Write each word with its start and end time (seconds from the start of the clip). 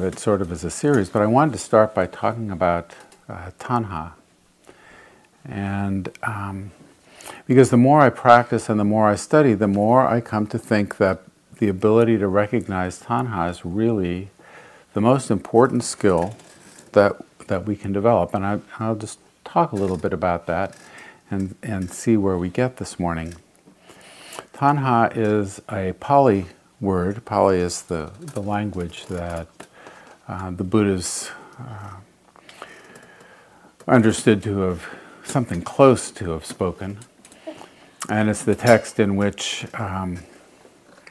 it 0.00 0.18
sort 0.18 0.42
of 0.42 0.50
is 0.50 0.64
a 0.64 0.70
series, 0.72 1.08
but 1.08 1.22
I 1.22 1.26
wanted 1.26 1.52
to 1.52 1.58
start 1.58 1.94
by 1.94 2.06
talking 2.06 2.50
about 2.50 2.96
uh, 3.28 3.52
tanha. 3.60 4.14
And 5.44 6.10
um, 6.24 6.72
because 7.46 7.70
the 7.70 7.76
more 7.76 8.00
I 8.00 8.10
practice 8.10 8.68
and 8.68 8.80
the 8.80 8.84
more 8.84 9.08
I 9.08 9.14
study, 9.14 9.54
the 9.54 9.68
more 9.68 10.04
I 10.04 10.20
come 10.20 10.48
to 10.48 10.58
think 10.58 10.96
that 10.96 11.22
the 11.60 11.68
ability 11.68 12.18
to 12.18 12.26
recognize 12.26 13.04
tanha 13.04 13.48
is 13.48 13.64
really 13.64 14.30
the 14.94 15.00
most 15.00 15.30
important 15.30 15.84
skill 15.84 16.34
that, 16.90 17.12
that 17.46 17.64
we 17.64 17.76
can 17.76 17.92
develop. 17.92 18.34
And 18.34 18.44
I, 18.44 18.58
I'll 18.80 18.96
just 18.96 19.20
talk 19.44 19.70
a 19.70 19.76
little 19.76 19.96
bit 19.96 20.12
about 20.12 20.46
that 20.46 20.76
and, 21.30 21.54
and 21.62 21.88
see 21.88 22.16
where 22.16 22.36
we 22.36 22.48
get 22.48 22.78
this 22.78 22.98
morning. 22.98 23.34
Tanha 24.52 25.16
is 25.16 25.62
a 25.70 25.92
Pali 26.00 26.46
word. 26.80 27.24
Pali 27.24 27.58
is 27.58 27.82
the, 27.82 28.10
the 28.18 28.42
language 28.42 29.06
that 29.06 29.46
uh, 30.28 30.50
the 30.50 30.64
Buddha's 30.64 31.30
uh, 31.58 31.96
understood 33.86 34.42
to 34.42 34.58
have 34.60 34.88
something 35.24 35.62
close 35.62 36.10
to 36.12 36.30
have 36.30 36.46
spoken. 36.46 36.98
And 38.08 38.28
it's 38.28 38.42
the 38.42 38.54
text 38.54 39.00
in 39.00 39.16
which, 39.16 39.66
um, 39.74 40.18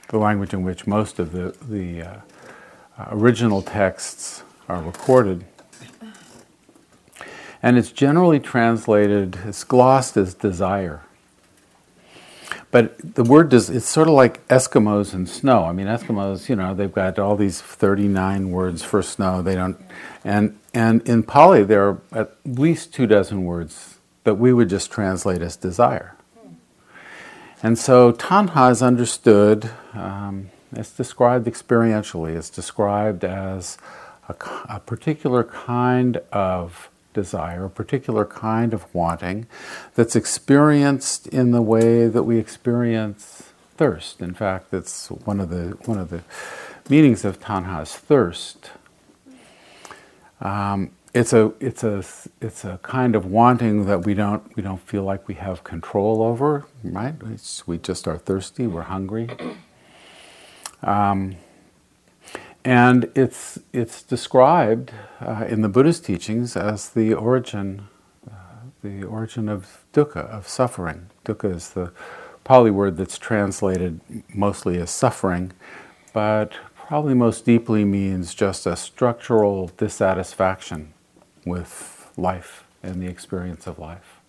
the 0.10 0.18
language 0.18 0.54
in 0.54 0.64
which 0.64 0.86
most 0.86 1.20
of 1.20 1.32
the, 1.32 1.56
the 1.68 2.04
uh, 2.04 2.18
original 3.12 3.62
texts 3.62 4.44
are 4.68 4.82
recorded. 4.82 5.46
And 7.62 7.78
it's 7.78 7.92
generally 7.92 8.40
translated, 8.40 9.38
it's 9.46 9.64
glossed 9.64 10.18
as 10.18 10.34
desire. 10.34 11.02
But 12.74 12.98
the 13.14 13.24
word 13.24 13.50
does, 13.50 13.70
it's 13.70 13.88
sort 13.88 14.08
of 14.08 14.16
like 14.16 14.48
Eskimos 14.48 15.14
and 15.14 15.30
snow. 15.30 15.66
I 15.66 15.74
mean, 15.74 15.86
Eskimos, 15.86 16.50
you 16.50 16.56
know, 16.56 16.74
they've 16.74 16.92
got 16.92 17.20
all 17.20 17.36
these 17.36 17.62
39 17.62 18.50
words 18.50 18.82
for 18.82 19.04
snow. 19.04 19.44
They 19.44 19.54
don't, 19.54 19.78
and, 20.24 20.58
and 20.74 21.08
in 21.08 21.22
Pali, 21.22 21.64
there 21.64 21.88
are 21.88 22.02
at 22.12 22.36
least 22.44 22.92
two 22.92 23.06
dozen 23.06 23.46
words 23.46 24.00
that 24.24 24.40
we 24.40 24.52
would 24.54 24.70
just 24.70 24.92
translate 24.92 25.44
as 25.44 25.56
desire. 25.56 26.16
And 27.62 27.78
so 27.78 28.12
tanha 28.12 28.72
is 28.72 28.82
understood, 28.82 29.70
um, 29.94 30.50
it's 30.76 30.98
described 30.98 31.46
experientially, 31.46 32.36
it's 32.36 32.50
described 32.50 33.24
as 33.24 33.78
a, 34.28 34.36
a 34.68 34.80
particular 34.80 35.44
kind 35.44 36.18
of 36.32 36.90
desire, 37.14 37.66
a 37.66 37.70
particular 37.70 38.26
kind 38.26 38.74
of 38.74 38.94
wanting 38.94 39.48
that's 39.96 40.16
experienced 40.16 41.28
in 41.28 41.52
the 41.52 41.62
way 41.62 42.08
that 42.08 42.24
we 42.24 42.38
experience 42.38 43.54
thirst. 43.78 44.22
In 44.22 44.34
fact, 44.34 44.74
it's 44.74 45.10
one 45.10 45.40
of 45.40 45.50
the 45.50 45.78
one 45.86 45.98
of 45.98 46.10
the 46.10 46.24
meanings 46.90 47.26
of 47.26 47.40
tanha 47.40 47.84
is 47.84 47.96
thirst. 47.96 48.72
Um, 50.42 50.92
it's 51.14 51.32
a 51.32 51.54
it's 51.60 51.84
a 51.84 52.04
it's 52.42 52.66
a 52.66 52.80
kind 52.82 53.16
of 53.16 53.26
wanting 53.26 53.86
that 53.86 54.06
we 54.06 54.14
don't 54.14 54.56
we 54.56 54.64
don't 54.64 54.82
feel 54.82 55.04
like 55.04 55.28
we 55.28 55.36
have 55.36 55.64
control 55.64 56.24
over, 56.24 56.66
right? 56.84 57.14
It's, 57.32 57.68
we 57.68 57.78
just 57.78 58.08
are 58.08 58.18
thirsty, 58.18 58.66
we're 58.68 58.84
hungry. 58.84 59.30
Um, 60.82 61.36
and 62.66 63.12
it's, 63.16 63.60
it's 63.74 64.02
described 64.02 64.92
uh, 65.20 65.46
in 65.48 65.62
the 65.62 65.70
Buddhist 65.70 66.06
teachings 66.06 66.56
as 66.56 66.90
the 66.90 67.14
origin, 67.14 67.88
uh, 68.30 68.36
the 68.82 69.04
origin 69.04 69.50
of 69.50 69.84
dukkha, 69.94 70.28
of 70.30 70.48
suffering. 70.48 71.10
Dukkha 71.26 71.56
is 71.56 71.70
the 71.72 71.92
Pali 72.44 72.72
word 72.72 72.98
that's 72.98 73.18
translated 73.18 74.00
mostly 74.34 74.78
as 74.78 74.90
suffering, 74.90 75.52
but 76.14 76.54
probably 76.76 77.14
most 77.14 77.46
deeply 77.46 77.86
means 77.86 78.34
just 78.34 78.66
a 78.66 78.76
structural 78.76 79.68
dissatisfaction 79.78 80.94
with 81.46 82.12
life 82.18 82.64
and 82.82 83.02
the 83.02 83.08
experience 83.08 83.66
of 83.68 83.80
life. 83.80 84.20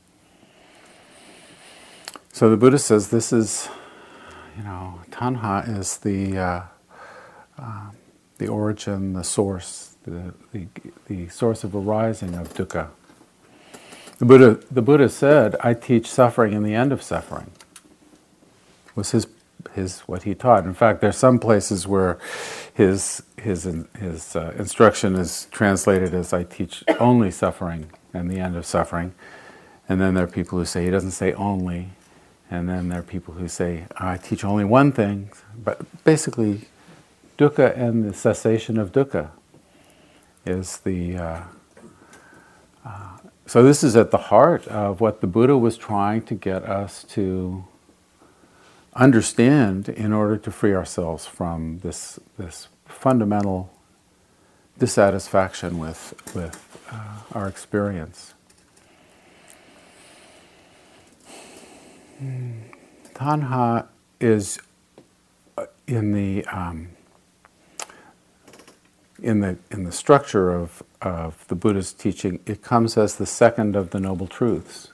So 2.33 2.51
the 2.51 2.57
Buddha 2.57 2.79
says 2.79 3.11
this 3.11 3.33
is, 3.33 3.69
you 4.57 4.65
know, 4.65 5.01
tanha 5.11 5.79
is 5.79 5.99
the 5.99 6.39
uh, 6.39 6.63
uh, 7.59 7.91
the 8.39 8.49
origin, 8.49 9.13
the 9.13 9.25
source, 9.25 9.97
the, 10.05 10.35
the, 10.53 10.67
the 11.07 11.29
source 11.29 11.65
of 11.65 11.75
arising 11.75 12.35
of 12.35 12.53
dukkha. 12.55 12.89
The 14.19 14.25
Buddha, 14.25 14.61
the 14.71 14.83
Buddha 14.83 15.09
said, 15.09 15.57
I 15.61 15.75
teach 15.75 16.09
suffering 16.09 16.55
and 16.55 16.65
the 16.65 16.75
end 16.75 16.93
of 16.93 17.03
suffering. 17.03 17.51
Was 18.95 19.11
his, 19.11 19.27
his 19.73 20.01
what 20.01 20.23
he 20.23 20.35
taught. 20.35 20.65
In 20.65 20.75
fact, 20.75 21.01
there 21.01 21.11
are 21.11 21.13
some 21.13 21.39
places 21.41 21.87
where 21.87 22.19
his, 22.73 23.23
his, 23.37 23.65
his 23.99 24.37
uh, 24.37 24.55
instruction 24.57 25.17
is 25.17 25.49
translated 25.51 26.15
as 26.15 26.33
I 26.33 26.45
teach 26.45 26.85
only 27.01 27.31
suffering 27.31 27.91
and 28.13 28.31
the 28.31 28.39
end 28.39 28.57
of 28.57 28.65
suffering. 28.65 29.15
And 29.89 30.01
then 30.01 30.15
there 30.15 30.25
are 30.25 30.29
people 30.29 30.59
who 30.59 30.65
say 30.65 30.85
he 30.85 30.91
doesn't 30.91 31.11
say 31.11 31.33
only. 31.35 31.91
And 32.51 32.69
then 32.69 32.89
there 32.89 33.01
are 33.01 33.03
people 33.03 33.35
who 33.35 33.49
say, 33.49 33.87
I 33.97 34.17
teach 34.17 34.45
only 34.45 34.65
one 34.65 34.93
thing. 34.93 35.31
But 35.57 36.05
basically, 36.05 36.69
dukkha 37.39 37.77
and 37.77 38.05
the 38.05 38.15
cessation 38.15 38.79
of 38.79 38.93
dukkha 38.93 39.31
is 40.47 40.79
the. 40.79 41.17
Uh, 41.17 41.43
uh, 42.85 43.17
so, 43.47 43.63
this 43.63 43.85
is 43.85 43.97
at 43.97 44.11
the 44.11 44.19
heart 44.19 44.67
of 44.69 45.01
what 45.01 45.21
the 45.21 45.27
Buddha 45.27 45.57
was 45.57 45.77
trying 45.77 46.23
to 46.23 46.35
get 46.35 46.63
us 46.65 47.05
to 47.11 47.65
understand 48.95 49.89
in 49.89 50.13
order 50.13 50.37
to 50.37 50.51
free 50.51 50.75
ourselves 50.75 51.27
from 51.27 51.81
this, 51.81 52.19
this 52.39 52.69
fundamental 52.87 53.71
dissatisfaction 54.79 55.79
with, 55.79 56.15
with 56.35 56.79
uh, 56.91 57.19
our 57.33 57.49
experience. 57.49 58.35
Tanha 63.15 63.87
is 64.21 64.59
uh, 65.59 65.67
in 65.87 66.13
the 66.13 66.45
um, 66.47 66.89
in 69.25 69.41
the, 69.41 69.57
in 69.71 69.85
the 69.85 69.93
structure 69.93 70.53
of, 70.53 70.83
of 71.01 71.49
the 71.49 71.55
Buddha's 71.55 71.93
teaching, 71.93 72.41
it 72.45 72.63
comes 72.63 72.99
as 72.99 73.17
the 73.17 73.27
second 73.27 73.75
of 73.75 73.91
the 73.91 73.99
Noble 73.99 74.27
Truths. 74.27 74.89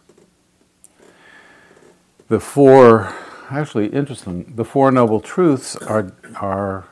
The 2.29 2.39
four, 2.39 3.13
actually 3.51 3.89
interesting, 3.89 4.53
the 4.55 4.65
four 4.65 4.93
Noble 4.93 5.21
Truths 5.21 5.75
are, 5.77 6.13
are 6.37 6.87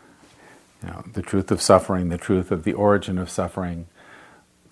you 0.83 0.89
know, 0.89 1.05
the 1.13 1.23
truth 1.23 1.53
of 1.53 1.63
suffering, 1.63 2.09
the 2.09 2.19
truth 2.19 2.51
of 2.51 2.65
the 2.65 2.73
origin 2.73 3.19
of 3.19 3.31
suffering, 3.31 3.87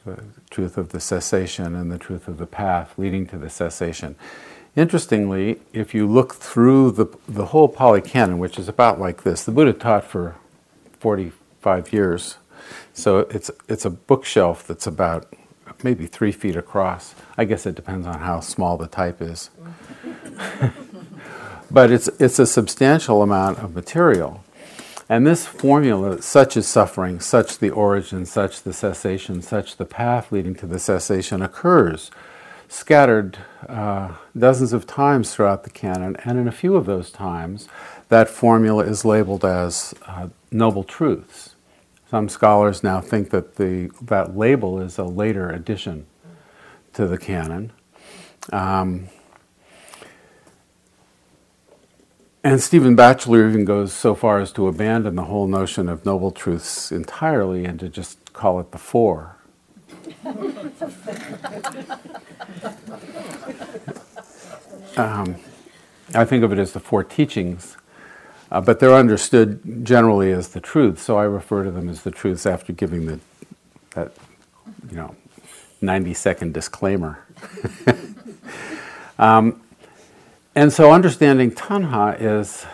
the 0.04 0.24
truth 0.50 0.76
of 0.76 0.88
the 0.88 1.00
cessation, 1.00 1.76
and 1.76 1.90
the 1.90 1.98
truth 1.98 2.26
of 2.26 2.38
the 2.38 2.46
path 2.46 2.98
leading 2.98 3.28
to 3.28 3.38
the 3.38 3.48
cessation. 3.48 4.16
Interestingly, 4.74 5.60
if 5.72 5.94
you 5.94 6.06
look 6.06 6.34
through 6.34 6.90
the, 6.90 7.06
the 7.28 7.46
whole 7.46 7.68
Pali 7.68 8.02
Canon, 8.02 8.38
which 8.38 8.58
is 8.58 8.68
about 8.68 9.00
like 9.00 9.22
this, 9.22 9.44
the 9.44 9.52
Buddha 9.52 9.72
taught 9.72 10.04
for 10.04 10.34
45 10.98 11.92
years 11.92 12.38
so 12.96 13.18
it's, 13.18 13.50
it's 13.68 13.84
a 13.84 13.90
bookshelf 13.90 14.66
that's 14.66 14.86
about 14.86 15.30
maybe 15.82 16.06
three 16.06 16.32
feet 16.32 16.56
across. 16.56 17.14
I 17.36 17.44
guess 17.44 17.66
it 17.66 17.74
depends 17.74 18.06
on 18.06 18.20
how 18.20 18.40
small 18.40 18.78
the 18.78 18.86
type 18.86 19.20
is. 19.20 19.50
but 21.70 21.90
it's, 21.90 22.08
it's 22.18 22.38
a 22.38 22.46
substantial 22.46 23.20
amount 23.20 23.58
of 23.58 23.74
material. 23.74 24.42
And 25.10 25.26
this 25.26 25.46
formula, 25.46 26.22
such 26.22 26.56
is 26.56 26.66
suffering, 26.66 27.20
such 27.20 27.58
the 27.58 27.68
origin, 27.68 28.24
such 28.24 28.62
the 28.62 28.72
cessation, 28.72 29.42
such 29.42 29.76
the 29.76 29.84
path 29.84 30.32
leading 30.32 30.54
to 30.54 30.66
the 30.66 30.78
cessation, 30.78 31.42
occurs 31.42 32.10
scattered 32.68 33.36
uh, 33.68 34.14
dozens 34.36 34.72
of 34.72 34.86
times 34.86 35.34
throughout 35.34 35.64
the 35.64 35.70
canon. 35.70 36.16
And 36.24 36.38
in 36.38 36.48
a 36.48 36.52
few 36.52 36.76
of 36.76 36.86
those 36.86 37.10
times, 37.10 37.68
that 38.08 38.30
formula 38.30 38.84
is 38.84 39.04
labeled 39.04 39.44
as 39.44 39.94
uh, 40.06 40.28
noble 40.50 40.82
truths. 40.82 41.55
Some 42.08 42.28
scholars 42.28 42.84
now 42.84 43.00
think 43.00 43.30
that 43.30 43.56
the, 43.56 43.90
that 44.02 44.36
label 44.36 44.80
is 44.80 44.96
a 44.96 45.04
later 45.04 45.50
addition 45.50 46.06
to 46.92 47.08
the 47.08 47.18
canon. 47.18 47.72
Um, 48.52 49.08
and 52.44 52.62
Stephen 52.62 52.94
Batchelor 52.94 53.48
even 53.48 53.64
goes 53.64 53.92
so 53.92 54.14
far 54.14 54.38
as 54.38 54.52
to 54.52 54.68
abandon 54.68 55.16
the 55.16 55.24
whole 55.24 55.48
notion 55.48 55.88
of 55.88 56.06
noble 56.06 56.30
truths 56.30 56.92
entirely 56.92 57.64
and 57.64 57.80
to 57.80 57.88
just 57.88 58.32
call 58.32 58.60
it 58.60 58.70
the 58.70 58.78
four. 58.78 59.38
um, 64.96 65.34
I 66.14 66.24
think 66.24 66.44
of 66.44 66.52
it 66.52 66.58
as 66.60 66.70
the 66.70 66.78
four 66.78 67.02
teachings 67.02 67.76
uh, 68.50 68.60
but 68.60 68.80
they're 68.80 68.94
understood 68.94 69.84
generally 69.84 70.32
as 70.32 70.48
the 70.48 70.60
truth, 70.60 71.00
so 71.00 71.18
I 71.18 71.24
refer 71.24 71.64
to 71.64 71.70
them 71.70 71.88
as 71.88 72.02
the 72.02 72.10
truths 72.10 72.46
after 72.46 72.72
giving 72.72 73.06
the, 73.06 73.20
that, 73.90 74.12
you 74.90 74.96
know, 74.96 75.14
90 75.80 76.14
second 76.14 76.54
disclaimer. 76.54 77.24
um, 79.18 79.60
and 80.54 80.72
so 80.72 80.92
understanding 80.92 81.50
tanha 81.50 82.16
is 82.20 82.66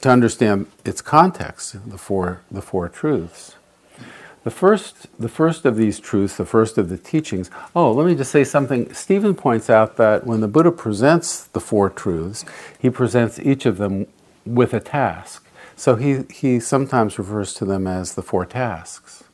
to 0.00 0.10
understand 0.10 0.66
its 0.84 1.00
context, 1.00 1.76
the 1.88 1.98
four, 1.98 2.40
the 2.50 2.62
four 2.62 2.88
truths. 2.88 3.54
The 4.42 4.50
first, 4.50 5.08
the 5.20 5.28
first 5.28 5.64
of 5.64 5.76
these 5.76 5.98
truths, 5.98 6.36
the 6.36 6.44
first 6.44 6.78
of 6.78 6.88
the 6.88 6.96
teachings. 6.96 7.50
Oh, 7.74 7.90
let 7.90 8.06
me 8.06 8.14
just 8.14 8.30
say 8.30 8.44
something. 8.44 8.94
Stephen 8.94 9.34
points 9.34 9.68
out 9.68 9.96
that 9.96 10.24
when 10.24 10.40
the 10.40 10.46
Buddha 10.46 10.70
presents 10.70 11.44
the 11.44 11.58
four 11.60 11.90
truths, 11.90 12.44
he 12.78 12.88
presents 12.88 13.40
each 13.40 13.66
of 13.66 13.78
them 13.78 14.06
with 14.46 14.72
a 14.72 14.80
task. 14.80 15.46
So 15.74 15.96
he, 15.96 16.22
he 16.32 16.58
sometimes 16.60 17.18
refers 17.18 17.52
to 17.54 17.64
them 17.64 17.86
as 17.86 18.14
the 18.14 18.22
four 18.22 18.46
tasks. 18.46 19.24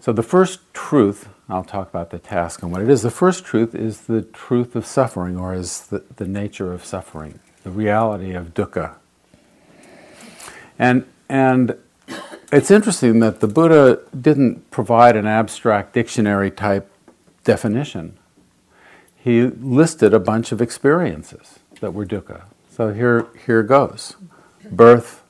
So 0.00 0.12
the 0.12 0.22
first 0.22 0.60
truth, 0.72 1.28
I'll 1.48 1.64
talk 1.64 1.88
about 1.88 2.10
the 2.10 2.18
task 2.18 2.62
and 2.62 2.70
what 2.70 2.80
it 2.80 2.88
is. 2.88 3.02
The 3.02 3.10
first 3.10 3.44
truth 3.44 3.74
is 3.74 4.02
the 4.02 4.22
truth 4.22 4.76
of 4.76 4.86
suffering, 4.86 5.38
or 5.38 5.54
is 5.54 5.86
the, 5.86 6.02
the 6.16 6.26
nature 6.26 6.72
of 6.72 6.84
suffering, 6.84 7.40
the 7.62 7.70
reality 7.70 8.32
of 8.32 8.54
dukkha. 8.54 8.94
And, 10.78 11.06
and 11.28 11.76
it's 12.52 12.70
interesting 12.70 13.20
that 13.20 13.40
the 13.40 13.46
Buddha 13.46 14.00
didn't 14.18 14.70
provide 14.70 15.16
an 15.16 15.26
abstract 15.26 15.92
dictionary 15.92 16.50
type 16.50 16.90
definition. 17.44 18.18
He 19.16 19.42
listed 19.42 20.12
a 20.12 20.20
bunch 20.20 20.52
of 20.52 20.60
experiences 20.60 21.58
that 21.80 21.94
were 21.94 22.04
dukkha. 22.04 22.42
So 22.74 22.92
here, 22.92 23.28
here 23.46 23.62
goes 23.62 24.16
birth 24.68 25.22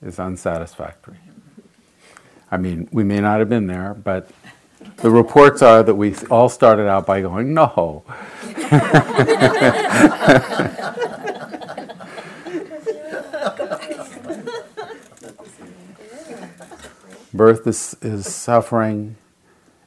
is 0.00 0.20
unsatisfactory. 0.20 1.18
I 2.52 2.56
mean, 2.56 2.88
we 2.92 3.02
may 3.02 3.18
not 3.18 3.40
have 3.40 3.48
been 3.48 3.66
there, 3.66 3.94
but 3.94 4.30
the 4.98 5.10
reports 5.10 5.60
are 5.60 5.82
that 5.82 5.96
we 5.96 6.14
all 6.30 6.48
started 6.48 6.86
out 6.86 7.04
by 7.04 7.22
going, 7.22 7.52
no. 7.52 8.04
Birth 17.34 17.66
is, 17.66 17.96
is 18.02 18.32
suffering, 18.32 19.16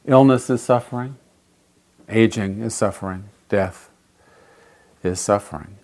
illness 0.04 0.50
is 0.50 0.62
suffering, 0.62 1.16
aging 2.10 2.60
is 2.60 2.74
suffering, 2.74 3.30
death 3.48 3.88
is 5.02 5.20
suffering. 5.20 5.78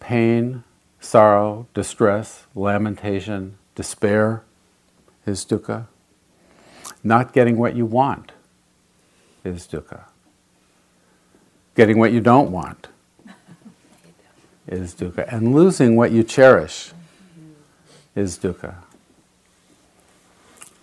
Pain, 0.00 0.64
sorrow, 0.98 1.66
distress, 1.74 2.46
lamentation, 2.54 3.56
despair 3.74 4.42
is 5.26 5.44
dukkha. 5.44 5.86
Not 7.04 7.32
getting 7.32 7.56
what 7.56 7.76
you 7.76 7.86
want 7.86 8.32
is 9.44 9.66
dukkha. 9.66 10.04
Getting 11.74 11.98
what 11.98 12.12
you 12.12 12.20
don't 12.20 12.50
want 12.50 12.88
is 14.66 14.94
dukkha. 14.94 15.32
And 15.32 15.54
losing 15.54 15.96
what 15.96 16.12
you 16.12 16.22
cherish 16.22 16.92
is 18.14 18.38
dukkha 18.38 18.74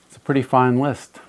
It's 0.07 0.15
a 0.15 0.19
pretty 0.19 0.41
fine 0.41 0.79
list. 0.79 1.19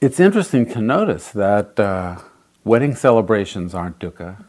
It's 0.00 0.20
interesting 0.20 0.70
to 0.72 0.80
notice 0.80 1.30
that 1.30 1.78
uh, 1.78 2.18
wedding 2.64 2.94
celebrations 2.94 3.74
aren't 3.74 3.98
dukkha. 3.98 4.42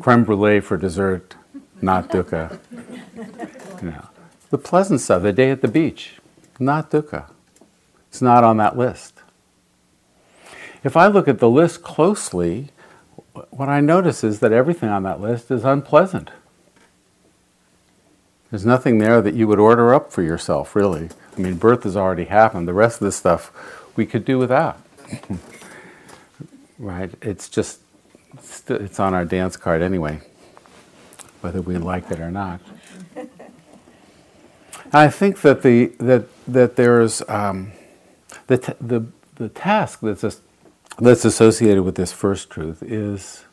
Creme 0.00 0.24
brulee 0.24 0.60
for 0.60 0.76
dessert, 0.76 1.34
not 1.80 2.08
dukkha. 2.08 2.58
You 3.82 3.90
know, 3.90 4.08
the 4.48 4.56
pleasant 4.56 5.02
stuff, 5.02 5.22
the 5.22 5.32
day 5.32 5.50
at 5.50 5.60
the 5.60 5.68
beach, 5.68 6.14
not 6.58 6.90
dukkha. 6.90 7.28
It's 8.08 8.22
not 8.22 8.42
on 8.42 8.56
that 8.56 8.78
list. 8.78 9.20
If 10.82 10.96
I 10.96 11.08
look 11.08 11.28
at 11.28 11.38
the 11.38 11.50
list 11.50 11.82
closely, 11.82 12.70
what 13.50 13.68
I 13.68 13.80
notice 13.80 14.24
is 14.24 14.40
that 14.40 14.52
everything 14.52 14.88
on 14.88 15.02
that 15.02 15.20
list 15.20 15.50
is 15.50 15.64
unpleasant. 15.64 16.30
There's 18.50 18.64
nothing 18.64 18.98
there 18.98 19.20
that 19.20 19.34
you 19.34 19.48
would 19.48 19.58
order 19.58 19.92
up 19.92 20.12
for 20.12 20.22
yourself, 20.22 20.76
really. 20.76 21.08
I 21.36 21.40
mean, 21.40 21.54
birth 21.56 21.82
has 21.82 21.96
already 21.96 22.26
happened. 22.26 22.68
The 22.68 22.72
rest 22.72 23.00
of 23.00 23.06
this 23.06 23.16
stuff 23.16 23.50
we 23.96 24.06
could 24.06 24.24
do 24.24 24.38
without. 24.38 24.78
right? 26.78 27.10
It's 27.20 27.48
just, 27.48 27.80
it's 28.68 29.00
on 29.00 29.14
our 29.14 29.24
dance 29.24 29.56
card 29.56 29.82
anyway, 29.82 30.20
whether 31.40 31.60
we 31.60 31.76
like 31.76 32.10
it 32.10 32.20
or 32.20 32.30
not. 32.30 32.60
I 34.92 35.08
think 35.08 35.40
that 35.40 35.62
the 35.62 35.86
that 35.98 36.26
that 36.46 36.76
there's 36.76 37.22
um, 37.28 37.72
the, 38.46 38.58
t- 38.58 38.72
the 38.80 39.06
the 39.36 39.48
task 39.48 40.00
that's 40.02 40.40
that's 40.98 41.24
associated 41.24 41.82
with 41.82 41.96
this 41.96 42.12
first 42.12 42.50
truth 42.50 42.82
is 42.82 43.44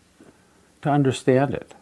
to 0.83 0.89
understand 0.89 1.53
it. 1.53 1.73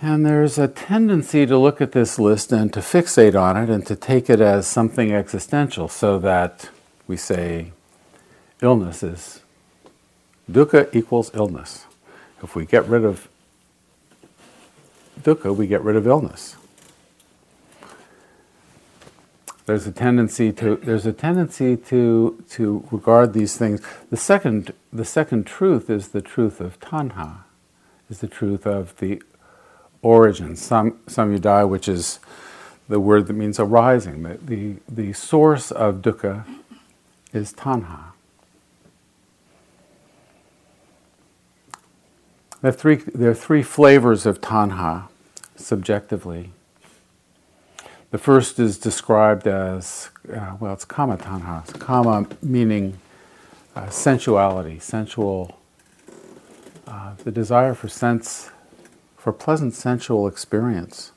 And 0.00 0.24
there's 0.24 0.58
a 0.58 0.68
tendency 0.68 1.44
to 1.46 1.58
look 1.58 1.80
at 1.80 1.92
this 1.92 2.18
list 2.18 2.52
and 2.52 2.72
to 2.72 2.80
fixate 2.80 3.34
on 3.34 3.56
it 3.56 3.68
and 3.68 3.84
to 3.86 3.96
take 3.96 4.30
it 4.30 4.40
as 4.40 4.66
something 4.66 5.12
existential 5.12 5.88
so 5.88 6.20
that 6.20 6.68
we 7.08 7.16
say 7.16 7.72
illness 8.62 9.02
is 9.02 9.40
dukkha 10.50 10.94
equals 10.94 11.30
illness. 11.34 11.86
If 12.42 12.54
we 12.54 12.66
get 12.66 12.86
rid 12.86 13.04
of 13.04 13.28
dukkha, 15.22 15.54
we 15.54 15.66
get 15.66 15.82
rid 15.82 15.96
of 15.96 16.06
illness. 16.06 16.56
There's 19.66 19.86
a 19.86 19.92
tendency 19.92 20.50
to 20.52 20.76
there's 20.76 21.04
a 21.04 21.12
tendency 21.12 21.76
to 21.76 22.42
to 22.50 22.88
regard 22.90 23.34
these 23.34 23.56
things. 23.56 23.82
The 24.10 24.16
second 24.16 24.72
the 24.92 25.04
second 25.04 25.46
truth 25.46 25.90
is 25.90 26.08
the 26.08 26.22
truth 26.22 26.60
of 26.60 26.80
tanha, 26.80 27.40
is 28.08 28.20
the 28.20 28.28
truth 28.28 28.66
of 28.66 28.96
the 28.96 29.22
origin, 30.02 30.56
sam, 30.56 30.92
samudaya, 31.06 31.68
which 31.68 31.88
is 31.88 32.18
the 32.88 33.00
word 33.00 33.26
that 33.26 33.34
means 33.34 33.60
arising. 33.60 34.22
The, 34.22 34.38
the, 34.42 34.76
the 34.88 35.12
source 35.12 35.70
of 35.70 35.96
dukkha 35.96 36.44
is 37.32 37.52
tanha. 37.52 38.07
There 42.60 42.70
are, 42.70 42.72
three, 42.72 42.96
there 42.96 43.30
are 43.30 43.34
three 43.34 43.62
flavors 43.62 44.26
of 44.26 44.40
tanha 44.40 45.08
subjectively. 45.54 46.50
The 48.10 48.18
first 48.18 48.58
is 48.58 48.78
described 48.78 49.46
as, 49.46 50.10
uh, 50.32 50.56
well, 50.58 50.72
it's 50.72 50.84
kama 50.84 51.18
tanha. 51.18 51.62
It's 51.62 51.72
kama 51.74 52.26
meaning 52.42 52.98
uh, 53.76 53.90
sensuality, 53.90 54.80
sensual, 54.80 55.56
uh, 56.88 57.14
the 57.22 57.30
desire 57.30 57.74
for 57.74 57.88
sense 57.88 58.50
for 59.16 59.32
pleasant 59.32 59.74
sensual 59.74 60.26
experience. 60.26 61.12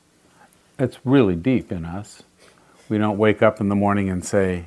It's 0.78 0.98
really 1.04 1.34
deep 1.34 1.72
in 1.72 1.84
us. 1.84 2.22
We 2.88 2.98
don't 2.98 3.18
wake 3.18 3.42
up 3.42 3.60
in 3.60 3.68
the 3.68 3.74
morning 3.74 4.10
and 4.10 4.24
say, 4.24 4.66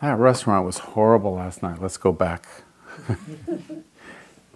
that 0.00 0.18
restaurant 0.18 0.66
was 0.66 0.78
horrible 0.78 1.34
last 1.34 1.62
night. 1.62 1.80
Let's 1.80 1.96
go 1.96 2.12
back. 2.12 2.46
you 3.08 3.82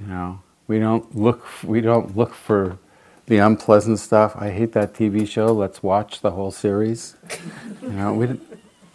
know, 0.01 0.41
we 0.69 0.79
don't 0.79 1.15
look 1.17 1.47
we 1.63 1.81
don't 1.81 2.17
look 2.17 2.35
for 2.35 2.79
the 3.27 3.39
unpleasant 3.39 3.99
stuff. 3.99 4.35
I 4.37 4.51
hate 4.51 4.73
that 4.73 4.95
TV 4.95 5.29
show. 5.29 5.47
Let's 5.47 5.83
watch 5.83 6.21
the 6.21 6.33
whole 6.33 6.51
series. 6.51 7.17
You 7.83 7.91
know, 7.91 8.15
we 8.15 8.39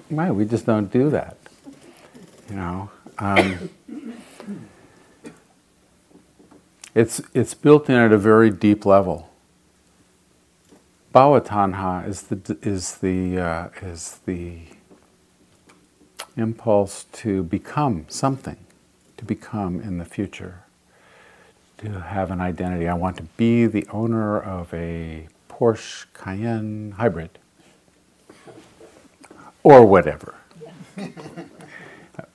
right, 0.10 0.32
we 0.32 0.46
just 0.46 0.66
don't 0.66 0.92
do 0.92 1.10
that. 1.10 1.38
You 2.50 2.56
know, 2.56 2.90
um, 3.18 3.70
it's, 6.94 7.22
it's 7.34 7.54
built 7.54 7.90
in 7.90 7.96
at 7.96 8.12
a 8.12 8.18
very 8.18 8.50
deep 8.50 8.86
level. 8.86 9.30
Bhavatanha 11.14 12.08
is 12.08 12.24
the, 12.24 12.58
is 12.62 12.96
the, 12.98 13.40
uh, 13.40 13.70
is 13.82 14.20
the 14.26 14.60
impulse 16.36 17.06
to 17.14 17.44
become 17.44 18.06
something, 18.10 18.58
to 19.18 19.26
become 19.26 19.80
in 19.80 19.98
the 19.98 20.06
future, 20.06 20.64
to 21.82 22.00
have 22.00 22.32
an 22.32 22.42
identity. 22.42 22.88
I 22.88 22.94
want 22.94 23.18
to 23.18 23.24
be 23.38 23.66
the 23.66 23.86
owner 23.92 24.40
of 24.40 24.74
a 24.74 25.28
Porsche 25.50 26.06
Cayenne 26.14 26.92
hybrid, 26.92 27.32
or 29.64 29.86
whatever. 29.86 30.36
you 30.98 31.14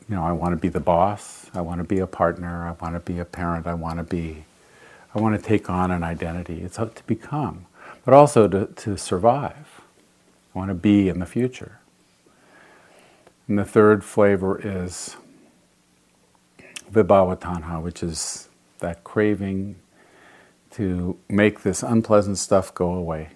know, 0.08 0.24
I 0.24 0.32
want 0.32 0.52
to 0.52 0.56
be 0.56 0.68
the 0.68 0.80
boss. 0.80 1.50
I 1.54 1.60
want 1.60 1.78
to 1.78 1.84
be 1.84 1.98
a 1.98 2.06
partner. 2.06 2.66
I 2.66 2.82
want 2.84 2.94
to 2.94 3.00
be 3.00 3.18
a 3.18 3.24
parent. 3.24 3.66
I 3.66 3.74
want 3.74 3.98
to 3.98 4.04
be 4.04 4.44
I 5.16 5.20
want 5.20 5.40
to 5.40 5.42
take 5.42 5.70
on 5.70 5.90
an 5.90 6.02
identity. 6.02 6.60
It's 6.60 6.78
up 6.78 6.94
to 6.96 7.02
become, 7.04 7.64
but 8.04 8.12
also 8.12 8.46
to, 8.48 8.66
to 8.66 8.98
survive. 8.98 9.80
I 10.54 10.58
want 10.58 10.68
to 10.68 10.74
be 10.74 11.08
in 11.08 11.20
the 11.20 11.26
future. 11.26 11.78
And 13.48 13.58
the 13.58 13.64
third 13.64 14.04
flavor 14.04 14.60
is 14.62 15.16
vibhavatanha, 16.92 17.80
which 17.80 18.02
is 18.02 18.45
that 18.78 19.04
craving 19.04 19.76
to 20.72 21.16
make 21.28 21.62
this 21.62 21.82
unpleasant 21.82 22.38
stuff 22.38 22.74
go 22.74 22.92
away. 22.92 23.30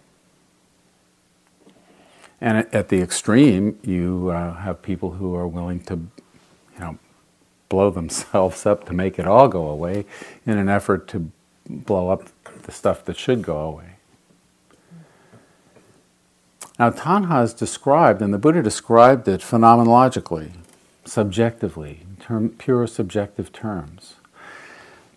And 2.40 2.66
at 2.72 2.88
the 2.88 3.02
extreme, 3.02 3.78
you 3.82 4.30
uh, 4.30 4.54
have 4.54 4.82
people 4.82 5.12
who 5.12 5.34
are 5.34 5.46
willing 5.46 5.80
to, 5.84 5.94
you 5.96 6.80
know, 6.80 6.98
blow 7.68 7.90
themselves 8.00 8.66
up 8.66 8.86
to 8.86 8.92
make 8.92 9.18
it 9.18 9.26
all 9.26 9.48
go 9.48 9.68
away 9.68 10.06
in 10.46 10.58
an 10.58 10.68
effort 10.68 11.08
to 11.08 11.30
blow 11.68 12.08
up 12.08 12.28
the 12.62 12.72
stuff 12.72 13.04
that 13.04 13.16
should 13.16 13.42
go 13.42 13.58
away. 13.58 13.96
Now, 16.78 16.90
tanha 16.90 17.44
is 17.44 17.52
described, 17.52 18.22
and 18.22 18.32
the 18.32 18.38
Buddha 18.38 18.62
described 18.62 19.28
it 19.28 19.42
phenomenologically, 19.42 20.52
subjectively, 21.04 22.00
in 22.00 22.16
term, 22.16 22.48
pure 22.50 22.86
subjective 22.86 23.52
terms. 23.52 24.14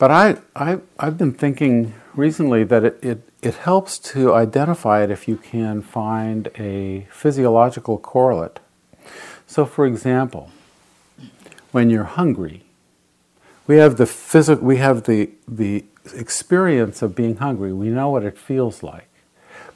But 0.04 0.12
I, 0.12 0.36
I, 0.54 0.80
I've 1.00 1.18
been 1.18 1.32
thinking 1.32 1.94
recently 2.14 2.66
that 2.66 2.84
it, 2.84 3.00
it, 3.02 3.30
it 3.42 3.56
helps 3.56 3.98
to 4.00 4.34
identify 4.34 5.02
it 5.02 5.10
if 5.10 5.30
you 5.30 5.38
can 5.38 5.82
find 5.82 6.50
a 6.60 7.08
physiological 7.10 7.98
correlate. 8.00 8.60
So, 9.48 9.66
for 9.66 9.86
example, 9.86 10.52
when 11.72 11.90
you're 11.90 12.04
hungry, 12.04 12.66
we 13.66 13.78
have 13.78 13.96
the 13.96 14.04
phys- 14.04 14.62
we 14.62 14.76
have 14.76 15.04
the, 15.04 15.30
the 15.48 15.86
experience 16.14 17.02
of 17.02 17.16
being 17.16 17.38
hungry. 17.38 17.72
We 17.72 17.88
know 17.88 18.10
what 18.10 18.26
it 18.26 18.38
feels 18.38 18.84
like. 18.84 19.08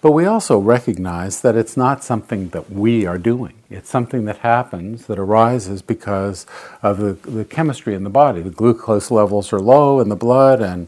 But 0.01 0.11
we 0.11 0.25
also 0.25 0.59
recognize 0.59 1.41
that 1.41 1.55
it's 1.55 1.75
not 1.75 2.03
something 2.03 2.49
that 2.49 2.69
we 2.69 3.05
are 3.05 3.17
doing. 3.17 3.53
It's 3.69 3.89
something 3.89 4.25
that 4.25 4.37
happens, 4.37 5.07
that 5.07 5.17
arises 5.17 5.81
because 5.81 6.45
of 6.83 6.99
the, 6.99 7.13
the 7.13 7.43
chemistry 7.43 7.95
in 7.95 8.03
the 8.03 8.09
body. 8.09 8.41
The 8.41 8.51
glucose 8.51 9.09
levels 9.09 9.51
are 9.51 9.59
low 9.59 9.99
in 9.99 10.09
the 10.09 10.15
blood, 10.15 10.61
and 10.61 10.87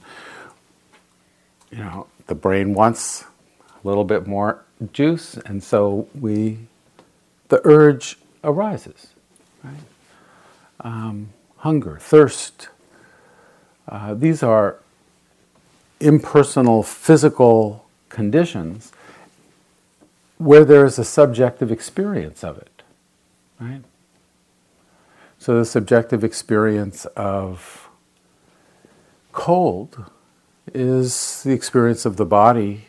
you 1.71 1.79
know 1.79 2.07
the 2.27 2.35
brain 2.35 2.73
wants 2.73 3.23
a 3.83 3.87
little 3.87 4.03
bit 4.03 4.27
more 4.27 4.63
juice, 4.93 5.35
and 5.37 5.63
so 5.63 6.07
we 6.13 6.59
the 7.49 7.61
urge 7.63 8.17
arises. 8.43 9.07
Right? 9.63 9.73
Um, 10.81 11.29
hunger, 11.57 11.97
thirst. 11.99 12.69
Uh, 13.87 14.13
these 14.13 14.43
are 14.43 14.77
impersonal 15.99 16.83
physical 16.83 17.85
conditions 18.07 18.93
where 20.39 20.63
there 20.63 20.85
is 20.85 20.97
a 20.97 21.03
subjective 21.03 21.69
experience 21.71 22.43
of 22.43 22.57
it, 22.57 22.81
right? 23.59 23.81
So 25.37 25.57
the 25.59 25.65
subjective 25.65 26.23
experience 26.23 27.05
of 27.15 27.89
cold 29.31 30.05
is 30.73 31.43
the 31.43 31.51
experience 31.51 32.05
of 32.05 32.17
the 32.17 32.25
body 32.25 32.85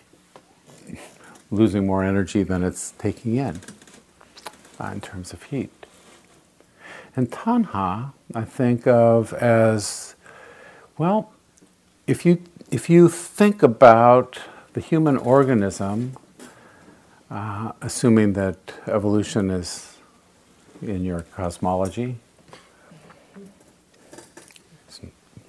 losing 1.51 1.87
more 1.87 2.05
energy 2.05 2.45
than 2.45 2.63
it's 2.63 2.93
taking 2.93 3.37
in 3.37 3.61
uh, 4.79 4.91
in 4.93 5.01
terms 5.01 5.33
of 5.33 5.43
heat. 5.45 5.73
And 7.17 7.31
tanha, 7.31 8.13
I 8.33 8.45
think 8.45 8.87
of 8.87 9.33
as 9.35 10.15
well, 10.97 11.33
if 12.07 12.25
you 12.25 12.43
if 12.71 12.89
you 12.89 13.09
think 13.09 13.65
about 13.65 14.39
the 14.73 14.81
human 14.81 15.17
organism 15.17 16.17
uh, 17.31 17.73
assuming 17.81 18.33
that 18.33 18.59
evolution 18.87 19.51
is 19.51 19.97
in 20.83 21.05
your 21.05 21.21
cosmology. 21.35 22.17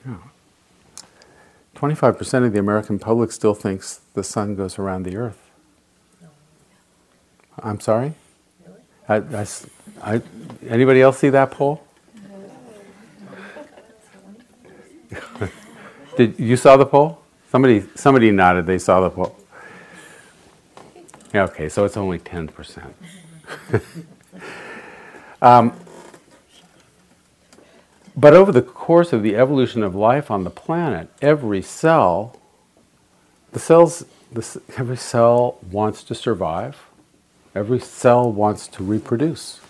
You 0.05 0.21
25% 1.75 2.45
of 2.45 2.53
the 2.53 2.59
American 2.59 2.99
public 2.99 3.31
still 3.31 3.55
thinks 3.55 4.01
the 4.13 4.23
sun 4.23 4.55
goes 4.55 4.77
around 4.77 5.03
the 5.03 5.17
earth. 5.17 5.49
I'm 7.59 7.79
sorry? 7.79 8.13
I, 9.09 9.15
I, 9.15 9.47
I, 10.01 10.21
anybody 10.67 11.01
else 11.01 11.17
see 11.17 11.29
that 11.29 11.49
poll? 11.51 11.83
Did 16.17 16.39
you 16.39 16.55
saw 16.55 16.77
the 16.77 16.85
poll? 16.85 17.17
Somebody 17.49 17.83
somebody 17.95 18.31
nodded 18.31 18.67
they 18.67 18.77
saw 18.77 19.01
the 19.01 19.09
poll. 19.09 19.35
Okay, 21.33 21.69
so 21.69 21.85
it's 21.85 21.95
only 21.95 22.19
10%. 22.19 22.93
um, 25.41 25.73
but 28.15 28.33
over 28.33 28.51
the 28.51 28.61
course 28.61 29.13
of 29.13 29.23
the 29.23 29.35
evolution 29.37 29.81
of 29.81 29.95
life 29.95 30.29
on 30.29 30.43
the 30.43 30.49
planet, 30.49 31.09
every 31.21 31.61
cell, 31.61 32.37
the 33.53 33.59
cells, 33.59 34.05
the, 34.31 34.61
every 34.77 34.97
cell 34.97 35.57
wants 35.71 36.03
to 36.03 36.15
survive. 36.15 36.77
Every 37.55 37.79
cell 37.79 38.31
wants 38.31 38.67
to 38.69 38.83
reproduce. 38.83 39.61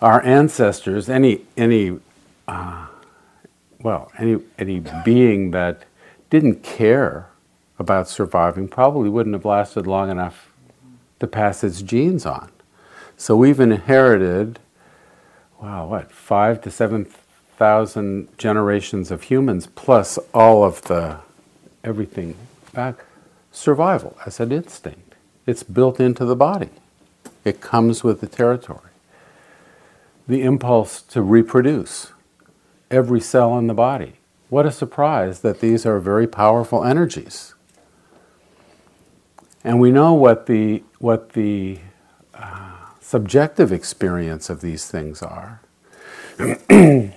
Our 0.00 0.22
ancestors, 0.24 1.08
any 1.10 1.42
any, 1.56 1.98
uh, 2.48 2.86
well, 3.80 4.10
any 4.18 4.40
any 4.58 4.82
being 5.04 5.50
that 5.50 5.84
didn't 6.30 6.62
care 6.62 7.29
about 7.80 8.08
surviving 8.08 8.68
probably 8.68 9.08
wouldn't 9.08 9.34
have 9.34 9.44
lasted 9.44 9.86
long 9.86 10.10
enough 10.10 10.52
to 11.18 11.26
pass 11.26 11.64
its 11.64 11.82
genes 11.82 12.26
on. 12.26 12.52
So 13.16 13.34
we've 13.34 13.58
inherited, 13.58 14.60
wow, 15.60 15.88
what, 15.88 16.12
five 16.12 16.60
to 16.62 16.70
seven 16.70 17.06
thousand 17.56 18.28
generations 18.38 19.10
of 19.10 19.24
humans 19.24 19.66
plus 19.74 20.18
all 20.32 20.62
of 20.62 20.82
the 20.82 21.18
everything 21.82 22.36
back. 22.72 23.04
Survival 23.50 24.16
as 24.24 24.40
an 24.40 24.52
instinct. 24.52 25.14
It's 25.46 25.62
built 25.62 25.98
into 25.98 26.24
the 26.24 26.36
body. 26.36 26.70
It 27.44 27.60
comes 27.60 28.04
with 28.04 28.20
the 28.20 28.26
territory. 28.26 28.90
The 30.28 30.42
impulse 30.42 31.02
to 31.02 31.22
reproduce. 31.22 32.12
Every 32.90 33.20
cell 33.20 33.58
in 33.58 33.66
the 33.66 33.74
body. 33.74 34.14
What 34.50 34.66
a 34.66 34.70
surprise 34.70 35.40
that 35.40 35.60
these 35.60 35.86
are 35.86 35.98
very 35.98 36.26
powerful 36.26 36.84
energies. 36.84 37.54
And 39.62 39.78
we 39.78 39.90
know 39.90 40.14
what 40.14 40.46
the, 40.46 40.82
what 40.98 41.34
the 41.34 41.78
uh, 42.34 42.76
subjective 43.00 43.72
experience 43.72 44.48
of 44.48 44.62
these 44.62 44.90
things 44.90 45.22
are. 45.22 45.60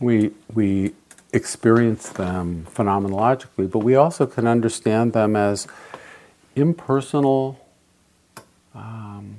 we, 0.00 0.30
we 0.54 0.94
experience 1.34 2.08
them 2.08 2.66
phenomenologically, 2.72 3.70
but 3.70 3.80
we 3.80 3.94
also 3.94 4.24
can 4.26 4.46
understand 4.46 5.12
them 5.12 5.36
as 5.36 5.66
impersonal, 6.56 7.60
um, 8.74 9.36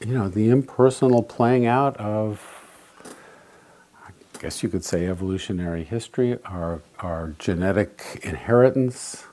you 0.00 0.14
know, 0.14 0.28
the 0.28 0.48
impersonal 0.48 1.22
playing 1.22 1.66
out 1.66 1.96
of 1.98 2.59
guess 4.40 4.62
you 4.62 4.70
could 4.70 4.84
say 4.84 5.06
evolutionary 5.06 5.84
history, 5.84 6.38
our, 6.46 6.80
our 7.00 7.34
genetic 7.38 8.20
inheritance, 8.22 9.24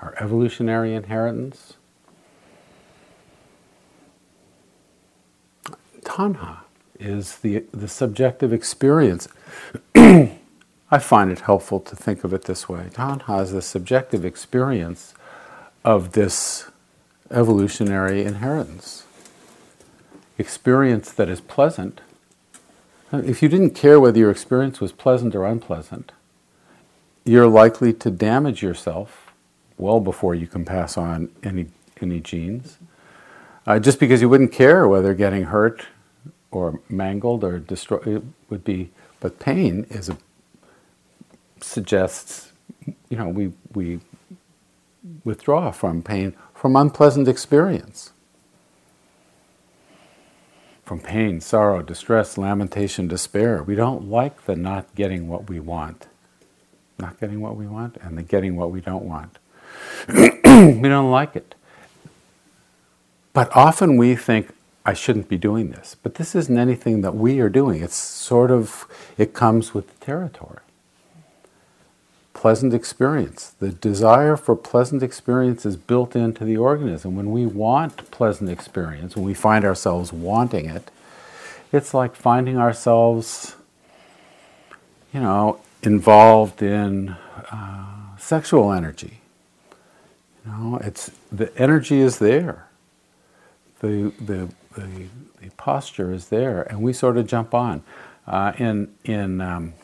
our 0.00 0.14
evolutionary 0.20 0.94
inheritance. 0.94 1.74
Tanha 6.02 6.58
is 6.98 7.38
the, 7.38 7.64
the 7.72 7.88
subjective 7.88 8.52
experience. 8.52 9.28
I 9.94 10.98
find 10.98 11.32
it 11.32 11.40
helpful 11.40 11.80
to 11.80 11.96
think 11.96 12.22
of 12.22 12.34
it 12.34 12.44
this 12.44 12.68
way. 12.68 12.90
Tanha 12.92 13.42
is 13.42 13.52
the 13.52 13.62
subjective 13.62 14.26
experience 14.26 15.14
of 15.86 16.12
this 16.12 16.68
evolutionary 17.30 18.24
inheritance. 18.24 19.04
Experience 20.36 21.12
that 21.12 21.30
is 21.30 21.40
pleasant 21.40 22.02
if 23.12 23.42
you 23.42 23.48
didn't 23.48 23.70
care 23.70 23.98
whether 23.98 24.18
your 24.18 24.30
experience 24.30 24.80
was 24.80 24.92
pleasant 24.92 25.34
or 25.34 25.44
unpleasant, 25.44 26.12
you're 27.24 27.48
likely 27.48 27.92
to 27.92 28.10
damage 28.10 28.62
yourself 28.62 29.32
well 29.76 30.00
before 30.00 30.34
you 30.34 30.46
can 30.46 30.64
pass 30.64 30.96
on 30.96 31.30
any, 31.42 31.66
any 32.00 32.20
genes. 32.20 32.78
Uh, 33.66 33.78
just 33.78 33.98
because 33.98 34.20
you 34.20 34.28
wouldn't 34.28 34.52
care 34.52 34.86
whether 34.88 35.12
getting 35.14 35.44
hurt 35.44 35.86
or 36.50 36.80
mangled 36.88 37.44
or 37.44 37.58
destroyed 37.58 38.32
would 38.48 38.64
be, 38.64 38.90
but 39.20 39.38
pain 39.38 39.86
is 39.90 40.08
a, 40.08 40.16
suggests, 41.60 42.52
you 43.08 43.16
know, 43.16 43.28
we, 43.28 43.52
we 43.74 44.00
withdraw 45.24 45.70
from 45.70 46.02
pain, 46.02 46.34
from 46.54 46.76
unpleasant 46.76 47.28
experience 47.28 48.12
from 50.90 50.98
pain, 50.98 51.40
sorrow, 51.40 51.82
distress, 51.82 52.36
lamentation, 52.36 53.06
despair. 53.06 53.62
We 53.62 53.76
don't 53.76 54.08
like 54.10 54.46
the 54.46 54.56
not 54.56 54.92
getting 54.96 55.28
what 55.28 55.48
we 55.48 55.60
want. 55.60 56.08
Not 56.98 57.20
getting 57.20 57.40
what 57.40 57.54
we 57.54 57.68
want 57.68 57.96
and 58.02 58.18
the 58.18 58.24
getting 58.24 58.56
what 58.56 58.72
we 58.72 58.80
don't 58.80 59.04
want. 59.04 59.38
we 60.08 60.88
don't 60.88 61.12
like 61.12 61.36
it. 61.36 61.54
But 63.32 63.54
often 63.56 63.98
we 63.98 64.16
think, 64.16 64.52
I 64.84 64.94
shouldn't 64.94 65.28
be 65.28 65.38
doing 65.38 65.70
this. 65.70 65.94
But 66.02 66.16
this 66.16 66.34
isn't 66.34 66.58
anything 66.58 67.02
that 67.02 67.14
we 67.14 67.38
are 67.38 67.48
doing. 67.48 67.84
It's 67.84 67.94
sort 67.94 68.50
of, 68.50 68.88
it 69.16 69.32
comes 69.32 69.72
with 69.72 69.96
the 69.96 70.04
territory. 70.04 70.58
Pleasant 72.40 72.72
experience. 72.72 73.52
The 73.58 73.68
desire 73.68 74.34
for 74.34 74.56
pleasant 74.56 75.02
experience 75.02 75.66
is 75.66 75.76
built 75.76 76.16
into 76.16 76.42
the 76.42 76.56
organism. 76.56 77.14
When 77.14 77.32
we 77.32 77.44
want 77.44 78.10
pleasant 78.10 78.48
experience, 78.48 79.14
when 79.14 79.26
we 79.26 79.34
find 79.34 79.62
ourselves 79.62 80.10
wanting 80.10 80.64
it, 80.64 80.90
it's 81.70 81.92
like 81.92 82.16
finding 82.16 82.56
ourselves, 82.56 83.56
you 85.12 85.20
know, 85.20 85.60
involved 85.82 86.62
in 86.62 87.10
uh, 87.52 88.16
sexual 88.16 88.72
energy. 88.72 89.20
You 90.46 90.50
know, 90.50 90.80
it's 90.82 91.10
the 91.30 91.54
energy 91.58 92.00
is 92.00 92.20
there. 92.20 92.68
The, 93.80 94.14
the, 94.18 94.48
the, 94.78 94.88
the 95.42 95.50
posture 95.58 96.10
is 96.10 96.28
there, 96.30 96.62
and 96.62 96.80
we 96.80 96.94
sort 96.94 97.18
of 97.18 97.26
jump 97.26 97.52
on. 97.52 97.82
Uh, 98.26 98.54
in 98.56 98.94
in 99.04 99.42
um, 99.42 99.74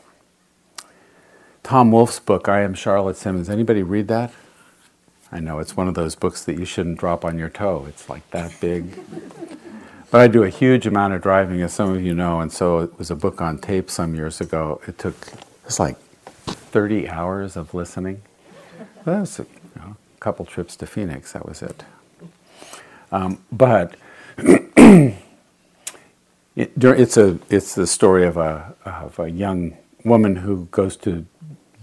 Tom 1.67 1.91
Wolfe's 1.91 2.21
book, 2.21 2.47
I 2.47 2.61
Am 2.61 2.73
Charlotte 2.73 3.17
Simmons. 3.17 3.49
Anybody 3.49 3.83
read 3.83 4.07
that? 4.07 4.31
I 5.33 5.41
know 5.41 5.59
it's 5.59 5.75
one 5.75 5.89
of 5.89 5.95
those 5.95 6.15
books 6.15 6.45
that 6.45 6.57
you 6.57 6.63
shouldn't 6.63 6.97
drop 6.97 7.25
on 7.25 7.37
your 7.37 7.49
toe. 7.49 7.85
It's 7.89 8.07
like 8.07 8.31
that 8.31 8.57
big. 8.61 8.97
but 10.09 10.21
I 10.21 10.29
do 10.29 10.43
a 10.43 10.49
huge 10.49 10.87
amount 10.87 11.13
of 11.13 11.21
driving, 11.21 11.61
as 11.61 11.73
some 11.73 11.93
of 11.93 12.01
you 12.01 12.13
know, 12.13 12.39
and 12.39 12.53
so 12.53 12.79
it 12.79 12.97
was 12.97 13.11
a 13.11 13.17
book 13.17 13.41
on 13.41 13.57
tape 13.57 13.89
some 13.89 14.15
years 14.15 14.39
ago. 14.39 14.79
It 14.87 14.97
took 14.97 15.27
it's 15.65 15.77
like 15.77 15.97
30 16.45 17.09
hours 17.09 17.57
of 17.57 17.73
listening. 17.73 18.21
Well, 19.05 19.15
that 19.15 19.19
was 19.19 19.37
a 19.37 19.43
you 19.43 19.81
know, 19.81 19.97
couple 20.21 20.45
trips 20.45 20.77
to 20.77 20.87
Phoenix. 20.87 21.33
That 21.33 21.45
was 21.45 21.61
it. 21.61 21.83
Um, 23.11 23.43
but 23.51 23.97
it, 24.37 25.17
it's 26.55 27.17
a 27.17 27.39
it's 27.49 27.75
the 27.75 27.87
story 27.87 28.25
of 28.25 28.37
a 28.37 28.73
of 28.85 29.19
a 29.19 29.29
young 29.29 29.75
woman 30.05 30.37
who 30.37 30.69
goes 30.71 30.95
to 30.95 31.25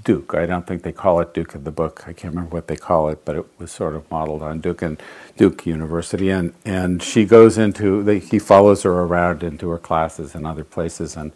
Duke. 0.05 0.35
I 0.35 0.45
don't 0.45 0.67
think 0.67 0.83
they 0.83 0.93
call 0.93 1.21
it 1.21 1.33
Duke 1.33 1.55
in 1.55 1.65
the 1.65 1.71
book. 1.71 2.05
I 2.07 2.13
can't 2.13 2.35
remember 2.35 2.55
what 2.55 2.69
they 2.69 2.77
call 2.77 3.09
it, 3.09 3.25
but 3.25 3.37
it 3.37 3.47
was 3.59 3.73
sort 3.73 3.97
of 3.97 4.09
modeled 4.11 4.43
on 4.43 4.61
Duke 4.61 4.83
and 4.83 5.03
Duke 5.37 5.67
University. 5.67 6.29
And, 6.29 6.53
and 6.65 7.03
she 7.03 7.25
goes 7.25 7.57
into, 7.57 8.03
they, 8.03 8.19
he 8.19 8.39
follows 8.39 8.83
her 8.83 8.93
around 8.93 9.43
into 9.43 9.71
her 9.71 9.79
classes 9.79 10.35
and 10.35 10.47
other 10.47 10.63
places. 10.63 11.17
And 11.17 11.33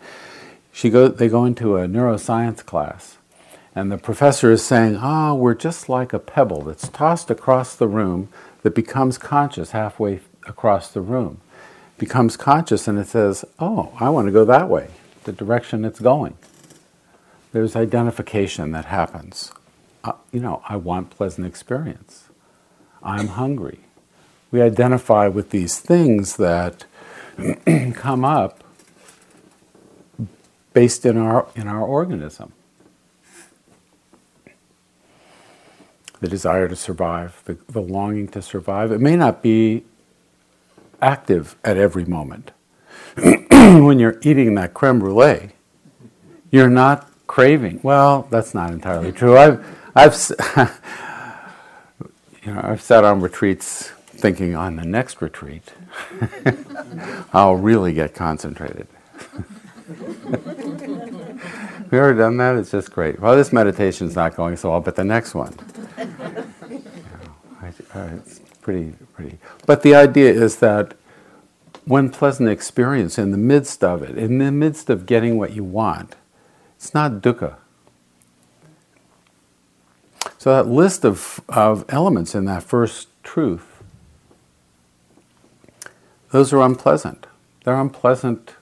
she 0.70 0.90
go, 0.90 1.08
they 1.08 1.28
go 1.28 1.46
into 1.46 1.76
a 1.76 1.86
neuroscience 1.86 2.64
class. 2.64 3.16
And 3.74 3.90
the 3.90 3.98
professor 3.98 4.52
is 4.52 4.64
saying, 4.64 4.96
Ah, 4.96 5.30
oh, 5.30 5.34
we're 5.34 5.54
just 5.54 5.88
like 5.88 6.12
a 6.12 6.18
pebble 6.18 6.62
that's 6.62 6.88
tossed 6.88 7.30
across 7.30 7.74
the 7.74 7.88
room 7.88 8.28
that 8.62 8.74
becomes 8.74 9.16
conscious 9.18 9.70
halfway 9.70 10.20
across 10.46 10.90
the 10.90 11.00
room. 11.00 11.40
Becomes 11.96 12.36
conscious 12.36 12.86
and 12.86 12.98
it 12.98 13.06
says, 13.06 13.44
Oh, 13.58 13.92
I 13.98 14.10
want 14.10 14.26
to 14.26 14.32
go 14.32 14.44
that 14.44 14.68
way, 14.68 14.88
the 15.24 15.32
direction 15.32 15.84
it's 15.84 16.00
going 16.00 16.36
there's 17.52 17.76
identification 17.76 18.72
that 18.72 18.86
happens. 18.86 19.52
Uh, 20.04 20.12
you 20.32 20.40
know, 20.40 20.62
I 20.68 20.76
want 20.76 21.10
pleasant 21.10 21.46
experience. 21.46 22.28
I'm 23.02 23.28
hungry. 23.28 23.80
We 24.50 24.62
identify 24.62 25.28
with 25.28 25.50
these 25.50 25.78
things 25.78 26.36
that 26.36 26.84
come 27.94 28.24
up 28.24 28.64
based 30.72 31.04
in 31.06 31.16
our 31.16 31.48
in 31.54 31.68
our 31.68 31.82
organism. 31.82 32.52
The 36.20 36.28
desire 36.28 36.68
to 36.68 36.74
survive, 36.74 37.42
the, 37.44 37.58
the 37.68 37.80
longing 37.80 38.28
to 38.28 38.42
survive. 38.42 38.90
It 38.90 39.00
may 39.00 39.14
not 39.14 39.42
be 39.42 39.84
active 41.00 41.56
at 41.64 41.76
every 41.76 42.04
moment. 42.04 42.50
when 43.16 43.98
you're 44.00 44.18
eating 44.22 44.54
that 44.56 44.74
creme 44.74 44.98
brulee, 44.98 45.50
you're 46.50 46.70
not 46.70 47.07
craving. 47.28 47.78
Well, 47.84 48.26
that's 48.30 48.54
not 48.54 48.72
entirely 48.72 49.12
true. 49.12 49.38
I've, 49.38 49.64
I've, 49.94 50.14
you 52.42 52.52
know, 52.52 52.60
I've 52.64 52.82
sat 52.82 53.04
on 53.04 53.20
retreats 53.20 53.92
thinking 54.18 54.56
on 54.56 54.74
the 54.74 54.84
next 54.84 55.22
retreat, 55.22 55.72
I'll 57.32 57.54
really 57.54 57.92
get 57.92 58.14
concentrated. 58.14 58.88
Have 60.26 60.32
you 61.92 61.98
ever 61.98 62.14
done 62.14 62.36
that? 62.38 62.56
It's 62.56 62.72
just 62.72 62.90
great. 62.90 63.20
Well, 63.20 63.36
this 63.36 63.52
meditation's 63.52 64.16
not 64.16 64.34
going 64.34 64.56
so 64.56 64.70
well, 64.70 64.80
but 64.80 64.96
the 64.96 65.04
next 65.04 65.34
one. 65.34 65.54
I, 67.62 67.72
it's 68.16 68.40
pretty, 68.60 68.94
pretty. 69.14 69.38
But 69.66 69.82
the 69.82 69.94
idea 69.94 70.32
is 70.32 70.56
that 70.56 70.94
one 71.84 72.10
pleasant 72.10 72.48
experience 72.48 73.18
in 73.18 73.30
the 73.30 73.38
midst 73.38 73.84
of 73.84 74.02
it, 74.02 74.18
in 74.18 74.38
the 74.38 74.50
midst 74.50 74.90
of 74.90 75.06
getting 75.06 75.38
what 75.38 75.52
you 75.52 75.62
want, 75.62 76.16
it's 76.78 76.94
not 76.94 77.20
dukkha. 77.20 77.56
So 80.38 80.52
that 80.54 80.68
list 80.68 81.04
of, 81.04 81.40
of 81.48 81.84
elements 81.88 82.34
in 82.34 82.44
that 82.44 82.62
first 82.62 83.08
truth, 83.24 83.82
those 86.30 86.52
are 86.52 86.62
unpleasant. 86.62 87.26
They're 87.64 87.78
unpleasant. 87.78 88.54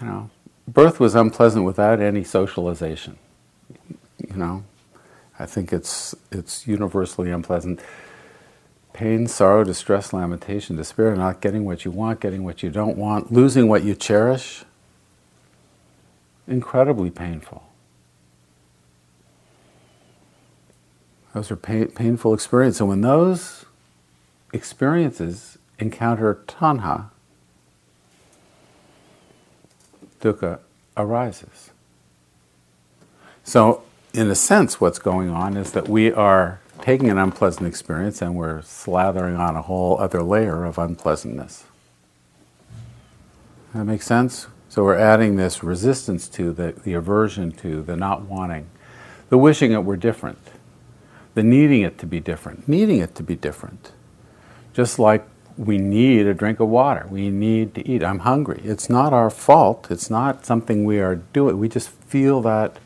You 0.00 0.06
know, 0.06 0.30
birth 0.66 0.98
was 0.98 1.14
unpleasant 1.14 1.66
without 1.66 2.00
any 2.00 2.24
socialization. 2.24 3.18
You 4.26 4.36
know, 4.36 4.64
I 5.38 5.44
think 5.46 5.72
it's 5.72 6.14
it's 6.32 6.66
universally 6.66 7.30
unpleasant. 7.30 7.80
Pain, 8.94 9.26
sorrow, 9.26 9.62
distress, 9.64 10.14
lamentation, 10.14 10.76
despair, 10.76 11.14
not 11.14 11.42
getting 11.42 11.66
what 11.66 11.84
you 11.84 11.90
want, 11.90 12.20
getting 12.20 12.44
what 12.44 12.62
you 12.62 12.70
don't 12.70 12.96
want, 12.96 13.30
losing 13.30 13.68
what 13.68 13.84
you 13.84 13.94
cherish, 13.94 14.64
incredibly 16.48 17.10
painful. 17.10 17.62
Those 21.34 21.50
are 21.50 21.56
pain, 21.56 21.88
painful 21.88 22.32
experiences. 22.32 22.80
And 22.80 22.88
when 22.88 23.02
those 23.02 23.66
experiences 24.52 25.58
encounter 25.78 26.42
tanha, 26.46 27.10
dukkha 30.20 30.60
arises. 30.96 31.70
So, 33.44 33.82
in 34.14 34.30
a 34.30 34.34
sense, 34.34 34.80
what's 34.80 34.98
going 34.98 35.28
on 35.28 35.56
is 35.56 35.72
that 35.72 35.88
we 35.88 36.10
are 36.10 36.60
taking 36.80 37.10
an 37.10 37.18
unpleasant 37.18 37.66
experience 37.66 38.22
and 38.22 38.34
we're 38.34 38.60
slathering 38.60 39.38
on 39.38 39.56
a 39.56 39.62
whole 39.62 39.98
other 39.98 40.22
layer 40.22 40.64
of 40.64 40.78
unpleasantness. 40.78 41.64
That 43.74 43.84
makes 43.84 44.06
sense? 44.06 44.46
So 44.76 44.84
we're 44.84 44.98
adding 44.98 45.36
this 45.36 45.62
resistance 45.62 46.28
to, 46.28 46.52
the, 46.52 46.74
the 46.84 46.92
aversion 46.92 47.50
to, 47.52 47.80
the 47.80 47.96
not 47.96 48.26
wanting, 48.26 48.68
the 49.30 49.38
wishing 49.38 49.72
it 49.72 49.84
were 49.84 49.96
different, 49.96 50.50
the 51.32 51.42
needing 51.42 51.80
it 51.80 51.96
to 51.96 52.06
be 52.06 52.20
different, 52.20 52.68
needing 52.68 52.98
it 52.98 53.14
to 53.14 53.22
be 53.22 53.36
different. 53.36 53.92
Just 54.74 54.98
like 54.98 55.26
we 55.56 55.78
need 55.78 56.26
a 56.26 56.34
drink 56.34 56.60
of 56.60 56.68
water, 56.68 57.06
we 57.08 57.30
need 57.30 57.74
to 57.76 57.88
eat. 57.88 58.04
I'm 58.04 58.18
hungry. 58.18 58.60
It's 58.64 58.90
not 58.90 59.14
our 59.14 59.30
fault, 59.30 59.86
it's 59.88 60.10
not 60.10 60.44
something 60.44 60.84
we 60.84 61.00
are 61.00 61.14
doing. 61.14 61.58
We 61.58 61.70
just 61.70 61.88
feel 61.88 62.42
that. 62.42 62.76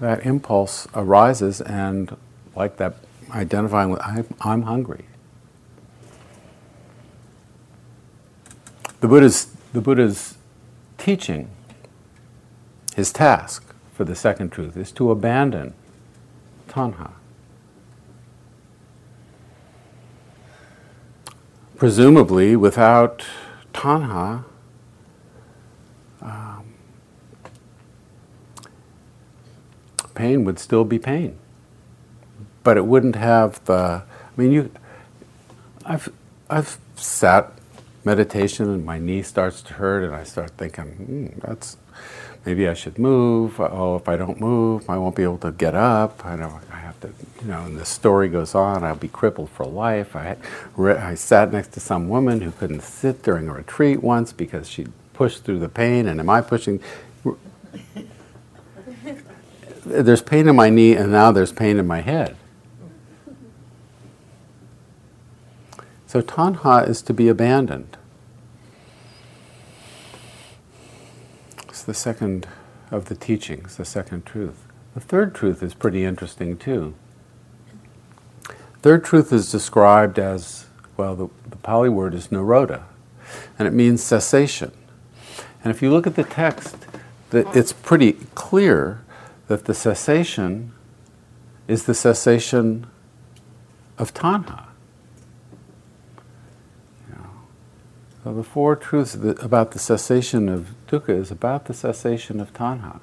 That 0.00 0.24
impulse 0.24 0.88
arises, 0.94 1.60
and 1.60 2.16
like 2.54 2.78
that, 2.78 2.96
identifying 3.30 3.90
with, 3.90 4.00
I'm, 4.00 4.26
I'm 4.40 4.62
hungry. 4.62 5.04
The 9.06 9.10
Buddha's, 9.10 9.46
the 9.72 9.80
Buddha's 9.80 10.34
teaching, 10.98 11.48
his 12.96 13.12
task 13.12 13.72
for 13.92 14.02
the 14.02 14.16
second 14.16 14.50
truth, 14.50 14.76
is 14.76 14.90
to 14.90 15.12
abandon 15.12 15.74
tanha. 16.68 17.12
Presumably, 21.76 22.56
without 22.56 23.24
tanha, 23.72 24.42
um, 26.20 26.64
pain 30.16 30.44
would 30.44 30.58
still 30.58 30.84
be 30.84 30.98
pain, 30.98 31.38
but 32.64 32.76
it 32.76 32.86
wouldn't 32.86 33.14
have 33.14 33.64
the. 33.66 34.02
I 34.02 34.02
mean, 34.36 34.50
you. 34.50 34.72
I've 35.84 36.12
I've 36.50 36.80
sat 36.96 37.52
meditation 38.06 38.70
and 38.70 38.86
my 38.86 38.98
knee 38.98 39.20
starts 39.20 39.60
to 39.60 39.74
hurt 39.74 40.04
and 40.04 40.14
I 40.14 40.22
start 40.22 40.52
thinking, 40.52 40.84
hmm, 40.84 41.26
that's 41.40 41.76
maybe 42.46 42.68
I 42.68 42.74
should 42.74 42.98
move. 42.98 43.60
Oh, 43.60 43.96
if 43.96 44.08
I 44.08 44.16
don't 44.16 44.40
move, 44.40 44.88
I 44.88 44.96
won't 44.96 45.16
be 45.16 45.24
able 45.24 45.38
to 45.38 45.50
get 45.50 45.74
up. 45.74 46.24
I 46.24 46.36
know 46.36 46.60
I 46.72 46.76
have 46.76 46.98
to, 47.00 47.08
you 47.42 47.48
know. 47.48 47.64
And 47.64 47.76
the 47.76 47.84
story 47.84 48.28
goes 48.28 48.54
on. 48.54 48.84
I'll 48.84 48.94
be 48.94 49.08
crippled 49.08 49.50
for 49.50 49.66
life. 49.66 50.14
I, 50.14 50.36
I 50.78 51.16
sat 51.16 51.52
next 51.52 51.72
to 51.72 51.80
some 51.80 52.08
woman 52.08 52.40
who 52.40 52.52
couldn't 52.52 52.82
sit 52.82 53.24
during 53.24 53.48
a 53.48 53.52
retreat 53.52 54.02
once 54.02 54.32
because 54.32 54.70
she 54.70 54.86
pushed 55.12 55.42
through 55.42 55.58
the 55.58 55.68
pain. 55.68 56.06
And 56.06 56.20
am 56.20 56.30
I 56.30 56.40
pushing? 56.40 56.80
there's 59.84 60.22
pain 60.22 60.48
in 60.48 60.56
my 60.56 60.70
knee, 60.70 60.94
and 60.94 61.10
now 61.10 61.32
there's 61.32 61.52
pain 61.52 61.78
in 61.78 61.86
my 61.86 62.00
head. 62.00 62.36
So 66.06 66.22
tanha 66.22 66.88
is 66.88 67.02
to 67.02 67.12
be 67.12 67.28
abandoned. 67.28 67.96
It's 71.68 71.82
the 71.82 71.94
second 71.94 72.46
of 72.90 73.06
the 73.06 73.14
teachings, 73.14 73.76
the 73.76 73.84
second 73.84 74.24
truth. 74.24 74.66
The 74.94 75.00
third 75.00 75.34
truth 75.34 75.62
is 75.62 75.74
pretty 75.74 76.04
interesting 76.04 76.56
too. 76.56 76.94
Third 78.82 79.04
truth 79.04 79.32
is 79.32 79.50
described 79.50 80.18
as 80.18 80.66
well, 80.96 81.16
the, 81.16 81.28
the 81.50 81.56
Pali 81.56 81.88
word 81.88 82.14
is 82.14 82.28
nirodha, 82.28 82.84
and 83.58 83.66
it 83.68 83.74
means 83.74 84.02
cessation. 84.02 84.72
And 85.62 85.74
if 85.74 85.82
you 85.82 85.90
look 85.90 86.06
at 86.06 86.14
the 86.14 86.24
text, 86.24 86.76
it's 87.32 87.72
pretty 87.72 88.12
clear 88.34 89.02
that 89.48 89.64
the 89.64 89.74
cessation 89.74 90.72
is 91.68 91.84
the 91.84 91.94
cessation 91.94 92.86
of 93.98 94.14
tanha. 94.14 94.65
So 98.26 98.34
the 98.34 98.42
four 98.42 98.74
truths 98.74 99.14
about 99.14 99.70
the 99.70 99.78
cessation 99.78 100.48
of 100.48 100.74
dukkha 100.88 101.16
is 101.16 101.30
about 101.30 101.66
the 101.66 101.72
cessation 101.72 102.40
of 102.40 102.52
tanha. 102.52 102.98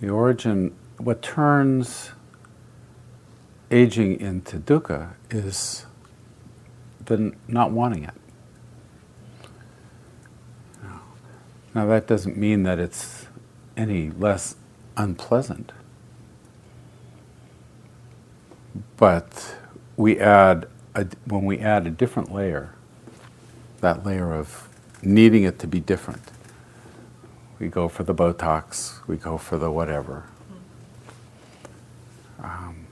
The 0.00 0.10
origin, 0.10 0.76
what 0.98 1.22
turns 1.22 2.12
aging 3.72 4.20
into 4.20 4.58
dukkha 4.58 5.14
is 5.28 5.86
the 7.04 7.34
not 7.48 7.72
wanting 7.72 8.04
it. 8.04 8.14
Now 11.74 11.86
that 11.86 12.06
doesn't 12.06 12.36
mean 12.36 12.62
that 12.62 12.78
it's 12.78 13.26
any 13.76 14.10
less 14.10 14.54
unpleasant. 14.96 15.72
But 18.96 19.56
we 19.96 20.20
add 20.20 20.68
a, 20.94 21.08
when 21.26 21.44
we 21.44 21.58
add 21.58 21.88
a 21.88 21.90
different 21.90 22.32
layer, 22.32 22.70
that 23.84 24.06
layer 24.06 24.32
of 24.32 24.66
needing 25.02 25.42
it 25.44 25.58
to 25.58 25.66
be 25.66 25.78
different. 25.78 26.22
We 27.58 27.68
go 27.68 27.86
for 27.86 28.02
the 28.02 28.14
Botox, 28.14 29.06
we 29.06 29.16
go 29.16 29.36
for 29.36 29.58
the 29.58 29.70
whatever. 29.70 30.24
Um, 32.42 32.86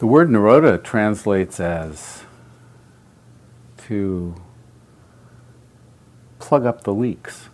the 0.00 0.06
word 0.06 0.28
nirodha 0.28 0.82
translates 0.82 1.60
as 1.60 2.24
to 3.86 4.34
plug 6.40 6.66
up 6.66 6.82
the 6.82 6.92
leaks, 6.92 7.48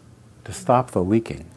to 0.44 0.52
stop 0.52 0.92
the 0.92 1.04
leaking. 1.04 1.50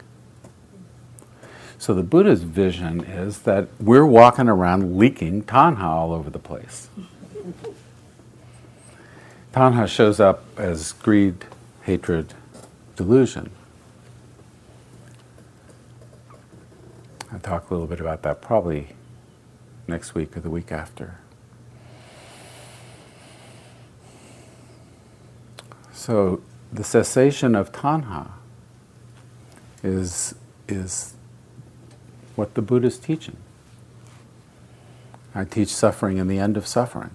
So 1.78 1.94
the 1.94 2.02
Buddha's 2.02 2.42
vision 2.42 3.02
is 3.02 3.40
that 3.40 3.68
we're 3.80 4.06
walking 4.06 4.48
around 4.48 4.98
leaking 4.98 5.44
tanha 5.44 5.82
all 5.82 6.12
over 6.12 6.28
the 6.28 6.38
place. 6.38 6.88
Tanha 9.54 9.86
shows 9.86 10.18
up 10.18 10.42
as 10.58 10.90
greed, 10.90 11.44
hatred, 11.82 12.34
delusion. 12.96 13.52
I'll 17.32 17.38
talk 17.38 17.70
a 17.70 17.74
little 17.74 17.86
bit 17.86 18.00
about 18.00 18.22
that 18.22 18.42
probably 18.42 18.96
next 19.86 20.12
week 20.12 20.36
or 20.36 20.40
the 20.40 20.50
week 20.50 20.72
after. 20.72 21.18
So 25.92 26.42
the 26.72 26.82
cessation 26.82 27.54
of 27.54 27.70
tanha 27.70 28.32
is, 29.84 30.34
is 30.66 31.14
what 32.34 32.54
the 32.54 32.62
Buddha 32.62 32.88
is 32.88 32.98
teaching. 32.98 33.36
I 35.32 35.44
teach 35.44 35.68
suffering 35.68 36.18
and 36.18 36.28
the 36.28 36.40
end 36.40 36.56
of 36.56 36.66
suffering. 36.66 37.10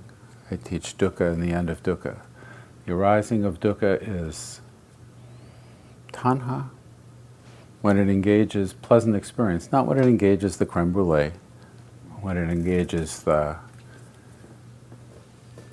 I 0.50 0.56
teach 0.56 0.98
dukkha 0.98 1.34
and 1.34 1.44
the 1.44 1.52
end 1.52 1.70
of 1.70 1.84
dukkha. 1.84 2.20
The 2.90 2.96
arising 2.96 3.46
of 3.46 3.60
dukkha 3.60 4.00
is 4.02 4.62
tanha. 6.12 6.72
When 7.84 8.00
it 8.00 8.10
engages 8.10 8.74
pleasant 8.74 9.16
experience, 9.16 9.72
not 9.72 9.86
when 9.86 10.00
it 10.00 10.08
engages 10.08 10.58
the 10.58 10.66
creme 10.66 10.92
brulee, 10.92 11.34
when 12.22 12.36
it 12.36 12.50
engages 12.50 13.22
the 13.22 13.58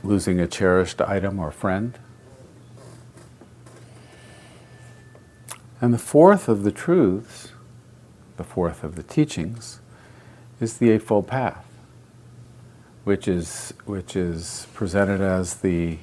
losing 0.04 0.40
a 0.40 0.46
cherished 0.46 1.00
item 1.00 1.38
or 1.38 1.50
friend. 1.50 1.98
And 5.80 5.94
the 5.94 5.98
fourth 5.98 6.50
of 6.50 6.64
the 6.64 6.70
truths, 6.70 7.52
the 8.36 8.44
fourth 8.44 8.84
of 8.84 8.94
the 8.94 9.02
teachings, 9.02 9.80
is 10.60 10.76
the 10.76 10.90
Eightfold 10.90 11.28
Path, 11.28 11.64
which 13.04 13.26
is, 13.26 13.72
which 13.86 14.14
is 14.16 14.66
presented 14.74 15.22
as 15.22 15.54
the, 15.54 15.96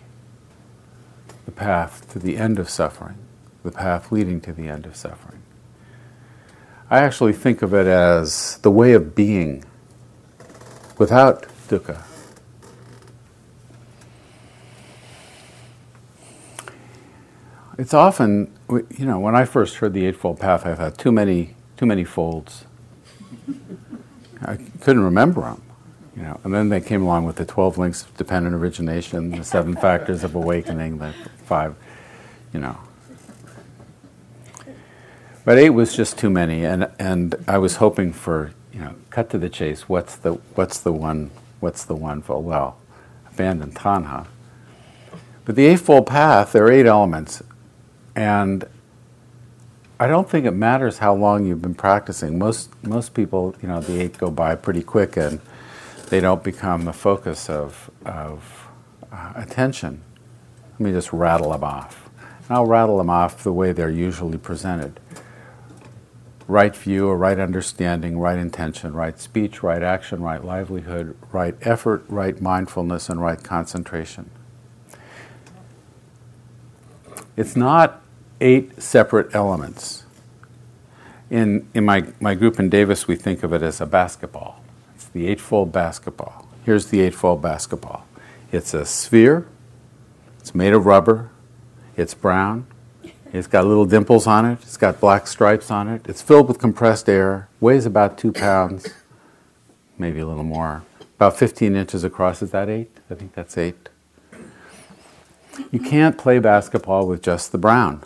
the 1.46 1.52
path 1.52 2.12
to 2.14 2.20
the 2.20 2.38
end 2.38 2.60
of 2.60 2.70
suffering, 2.70 3.18
the 3.64 3.72
path 3.72 4.12
leading 4.12 4.42
to 4.42 4.54
the 4.54 4.68
end 4.68 4.86
of 4.86 4.96
suffering. 4.96 5.42
I 6.90 7.00
actually 7.00 7.34
think 7.34 7.62
of 7.62 7.74
it 7.74 7.88
as 7.88 8.58
the 8.60 8.72
way 8.72 8.94
of 8.94 9.16
being 9.16 9.66
without 10.98 11.48
dukkha. 11.68 12.04
It's 17.78 17.94
often, 17.94 18.54
you 18.70 19.06
know, 19.06 19.20
when 19.20 19.36
I 19.36 19.46
first 19.46 19.78
heard 19.78 19.94
the 19.94 20.06
Eightfold 20.06 20.40
Path, 20.40 20.66
I 20.66 20.76
thought 20.76 20.98
too 20.98 21.12
many, 21.12 21.56
too 21.76 21.88
many 21.88 22.04
folds. 22.04 22.66
I 24.46 24.58
couldn't 24.82 25.04
remember 25.04 25.42
them, 25.42 25.62
you 26.16 26.24
know. 26.24 26.40
And 26.44 26.54
then 26.54 26.70
they 26.70 26.82
came 26.82 27.04
along 27.04 27.26
with 27.26 27.36
the 27.36 27.46
twelve 27.46 27.78
links 27.78 28.04
of 28.04 28.16
dependent 28.18 28.56
origination, 28.56 29.32
the 29.32 29.44
seven 29.44 29.76
factors 29.76 30.24
of 30.24 30.36
awakening, 30.36 31.00
the 31.00 31.14
five, 31.46 31.76
you 32.54 32.60
know. 32.60 32.78
But 35.46 35.58
eight 35.58 35.72
was 35.72 35.96
just 35.96 36.18
too 36.18 36.30
many, 36.30 36.66
and 36.66 36.90
and 37.00 37.36
I 37.48 37.58
was 37.58 37.78
hoping 37.78 38.14
for, 38.14 38.52
you 38.72 38.80
know, 38.80 38.96
cut 39.10 39.30
to 39.32 39.38
the 39.38 39.50
chase. 39.50 39.90
What's 39.90 40.16
the 40.16 40.34
what's 40.56 40.80
the 40.80 40.94
one? 40.94 41.32
What's 41.60 41.84
the 41.86 41.96
one 41.96 42.22
for? 42.22 42.42
Well, 42.42 42.78
abandon 43.30 43.72
tanha. 43.72 44.28
But 45.46 45.56
the 45.56 45.66
Eightfold 45.66 46.08
Path, 46.08 46.54
there 46.54 46.64
are 46.66 46.72
eight 46.72 46.86
elements. 46.86 47.44
And 48.16 48.66
I 50.00 50.08
don't 50.08 50.30
think 50.30 50.46
it 50.46 50.52
matters 50.52 51.00
how 51.00 51.14
long 51.14 51.46
you've 51.46 51.62
been 51.62 51.76
practicing. 51.76 52.38
Most 52.38 52.70
most 52.84 53.14
people, 53.14 53.56
you 53.62 53.68
know, 53.68 53.82
the 53.82 54.02
eight 54.02 54.18
go 54.18 54.30
by 54.30 54.56
pretty 54.56 54.84
quick, 54.84 55.18
and 55.18 55.42
they 56.14 56.20
don't 56.20 56.44
become 56.44 56.86
the 56.86 56.94
focus 56.94 57.50
of 57.50 57.90
of 58.06 58.70
uh, 59.12 59.34
attention. 59.36 60.00
Let 60.74 60.80
me 60.80 60.92
just 60.92 61.12
rattle 61.12 61.54
them 61.54 61.64
off. 61.64 62.08
And 62.48 62.52
I'll 62.52 62.68
rattle 62.68 63.00
them 63.00 63.10
off 63.10 63.42
the 63.42 63.52
way 63.52 63.72
they're 63.72 63.90
usually 63.90 64.38
presented. 64.38 65.00
Right 66.48 66.76
view 66.76 67.08
or 67.08 67.18
right 67.18 67.40
understanding, 67.40 68.20
right 68.20 68.38
intention, 68.38 68.94
right 68.94 69.20
speech, 69.20 69.64
right 69.64 69.82
action, 69.82 70.22
right 70.22 70.46
livelihood, 70.46 71.18
right 71.32 71.56
effort, 71.62 72.06
right 72.08 72.40
mindfulness, 72.40 73.10
and 73.10 73.20
right 73.20 73.44
concentration. 73.44 74.30
It's 77.36 77.56
not 77.56 78.04
eight 78.40 78.80
separate 78.80 79.34
elements. 79.34 80.04
In, 81.32 81.68
in 81.74 81.86
my, 81.86 82.06
my 82.20 82.36
group 82.36 82.60
in 82.60 82.70
Davis, 82.70 83.08
we 83.08 83.16
think 83.16 83.42
of 83.42 83.52
it 83.52 83.64
as 83.64 83.82
a 83.82 83.88
basketball. 83.88 84.63
The 85.14 85.28
eightfold 85.28 85.72
basketball. 85.72 86.48
Here's 86.66 86.88
the 86.88 87.02
eightfold 87.02 87.42
basketball 87.42 88.06
it's 88.52 88.74
a 88.74 88.86
sphere, 88.86 89.48
it's 90.40 90.54
made 90.54 90.74
of 90.74 90.86
rubber, 90.86 91.32
it's 91.98 92.14
brown, 92.14 92.68
it's 93.32 93.48
got 93.48 93.66
little 93.66 93.86
dimples 93.86 94.28
on 94.28 94.46
it, 94.46 94.60
it's 94.62 94.78
got 94.78 95.00
black 95.00 95.26
stripes 95.28 95.72
on 95.72 95.88
it, 95.88 96.06
it's 96.08 96.22
filled 96.22 96.48
with 96.48 96.60
compressed 96.60 97.10
air, 97.10 97.50
weighs 97.60 97.86
about 97.86 98.18
two 98.18 98.32
pounds, 98.32 98.88
maybe 99.98 100.20
a 100.20 100.28
little 100.28 100.44
more, 100.44 100.84
about 101.16 101.38
15 101.38 101.76
inches 101.76 102.04
across. 102.04 102.42
Is 102.42 102.52
that 102.52 102.70
eight? 102.70 102.96
I 103.10 103.16
think 103.16 103.34
that's 103.34 103.58
eight. 103.58 103.90
You 105.72 105.80
can't 105.80 106.18
play 106.18 106.40
basketball 106.40 107.08
with 107.08 107.22
just 107.22 107.52
the 107.52 107.58
brown. 107.58 108.04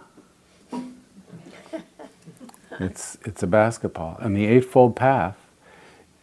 It's, 2.80 3.17
it's 3.26 3.41
a 3.41 3.48
basketball. 3.48 4.17
And 4.20 4.36
the 4.36 4.46
Eightfold 4.46 4.96
Path 4.96 5.36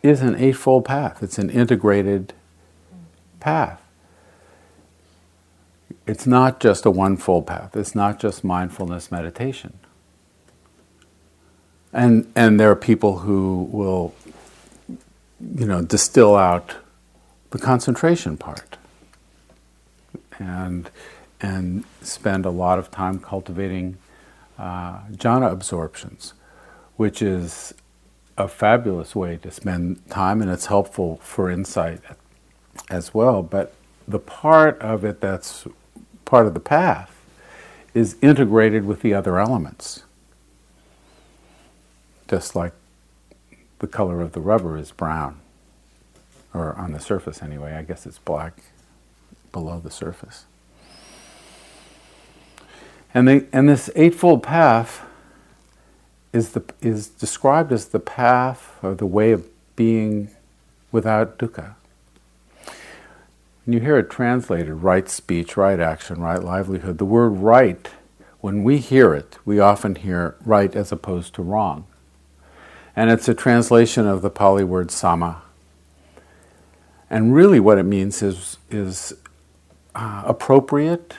is 0.05 0.21
an 0.21 0.37
Eightfold 0.37 0.85
Path, 0.85 1.23
it's 1.23 1.39
an 1.39 1.49
integrated 1.49 2.35
path. 3.41 3.81
It's 6.07 6.27
not 6.27 6.61
just 6.61 6.85
a 6.85 6.91
one-fold 6.91 7.47
path, 7.47 7.75
it's 7.75 7.95
not 7.95 8.21
just 8.21 8.45
mindfulness 8.45 9.11
meditation. 9.11 9.79
And, 11.93 12.31
and 12.37 12.61
there 12.61 12.71
are 12.71 12.77
people 12.77 13.21
who 13.21 13.69
will, 13.73 14.15
you 15.41 15.67
know, 15.67 15.81
distill 15.81 16.37
out 16.37 16.77
the 17.51 17.59
concentration 17.59 18.37
part 18.37 18.77
and, 20.39 20.91
and 21.41 21.85
spend 22.03 22.45
a 22.45 22.51
lot 22.51 22.79
of 22.79 22.91
time 22.91 23.21
cultivating 23.21 23.97
uh, 24.59 25.01
jhana 25.13 25.51
absorptions 25.51 26.35
which 26.97 27.21
is 27.21 27.75
a 28.37 28.49
fabulous 28.49 29.15
way 29.15 29.37
to 29.37 29.51
spend 29.51 30.09
time 30.11 30.43
and 30.43 30.51
it's 30.51 30.67
helpful 30.67 31.19
for 31.23 31.51
insight 31.51 32.01
as 32.91 33.15
well. 33.15 33.43
But 33.43 33.75
the 34.07 34.19
part 34.19 34.81
of 34.81 35.05
it 35.05 35.21
that's 35.21 35.67
part 36.25 36.47
of 36.47 36.55
the 36.55 36.61
path 36.61 37.15
is 37.95 38.17
integrated 38.21 38.85
with 38.85 39.03
the 39.03 39.15
other 39.15 39.39
elements. 39.39 40.03
Just 42.29 42.57
like 42.57 42.73
the 43.79 43.87
color 43.87 44.21
of 44.21 44.33
the 44.33 44.41
rubber 44.41 44.77
is 44.77 44.91
brown, 44.91 45.41
or 46.53 46.75
on 46.75 46.93
the 46.93 47.01
surface 47.01 47.43
anyway, 47.43 47.75
I 47.75 47.83
guess 47.83 48.07
it's 48.07 48.19
black 48.19 48.63
below 49.53 49.79
the 49.79 49.91
surface. 49.91 50.47
And, 53.13 53.29
they, 53.29 53.47
and 53.53 53.69
this 53.69 53.91
Eightfold 53.95 54.43
Path 54.43 55.03
is, 56.35 56.51
the, 56.51 56.65
is 56.83 57.09
described 57.09 57.73
as 57.73 57.87
the 57.87 58.01
path 58.01 58.77
or 58.83 58.95
the 58.95 59.07
way 59.07 59.31
of 59.31 59.47
being 59.77 60.31
without 60.91 61.39
dukkha. 61.39 61.77
When 63.65 63.73
you 63.73 63.81
hear 63.81 63.97
it 63.97 64.11
translated, 64.11 64.69
right 64.69 65.09
speech, 65.09 65.57
right 65.57 65.79
action, 65.79 66.21
right 66.21 66.43
livelihood, 66.43 66.99
the 66.99 67.05
word 67.05 67.29
right, 67.29 67.89
when 68.41 68.65
we 68.65 68.79
hear 68.79 69.15
it, 69.15 69.39
we 69.45 69.61
often 69.61 69.95
hear 69.95 70.35
right 70.45 70.75
as 70.75 70.93
opposed 70.93 71.35
to 71.35 71.43
wrong. 71.43 71.87
And 72.97 73.11
it's 73.11 73.29
a 73.29 73.35
translation 73.35 74.07
of 74.07 74.21
the 74.21 74.29
Pali 74.29 74.65
word 74.65 74.89
samma. 74.89 75.37
And 77.09 77.33
really, 77.33 77.61
what 77.61 77.79
it 77.79 77.85
means 77.85 78.23
is, 78.23 78.59
is 78.71 79.15
uh, 79.95 80.25
appropriate, 80.27 81.15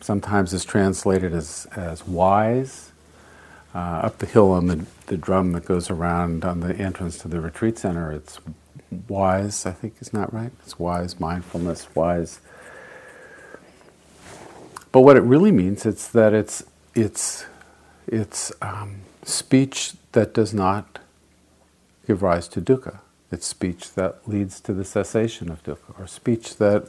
sometimes 0.00 0.52
it's 0.52 0.64
translated 0.64 1.32
as, 1.32 1.66
as 1.74 2.06
wise. 2.06 2.89
Uh, 3.72 3.78
up 3.78 4.18
the 4.18 4.26
hill 4.26 4.50
on 4.50 4.66
the, 4.66 4.84
the 5.06 5.16
drum 5.16 5.52
that 5.52 5.64
goes 5.64 5.90
around 5.90 6.44
on 6.44 6.58
the 6.60 6.74
entrance 6.74 7.18
to 7.18 7.28
the 7.28 7.40
retreat 7.40 7.78
center, 7.78 8.10
it's 8.10 8.40
wise, 9.08 9.64
I 9.64 9.70
think 9.70 9.94
is 10.00 10.12
not 10.12 10.32
right. 10.34 10.50
It's 10.64 10.78
wise, 10.78 11.20
mindfulness, 11.20 11.86
wise. 11.94 12.40
But 14.92 15.02
what 15.02 15.16
it 15.16 15.22
really 15.22 15.52
means 15.52 15.86
is 15.86 16.08
that 16.08 16.34
it's 16.34 16.64
it's 16.94 17.46
it's 18.08 18.50
um, 18.60 19.02
speech 19.22 19.92
that 20.12 20.34
does 20.34 20.52
not 20.52 20.98
give 22.06 22.22
rise 22.22 22.48
to 22.48 22.60
dukkha. 22.60 22.98
It's 23.30 23.46
speech 23.46 23.94
that 23.94 24.26
leads 24.28 24.60
to 24.62 24.72
the 24.72 24.84
cessation 24.84 25.48
of 25.48 25.62
dukkha, 25.62 25.98
or 25.98 26.08
speech 26.08 26.56
that 26.56 26.88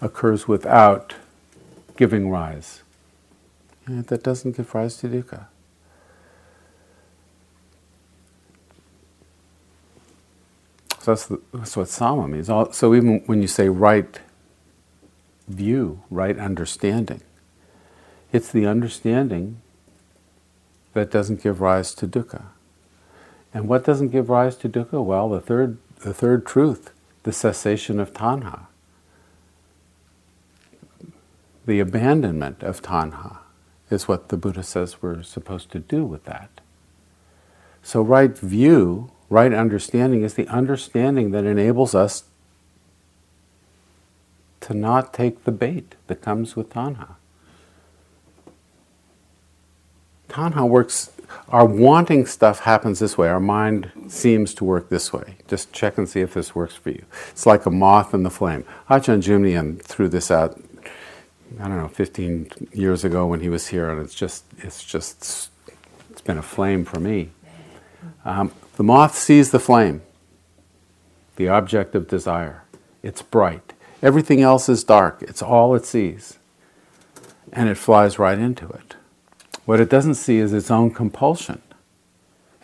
occurs 0.00 0.48
without 0.48 1.14
giving 1.96 2.28
rise. 2.28 2.82
And 3.86 4.06
that 4.06 4.24
doesn't 4.24 4.56
give 4.56 4.74
rise 4.74 4.96
to 4.98 5.08
dukkha. 5.08 5.46
So 11.02 11.14
that's, 11.14 11.26
that's 11.52 11.76
what 11.76 11.88
samma 11.88 12.28
means. 12.28 12.46
So 12.76 12.94
even 12.94 13.22
when 13.26 13.42
you 13.42 13.48
say 13.48 13.68
right 13.68 14.20
view, 15.48 16.02
right 16.10 16.38
understanding, 16.38 17.22
it's 18.30 18.52
the 18.52 18.66
understanding 18.66 19.60
that 20.94 21.10
doesn't 21.10 21.42
give 21.42 21.60
rise 21.60 21.92
to 21.94 22.06
dukkha. 22.06 22.44
And 23.52 23.68
what 23.68 23.84
doesn't 23.84 24.10
give 24.10 24.30
rise 24.30 24.56
to 24.58 24.68
dukkha? 24.68 25.04
Well, 25.04 25.28
the 25.28 25.40
third, 25.40 25.78
the 26.02 26.14
third 26.14 26.46
truth, 26.46 26.92
the 27.24 27.32
cessation 27.32 27.98
of 27.98 28.12
tanha, 28.12 28.66
the 31.66 31.80
abandonment 31.80 32.62
of 32.62 32.80
tanha 32.80 33.38
is 33.90 34.06
what 34.06 34.28
the 34.28 34.36
Buddha 34.36 34.62
says 34.62 35.02
we're 35.02 35.24
supposed 35.24 35.72
to 35.72 35.80
do 35.80 36.04
with 36.04 36.24
that. 36.26 36.60
So, 37.82 38.02
right 38.02 38.38
view 38.38 39.10
Right 39.32 39.54
understanding 39.54 40.24
is 40.24 40.34
the 40.34 40.46
understanding 40.48 41.30
that 41.30 41.46
enables 41.46 41.94
us 41.94 42.24
to 44.60 44.74
not 44.74 45.14
take 45.14 45.44
the 45.44 45.50
bait 45.50 45.94
that 46.08 46.20
comes 46.20 46.54
with 46.54 46.68
tanha. 46.68 47.14
Tanha 50.28 50.68
works, 50.68 51.12
our 51.48 51.64
wanting 51.64 52.26
stuff 52.26 52.60
happens 52.60 52.98
this 52.98 53.16
way. 53.16 53.30
Our 53.30 53.40
mind 53.40 53.90
seems 54.06 54.52
to 54.52 54.64
work 54.64 54.90
this 54.90 55.14
way. 55.14 55.38
Just 55.48 55.72
check 55.72 55.96
and 55.96 56.06
see 56.06 56.20
if 56.20 56.34
this 56.34 56.54
works 56.54 56.74
for 56.74 56.90
you. 56.90 57.06
It's 57.30 57.46
like 57.46 57.64
a 57.64 57.70
moth 57.70 58.12
in 58.12 58.24
the 58.24 58.30
flame. 58.30 58.66
Ajahn 58.90 59.22
Jumnien 59.22 59.80
threw 59.80 60.08
this 60.08 60.30
out, 60.30 60.60
I 61.58 61.68
don't 61.68 61.78
know, 61.78 61.88
15 61.88 62.68
years 62.74 63.02
ago 63.02 63.26
when 63.26 63.40
he 63.40 63.48
was 63.48 63.68
here, 63.68 63.88
and 63.88 63.98
it's 63.98 64.14
just, 64.14 64.44
it's 64.58 64.84
just, 64.84 65.48
it's 66.10 66.20
been 66.20 66.36
a 66.36 66.42
flame 66.42 66.84
for 66.84 67.00
me. 67.00 67.30
Um, 68.26 68.52
the 68.76 68.82
moth 68.82 69.16
sees 69.16 69.50
the 69.50 69.60
flame, 69.60 70.02
the 71.36 71.48
object 71.48 71.94
of 71.94 72.08
desire. 72.08 72.62
It's 73.02 73.22
bright. 73.22 73.72
Everything 74.02 74.40
else 74.40 74.68
is 74.68 74.84
dark. 74.84 75.22
It's 75.22 75.42
all 75.42 75.74
it 75.74 75.84
sees. 75.84 76.38
And 77.52 77.68
it 77.68 77.76
flies 77.76 78.18
right 78.18 78.38
into 78.38 78.68
it. 78.68 78.96
What 79.64 79.80
it 79.80 79.90
doesn't 79.90 80.14
see 80.14 80.38
is 80.38 80.52
its 80.52 80.70
own 80.70 80.90
compulsion. 80.90 81.62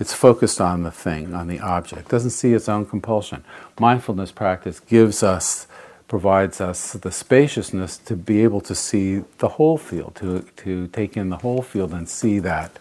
It's 0.01 0.14
focused 0.14 0.61
on 0.61 0.83
the 0.83 0.90
thing, 0.90 1.35
on 1.35 1.49
the 1.49 1.61
object. 1.61 2.03
It 2.03 2.09
doesn't 2.09 2.31
see 2.31 2.55
its 2.55 2.68
own 2.68 2.87
compulsion. 2.87 3.44
Mindfulness 3.79 4.33
practice 4.33 4.81
gives 4.81 5.23
us, 5.23 5.66
provides 6.07 6.61
us 6.61 6.92
the 6.92 7.12
spaciousness 7.12 7.99
to 7.99 8.16
be 8.16 8.42
able 8.42 8.61
to 8.62 8.75
see 8.75 9.25
the 9.38 9.49
whole 9.49 9.77
field, 9.77 10.14
to, 10.16 10.42
to 10.57 10.87
take 10.88 11.16
in 11.16 11.31
the 11.31 11.38
whole 11.38 11.62
field 11.62 11.92
and 11.92 12.09
see 12.09 12.38
that 12.38 12.79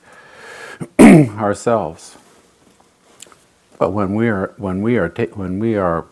ourselves. 0.99 2.17
But 3.77 3.91
when 3.91 4.15
we 4.15 4.29
are 4.29 4.53
when 4.57 4.81
we 4.81 4.97
are 4.97 5.09
when 5.33 5.59
we 5.59 5.75
are 5.75 6.05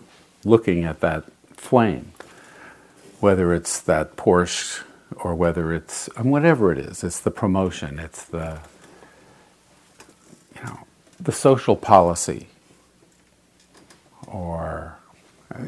looking 0.44 0.84
at 0.84 1.00
that 1.02 1.26
flame, 1.54 2.14
whether 3.20 3.54
it's 3.54 3.80
that 3.82 4.16
Porsche 4.16 4.84
or 5.18 5.36
whether 5.36 5.74
it's 5.74 6.08
whatever 6.18 6.72
it 6.72 6.78
is, 6.78 7.04
it's 7.04 7.20
the 7.20 7.32
promotion, 7.32 8.00
it's 8.00 8.24
the 8.26 8.60
you 10.56 10.64
know 10.64 10.80
the 11.20 11.32
social 11.32 11.76
policy, 11.76 12.48
or 14.28 14.98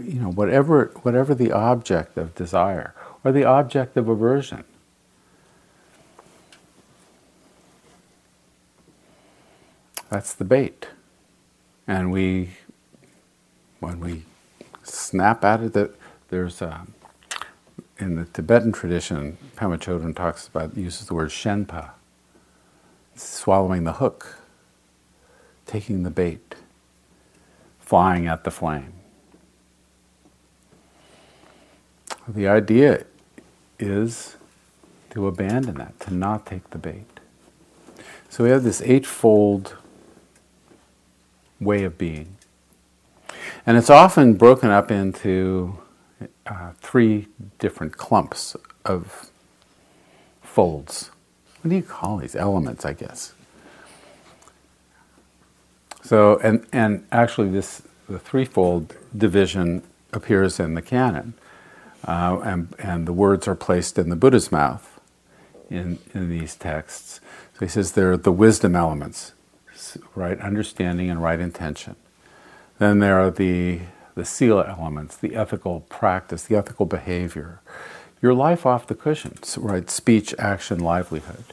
you 0.04 0.20
know 0.20 0.32
whatever 0.32 0.92
whatever 1.04 1.36
the 1.36 1.52
object 1.52 2.18
of 2.18 2.36
desire 2.36 2.94
or 3.24 3.32
the 3.32 3.46
object 3.46 3.98
of 3.98 4.10
aversion. 4.10 4.64
That's 10.10 10.34
the 10.34 10.46
bait. 10.46 10.88
And 11.88 12.12
we, 12.12 12.50
when 13.80 14.00
we 14.02 14.24
snap 14.84 15.44
at 15.46 15.62
it, 15.62 15.74
that 15.74 15.96
there's 16.30 16.62
a, 16.62 16.86
in 17.98 18.16
the 18.16 18.26
Tibetan 18.26 18.74
tradition, 18.74 19.38
Pema 19.56 19.80
Chodron 19.80 20.16
talks 20.16 20.48
about 20.48 20.76
uses 20.76 21.08
the 21.08 21.14
word 21.14 21.30
shenpa, 21.30 21.92
swallowing 23.16 23.86
the 23.86 23.94
hook, 23.94 24.38
taking 25.66 26.04
the 26.04 26.10
bait, 26.10 26.56
flying 27.80 28.28
at 28.28 28.44
the 28.44 28.52
flame. 28.52 28.94
The 32.28 32.48
idea 32.48 33.06
is 33.80 34.36
to 35.12 35.28
abandon 35.28 35.76
that, 35.76 35.98
to 36.02 36.14
not 36.14 36.46
take 36.46 36.70
the 36.72 36.78
bait. 36.78 37.06
So 38.30 38.44
we 38.44 38.50
have 38.50 38.64
this 38.64 38.82
eightfold 38.82 39.78
way 41.60 41.84
of 41.84 41.98
being. 41.98 42.38
And 43.66 43.78
it's 43.78 43.90
often 43.90 44.36
broken 44.36 44.70
up 44.70 44.92
into 44.92 45.78
uh, 46.46 46.72
three 46.80 47.28
different 47.60 47.98
clumps 47.98 48.56
of 48.86 49.30
folds. 50.42 51.12
What 51.62 51.70
do 51.70 51.76
you 51.76 51.84
call 51.84 52.18
these? 52.18 52.36
Elements, 52.36 52.86
I 52.86 52.94
guess. 52.94 53.34
So, 56.04 56.40
and, 56.40 56.66
and 56.72 57.06
actually, 57.12 57.50
this 57.50 57.82
the 58.08 58.20
threefold 58.20 58.96
division 59.16 59.84
appears 60.14 60.60
in 60.60 60.74
the 60.76 60.82
canon, 60.82 61.34
uh, 62.06 62.40
and, 62.44 62.74
and 62.80 63.06
the 63.06 63.12
words 63.14 63.48
are 63.48 63.56
placed 63.56 63.98
in 63.98 64.10
the 64.10 64.16
Buddha's 64.16 64.52
mouth 64.52 65.00
in, 65.70 66.00
in 66.14 66.30
these 66.30 66.56
texts. 66.56 67.20
So 67.56 67.66
he 67.66 67.70
says 67.70 67.92
they're 67.92 68.16
the 68.16 68.32
wisdom 68.32 68.76
elements 68.76 69.34
right 70.16 70.40
understanding 70.42 71.10
and 71.10 71.22
right 71.22 71.40
intention. 71.40 71.96
Then 72.80 73.00
there 73.00 73.20
are 73.20 73.32
the, 73.32 73.82
the 74.16 74.26
sila 74.26 74.68
elements, 74.68 75.16
the 75.16 75.36
ethical 75.36 75.82
practice, 75.82 76.44
the 76.44 76.56
ethical 76.56 76.86
behavior. 76.86 77.62
Your 78.22 78.34
life 78.34 78.66
off 78.66 78.88
the 78.88 78.96
cushions, 78.96 79.58
right? 79.60 79.90
Speech, 79.90 80.34
action, 80.40 80.80
livelihood. 80.80 81.44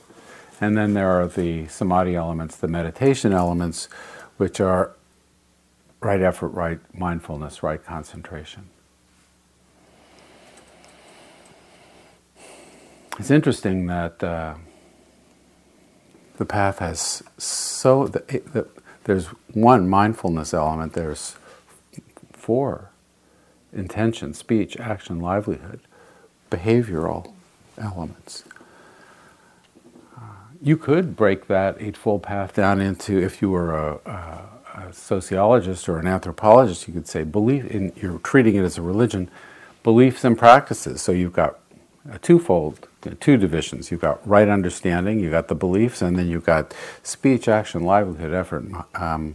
And 0.61 0.77
then 0.77 0.95
there 0.95 1.11
are 1.11 1.27
the 1.27 1.67
samadhi 1.69 2.15
elements, 2.15 2.57
the 2.57 2.69
meditation 2.69 3.33
elements, 3.33 3.89
which 4.39 4.61
are 4.61 4.93
right 6.01 6.23
effort, 6.23 6.49
right 6.49 6.81
mindfulness, 6.95 7.63
right 7.63 7.85
concentration. 7.85 8.71
It's 13.19 13.31
interesting 13.31 13.87
that 13.87 14.23
uh, 14.25 14.55
the 16.37 16.45
path 16.45 16.79
has 16.81 17.23
so 17.39 18.07
the, 18.07 18.21
the, 18.53 18.67
there's 19.05 19.27
one 19.53 19.89
mindfulness 19.89 20.53
element 20.55 20.95
there's 20.95 21.37
four. 22.33 22.91
Intention 23.73 24.35
speech 24.35 24.77
action 24.77 25.21
livelihood 25.21 25.81
behavioral 26.51 27.33
elements. 27.79 28.45
Uh, 30.17 30.21
you 30.63 30.77
could 30.77 31.17
break 31.17 31.47
that 31.49 31.77
eightfold 31.81 32.23
path 32.23 32.55
down 32.55 32.81
into 32.81 33.19
if 33.19 33.43
you 33.43 33.51
were 33.51 33.75
a, 33.75 33.95
a, 34.07 34.89
a 34.89 34.93
sociologist 34.93 35.89
or 35.89 35.99
an 35.99 36.07
anthropologist 36.07 36.87
you 36.87 36.95
could 36.95 37.09
say 37.09 37.25
belief 37.25 37.65
in 37.67 37.93
you're 37.97 38.19
treating 38.21 38.55
it 38.55 38.63
as 38.63 38.79
a 38.79 38.83
religion 38.83 39.29
beliefs 39.83 40.25
and 40.25 40.39
practices. 40.39 41.03
So 41.03 41.13
you've 41.13 41.33
got 41.33 41.59
a 42.11 42.19
twofold, 42.19 42.89
two 43.21 43.37
divisions. 43.37 43.91
You've 43.91 44.01
got 44.01 44.27
right 44.27 44.49
understanding, 44.49 45.21
you've 45.21 45.33
got 45.33 45.49
the 45.49 45.55
beliefs, 45.55 46.03
and 46.03 46.19
then 46.19 46.29
you've 46.29 46.45
got 46.45 46.75
speech, 47.03 47.49
action, 47.49 47.83
livelihood, 47.83 48.33
effort, 48.33 48.65
um, 48.95 49.35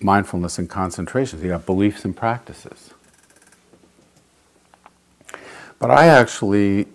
mindfulness, 0.00 0.58
and 0.58 0.68
concentration. 0.68 1.38
So 1.38 1.44
you've 1.44 1.52
got 1.52 1.66
beliefs 1.66 2.04
and 2.04 2.16
practices. 2.16 2.90
But 5.78 5.90
I 5.90 6.06
actually 6.06 6.86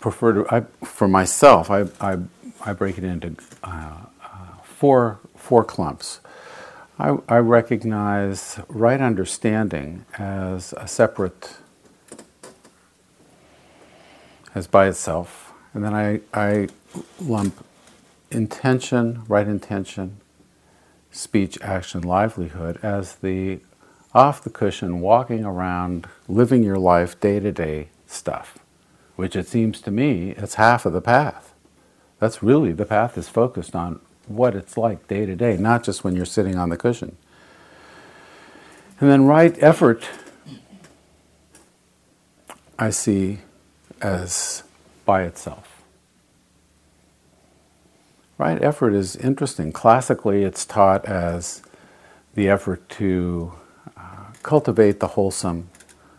prefer 0.00 0.44
to, 0.44 0.54
I, 0.54 0.60
for 0.84 1.08
myself, 1.08 1.70
I, 1.70 1.86
I, 2.00 2.18
I 2.64 2.72
break 2.74 2.98
it 2.98 3.04
into 3.04 3.36
uh, 3.64 3.96
uh, 4.22 4.28
four, 4.62 5.20
four 5.36 5.64
clumps. 5.64 6.20
I, 6.98 7.16
I 7.28 7.38
recognize 7.38 8.60
right 8.68 9.00
understanding 9.00 10.04
as 10.18 10.74
a 10.76 10.86
separate, 10.86 11.56
as 14.54 14.66
by 14.66 14.88
itself. 14.88 15.52
And 15.74 15.84
then 15.84 15.94
I, 15.94 16.20
I 16.34 16.68
lump 17.20 17.64
intention, 18.30 19.22
right 19.28 19.46
intention, 19.46 20.20
speech, 21.10 21.58
action, 21.62 22.02
livelihood 22.02 22.78
as 22.82 23.16
the 23.16 23.60
off 24.12 24.42
the 24.42 24.50
cushion, 24.50 25.00
walking 25.00 25.44
around, 25.44 26.08
living 26.26 26.64
your 26.64 26.78
life 26.78 27.18
day 27.20 27.38
to 27.38 27.52
day 27.52 27.88
stuff, 28.06 28.58
which 29.14 29.36
it 29.36 29.46
seems 29.46 29.80
to 29.80 29.90
me 29.90 30.30
it's 30.30 30.54
half 30.54 30.84
of 30.84 30.92
the 30.92 31.00
path. 31.00 31.54
That's 32.18 32.42
really 32.42 32.72
the 32.72 32.86
path 32.86 33.16
is 33.16 33.28
focused 33.28 33.76
on 33.76 34.00
what 34.26 34.54
it's 34.54 34.76
like 34.76 35.06
day 35.08 35.26
to 35.26 35.36
day, 35.36 35.56
not 35.56 35.84
just 35.84 36.04
when 36.04 36.16
you're 36.16 36.24
sitting 36.24 36.56
on 36.56 36.70
the 36.70 36.76
cushion. 36.76 37.16
And 39.00 39.08
then 39.08 39.24
right 39.24 39.56
effort, 39.62 40.08
I 42.78 42.90
see 42.90 43.38
as 44.02 44.62
by 45.04 45.22
itself. 45.24 45.82
Right 48.38 48.62
effort 48.62 48.94
is 48.94 49.16
interesting. 49.16 49.72
Classically, 49.72 50.44
it's 50.44 50.64
taught 50.64 51.04
as 51.04 51.62
the 52.34 52.48
effort 52.48 52.88
to 52.90 53.52
uh, 53.96 54.26
cultivate 54.42 55.00
the 55.00 55.08
wholesome, 55.08 55.68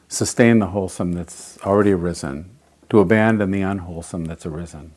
sustain 0.07 0.59
the 0.59 0.67
wholesome 0.67 1.13
that's 1.13 1.57
already 1.65 1.91
arisen, 1.93 2.49
to 2.89 2.99
abandon 2.99 3.51
the 3.51 3.61
unwholesome 3.61 4.25
that's 4.25 4.45
arisen 4.45 4.93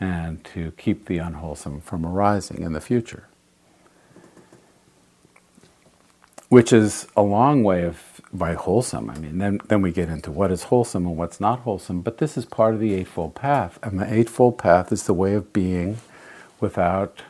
and 0.00 0.44
to 0.44 0.72
keep 0.72 1.06
the 1.06 1.18
unwholesome 1.18 1.80
from 1.80 2.04
arising 2.06 2.62
in 2.62 2.72
the 2.72 2.80
future. 2.80 3.24
Which 6.48 6.72
is 6.72 7.08
a 7.16 7.22
long 7.22 7.64
way 7.64 7.84
of 7.84 8.13
by 8.34 8.54
wholesome. 8.54 9.08
I 9.08 9.18
mean, 9.18 9.38
then, 9.38 9.60
then 9.68 9.80
we 9.80 9.92
get 9.92 10.08
into 10.08 10.32
what 10.32 10.50
is 10.50 10.64
wholesome 10.64 11.06
and 11.06 11.16
what's 11.16 11.40
not 11.40 11.60
wholesome, 11.60 12.00
but 12.00 12.18
this 12.18 12.36
is 12.36 12.44
part 12.44 12.74
of 12.74 12.80
the 12.80 12.92
Eightfold 12.92 13.36
Path. 13.36 13.78
And 13.82 13.98
the 13.98 14.12
Eightfold 14.12 14.58
Path 14.58 14.92
is 14.92 15.04
the 15.04 15.14
way 15.14 15.34
of 15.34 15.52
being 15.52 15.98
without 16.60 17.22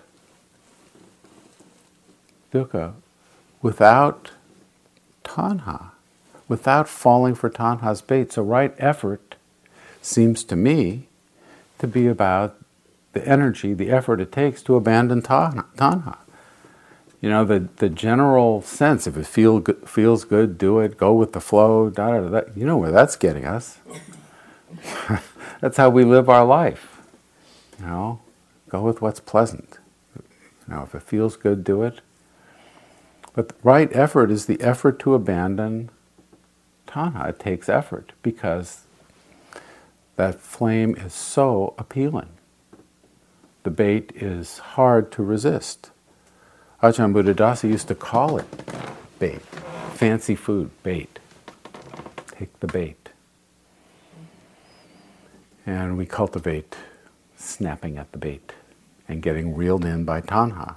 dukkha, 2.53 2.95
without 3.61 4.31
tanha, 5.25 5.91
without 6.49 6.89
falling 6.89 7.35
for 7.35 7.51
tanha's 7.51 8.01
bait. 8.01 8.33
So, 8.33 8.43
right 8.43 8.75
effort 8.79 9.37
seems 10.01 10.43
to 10.45 10.57
me 10.57 11.09
to 11.79 11.87
be 11.87 12.07
about 12.07 12.57
the 13.13 13.27
energy, 13.29 13.75
the 13.75 13.91
effort 13.91 14.21
it 14.21 14.33
takes 14.33 14.63
to 14.63 14.77
abandon 14.77 15.21
tanha. 15.21 16.19
You 17.25 17.31
know, 17.31 17.47
the, 17.47 17.69
the 17.77 17.89
general 17.89 18.61
sense, 18.61 19.07
if 19.07 19.17
it 19.17 19.27
feel 19.27 19.59
good, 19.59 19.89
feels 19.89 20.27
good, 20.27 20.59
do 20.59 20.79
it, 20.81 20.99
go 20.99 21.15
with 21.15 21.33
the 21.33 21.41
flow, 21.41 21.89
da, 21.89 22.21
da, 22.21 22.29
da, 22.29 22.43
you 22.55 22.67
know 22.67 22.77
where 22.77 22.91
that's 22.91 23.17
getting 23.17 23.47
us. 23.47 23.79
that's 25.63 25.79
how 25.79 25.89
we 25.89 26.05
live 26.05 26.29
our 26.29 26.45
life. 26.45 27.01
You 27.81 27.87
know, 27.87 28.21
go 28.69 28.83
with 28.83 29.01
what's 29.01 29.21
pleasant. 29.21 29.79
You 30.69 30.75
know, 30.75 30.83
if 30.83 30.95
it 30.95 31.03
feels 31.03 31.37
good, 31.37 31.65
do 31.65 31.83
it. 31.83 32.03
But 33.33 33.53
right 33.63 33.89
effort 33.97 34.31
is 34.31 34.45
the 34.45 34.61
effort 34.61 34.99
to 34.99 35.15
abandon 35.15 35.89
tanha. 36.87 37.31
It 37.31 37.41
takes 37.41 37.71
effort 37.71 38.13
because 38.21 38.83
that 40.17 40.43
flame 40.43 40.95
is 40.95 41.15
so 41.15 41.73
appealing. 41.79 42.29
The 43.63 43.71
bait 43.71 44.13
is 44.15 44.59
hard 44.59 45.11
to 45.13 45.23
resist. 45.23 45.91
Ajahn 46.85 47.15
Buddhadasa 47.15 47.67
used 47.67 47.89
to 47.89 47.95
call 47.95 48.37
it 48.37 48.45
bait, 49.19 49.41
fancy 49.95 50.35
food, 50.35 50.71
bait. 50.83 51.19
Take 52.33 52.61
the 52.61 52.67
bait. 52.67 53.09
And 55.65 55.97
we 55.97 56.05
cultivate 56.05 56.77
snapping 57.37 57.97
at 57.97 58.13
the 58.13 58.19
bait 58.19 58.53
and 59.09 59.23
getting 59.23 59.55
reeled 59.55 59.87
in 59.87 60.05
by 60.05 60.21
tanha, 60.21 60.75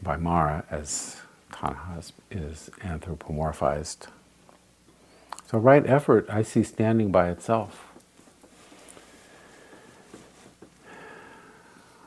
by 0.00 0.16
Mara, 0.16 0.64
as 0.70 1.16
tanha 1.52 2.12
is 2.30 2.70
anthropomorphized 2.82 4.06
so, 5.50 5.58
right 5.58 5.84
effort 5.84 6.26
I 6.28 6.42
see 6.42 6.62
standing 6.62 7.10
by 7.10 7.28
itself. 7.28 7.89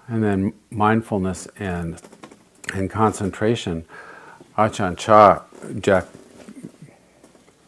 And 0.07 0.23
then 0.23 0.53
mindfulness 0.69 1.47
and, 1.57 2.01
and 2.73 2.89
concentration. 2.89 3.85
Ajahn 4.57 4.97
Chah, 4.97 5.43
Jack 5.79 6.05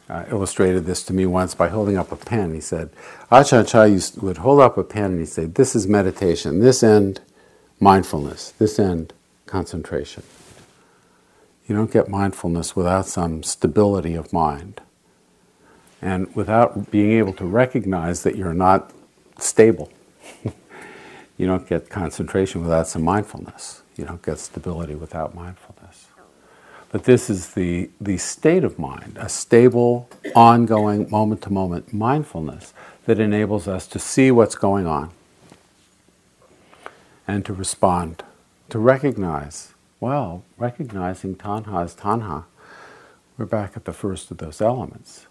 uh, 0.09 0.25
illustrated 0.29 0.85
this 0.85 1.03
to 1.03 1.13
me 1.13 1.25
once 1.25 1.55
by 1.55 1.69
holding 1.69 1.97
up 1.97 2.11
a 2.11 2.15
pen. 2.15 2.53
He 2.53 2.61
said, 2.61 2.89
Ajahn 3.31 3.67
Chah 3.67 3.83
used, 3.83 4.21
would 4.21 4.37
hold 4.37 4.59
up 4.59 4.77
a 4.77 4.83
pen 4.83 5.11
and 5.11 5.19
he'd 5.19 5.27
say, 5.27 5.45
This 5.45 5.75
is 5.75 5.87
meditation, 5.87 6.59
this 6.59 6.83
end, 6.83 7.21
mindfulness, 7.79 8.51
this 8.51 8.77
end, 8.79 9.13
concentration. 9.45 10.23
You 11.67 11.75
don't 11.75 11.91
get 11.91 12.09
mindfulness 12.09 12.75
without 12.75 13.07
some 13.07 13.41
stability 13.41 14.13
of 14.13 14.31
mind 14.31 14.81
and 16.01 16.33
without 16.35 16.91
being 16.91 17.11
able 17.13 17.33
to 17.33 17.45
recognize 17.45 18.21
that 18.23 18.35
you're 18.35 18.53
not 18.53 18.91
stable. 19.39 19.91
you 21.37 21.47
don't 21.47 21.67
get 21.67 21.89
concentration 21.89 22.61
without 22.61 22.87
some 22.87 23.03
mindfulness. 23.03 23.81
You 23.97 24.05
don't 24.05 24.21
get 24.21 24.39
stability 24.39 24.95
without 24.95 25.35
mindfulness. 25.35 26.07
But 26.91 27.03
this 27.03 27.29
is 27.29 27.53
the, 27.53 27.89
the 27.99 28.17
state 28.17 28.63
of 28.63 28.79
mind, 28.79 29.17
a 29.19 29.27
stable, 29.27 30.09
ongoing, 30.35 31.09
moment 31.09 31.41
to 31.43 31.51
moment 31.51 31.93
mindfulness 31.93 32.73
that 33.05 33.19
enables 33.19 33.67
us 33.67 33.87
to 33.87 33.99
see 33.99 34.31
what's 34.31 34.55
going 34.55 34.87
on 34.87 35.11
and 37.27 37.43
to 37.45 37.53
respond, 37.53 38.23
to 38.69 38.79
recognize. 38.79 39.73
Well, 39.99 40.43
recognizing 40.57 41.35
tanha 41.35 41.83
as 41.83 41.95
tanha, 41.95 42.45
we're 43.37 43.45
back 43.45 43.73
at 43.75 43.85
the 43.85 43.93
first 43.93 44.31
of 44.31 44.37
those 44.37 44.61
elements 44.61 45.25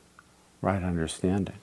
right 0.61 0.83
understanding, 0.83 1.57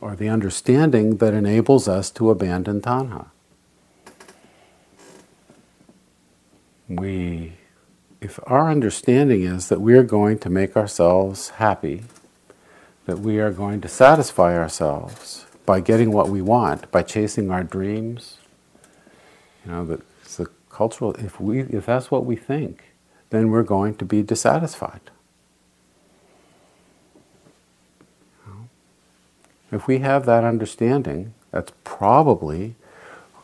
or 0.00 0.14
the 0.14 0.28
understanding 0.28 1.16
that 1.16 1.34
enables 1.34 1.88
us 1.88 2.10
to 2.10 2.30
abandon 2.30 2.80
tanha. 2.80 3.26
We, 6.88 7.54
if 8.20 8.38
our 8.46 8.70
understanding 8.70 9.42
is 9.42 9.68
that 9.68 9.80
we 9.80 9.94
are 9.94 10.04
going 10.04 10.38
to 10.40 10.50
make 10.50 10.76
ourselves 10.76 11.50
happy, 11.50 12.04
that 13.06 13.18
we 13.18 13.38
are 13.38 13.50
going 13.50 13.80
to 13.80 13.88
satisfy 13.88 14.56
ourselves 14.56 15.46
by 15.64 15.80
getting 15.80 16.12
what 16.12 16.28
we 16.28 16.40
want, 16.42 16.90
by 16.90 17.02
chasing 17.02 17.50
our 17.50 17.64
dreams, 17.64 18.38
you 19.64 19.72
know, 19.72 19.84
the 19.84 20.00
cultural, 20.76 21.14
if, 21.14 21.40
we, 21.40 21.60
if 21.60 21.86
that's 21.86 22.10
what 22.10 22.24
we 22.24 22.36
think, 22.36 22.84
then 23.30 23.50
we're 23.50 23.62
going 23.62 23.94
to 23.96 24.04
be 24.04 24.22
dissatisfied. 24.22 25.00
If 29.76 29.86
we 29.86 29.98
have 29.98 30.24
that 30.24 30.42
understanding, 30.42 31.34
that's 31.50 31.70
probably, 31.84 32.76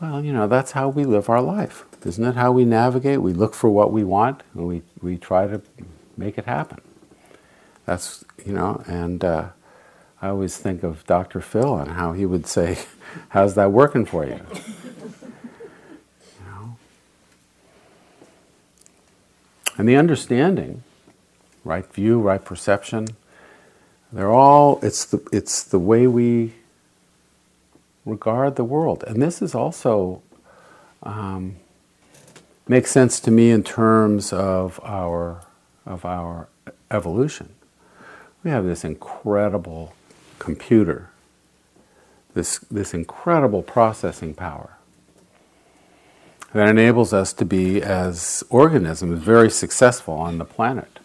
well, 0.01 0.25
you 0.25 0.33
know, 0.33 0.47
that's 0.47 0.71
how 0.71 0.89
we 0.89 1.05
live 1.05 1.29
our 1.29 1.43
life. 1.43 1.85
Isn't 2.03 2.25
it 2.25 2.33
how 2.35 2.51
we 2.51 2.65
navigate? 2.65 3.21
We 3.21 3.33
look 3.33 3.53
for 3.53 3.69
what 3.69 3.93
we 3.93 4.03
want 4.03 4.41
and 4.55 4.67
we, 4.67 4.81
we 4.99 5.15
try 5.17 5.45
to 5.45 5.61
make 6.17 6.39
it 6.39 6.45
happen. 6.45 6.81
That's, 7.85 8.25
you 8.43 8.51
know, 8.51 8.81
and 8.87 9.23
uh, 9.23 9.49
I 10.23 10.29
always 10.29 10.57
think 10.57 10.81
of 10.81 11.05
Dr. 11.05 11.39
Phil 11.39 11.77
and 11.77 11.91
how 11.91 12.13
he 12.13 12.25
would 12.25 12.47
say, 12.47 12.79
How's 13.29 13.53
that 13.53 13.71
working 13.71 14.03
for 14.03 14.25
you? 14.25 14.39
you 14.55 15.13
know? 16.47 16.77
And 19.77 19.87
the 19.87 19.97
understanding, 19.97 20.81
right 21.63 21.85
view, 21.93 22.19
right 22.19 22.43
perception, 22.43 23.09
they're 24.13 24.31
all, 24.31 24.79
it's 24.83 25.05
the, 25.05 25.21
it's 25.31 25.63
the 25.63 25.79
way 25.79 26.07
we 26.07 26.53
regard 28.05 28.55
the 28.55 28.63
world. 28.63 29.03
And 29.07 29.21
this 29.21 29.41
is 29.41 29.55
also, 29.55 30.21
um, 31.01 31.55
makes 32.67 32.91
sense 32.91 33.19
to 33.21 33.31
me 33.31 33.49
in 33.49 33.63
terms 33.63 34.31
of 34.31 34.79
our, 34.83 35.41
of 35.85 36.05
our 36.05 36.47
evolution. 36.91 37.49
we 38.43 38.51
have 38.51 38.65
this 38.65 38.85
incredible 38.85 39.93
computer, 40.37 41.09
this, 42.33 42.59
this 42.59 42.93
incredible 42.93 43.63
processing 43.63 44.33
power 44.33 44.77
that 46.53 46.69
enables 46.69 47.13
us 47.13 47.33
to 47.33 47.45
be, 47.45 47.81
as 47.81 48.43
organisms, 48.49 49.19
very 49.19 49.49
successful 49.49 50.13
on 50.13 50.37
the 50.37 50.45
planet. 50.45 50.99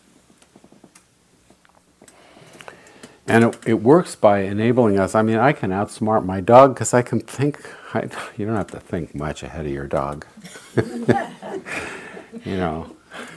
And 3.28 3.44
it, 3.44 3.58
it 3.66 3.74
works 3.74 4.16
by 4.16 4.40
enabling 4.40 4.98
us. 4.98 5.14
I 5.14 5.20
mean, 5.20 5.36
I 5.36 5.52
can 5.52 5.70
outsmart 5.70 6.24
my 6.24 6.40
dog 6.40 6.74
because 6.74 6.94
I 6.94 7.02
can 7.02 7.20
think. 7.20 7.62
I, 7.92 8.08
you 8.36 8.46
don't 8.46 8.56
have 8.56 8.70
to 8.72 8.80
think 8.80 9.14
much 9.14 9.42
ahead 9.42 9.66
of 9.66 9.72
your 9.72 9.86
dog. 9.86 10.26
you 10.76 12.56
know. 12.56 12.96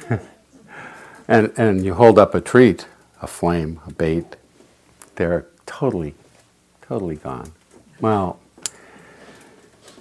and, 1.28 1.52
and 1.58 1.86
you 1.86 1.94
hold 1.94 2.18
up 2.18 2.34
a 2.34 2.42
treat, 2.42 2.88
a 3.22 3.28
flame, 3.28 3.82
a 3.86 3.92
bait, 3.92 4.38
they're 5.16 5.46
totally, 5.66 6.16
totally 6.82 7.18
gone. 7.18 7.52
Well, 8.00 8.40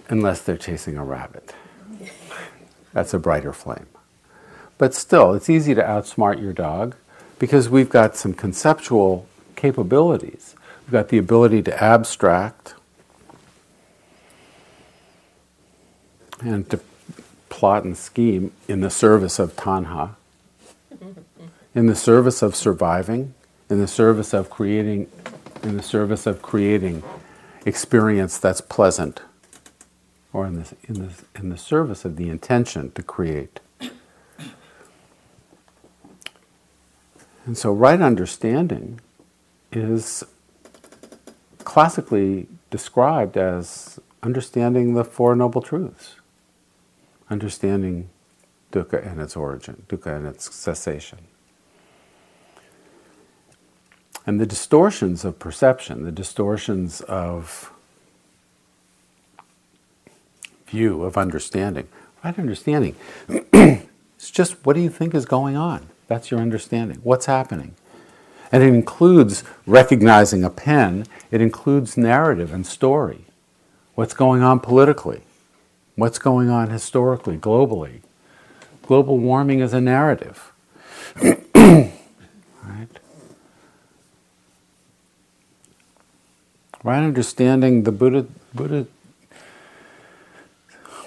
unless 0.08 0.40
they're 0.42 0.56
chasing 0.56 0.96
a 0.96 1.04
rabbit. 1.04 1.52
That's 2.92 3.14
a 3.14 3.18
brighter 3.18 3.52
flame. 3.52 3.86
But 4.78 4.94
still, 4.94 5.34
it's 5.34 5.50
easy 5.50 5.74
to 5.74 5.82
outsmart 5.82 6.40
your 6.40 6.52
dog 6.52 6.96
because 7.38 7.68
we've 7.68 7.90
got 7.90 8.16
some 8.16 8.34
conceptual 8.34 9.26
capabilities. 9.60 10.54
We've 10.82 10.92
got 10.92 11.08
the 11.10 11.18
ability 11.18 11.62
to 11.64 11.82
abstract 11.82 12.74
and 16.40 16.68
to 16.70 16.80
plot 17.50 17.84
and 17.84 17.96
scheme 17.96 18.52
in 18.68 18.80
the 18.80 18.88
service 18.88 19.38
of 19.38 19.54
tanha, 19.54 20.16
in 21.74 21.86
the 21.86 21.94
service 21.94 22.40
of 22.40 22.56
surviving, 22.56 23.34
in 23.68 23.78
the 23.78 23.86
service 23.86 24.32
of 24.32 24.48
creating, 24.48 25.08
in 25.62 25.76
the 25.76 25.82
service 25.82 26.26
of 26.26 26.40
creating 26.40 27.02
experience 27.66 28.38
that's 28.38 28.62
pleasant, 28.62 29.20
or 30.32 30.46
in 30.46 30.54
the, 30.54 30.74
in 30.88 30.94
the, 30.94 31.12
in 31.34 31.50
the 31.50 31.58
service 31.58 32.06
of 32.06 32.16
the 32.16 32.30
intention 32.30 32.90
to 32.92 33.02
create. 33.02 33.60
And 37.44 37.58
so, 37.58 37.72
right 37.72 38.00
understanding 38.00 39.00
is 39.72 40.24
classically 41.64 42.48
described 42.70 43.36
as 43.36 44.00
understanding 44.22 44.94
the 44.94 45.04
Four 45.04 45.34
Noble 45.34 45.62
Truths, 45.62 46.16
understanding 47.28 48.08
dukkha 48.72 49.06
and 49.06 49.20
its 49.20 49.36
origin, 49.36 49.84
dukkha 49.88 50.16
and 50.16 50.26
its 50.26 50.54
cessation. 50.54 51.18
And 54.26 54.40
the 54.40 54.46
distortions 54.46 55.24
of 55.24 55.38
perception, 55.38 56.04
the 56.04 56.12
distortions 56.12 57.00
of 57.02 57.72
view, 60.66 61.02
of 61.02 61.16
understanding, 61.16 61.88
right 62.22 62.38
understanding, 62.38 62.94
it's 63.28 64.30
just 64.30 64.64
what 64.64 64.76
do 64.76 64.82
you 64.82 64.90
think 64.90 65.14
is 65.14 65.24
going 65.24 65.56
on? 65.56 65.88
That's 66.06 66.30
your 66.30 66.40
understanding. 66.40 66.98
What's 67.02 67.26
happening? 67.26 67.74
And 68.52 68.62
it 68.62 68.68
includes 68.68 69.44
recognizing 69.66 70.42
a 70.44 70.50
pen, 70.50 71.06
it 71.30 71.40
includes 71.40 71.96
narrative 71.96 72.52
and 72.52 72.66
story. 72.66 73.24
What's 73.94 74.14
going 74.14 74.42
on 74.42 74.60
politically? 74.60 75.22
What's 75.94 76.18
going 76.18 76.48
on 76.48 76.70
historically, 76.70 77.36
globally? 77.36 78.00
Global 78.82 79.18
warming 79.18 79.60
is 79.60 79.72
a 79.72 79.80
narrative. 79.80 80.52
right? 81.22 81.88
Right 86.82 87.04
understanding 87.04 87.82
the 87.82 87.92
Buddha, 87.92 88.26
Buddha 88.54 88.86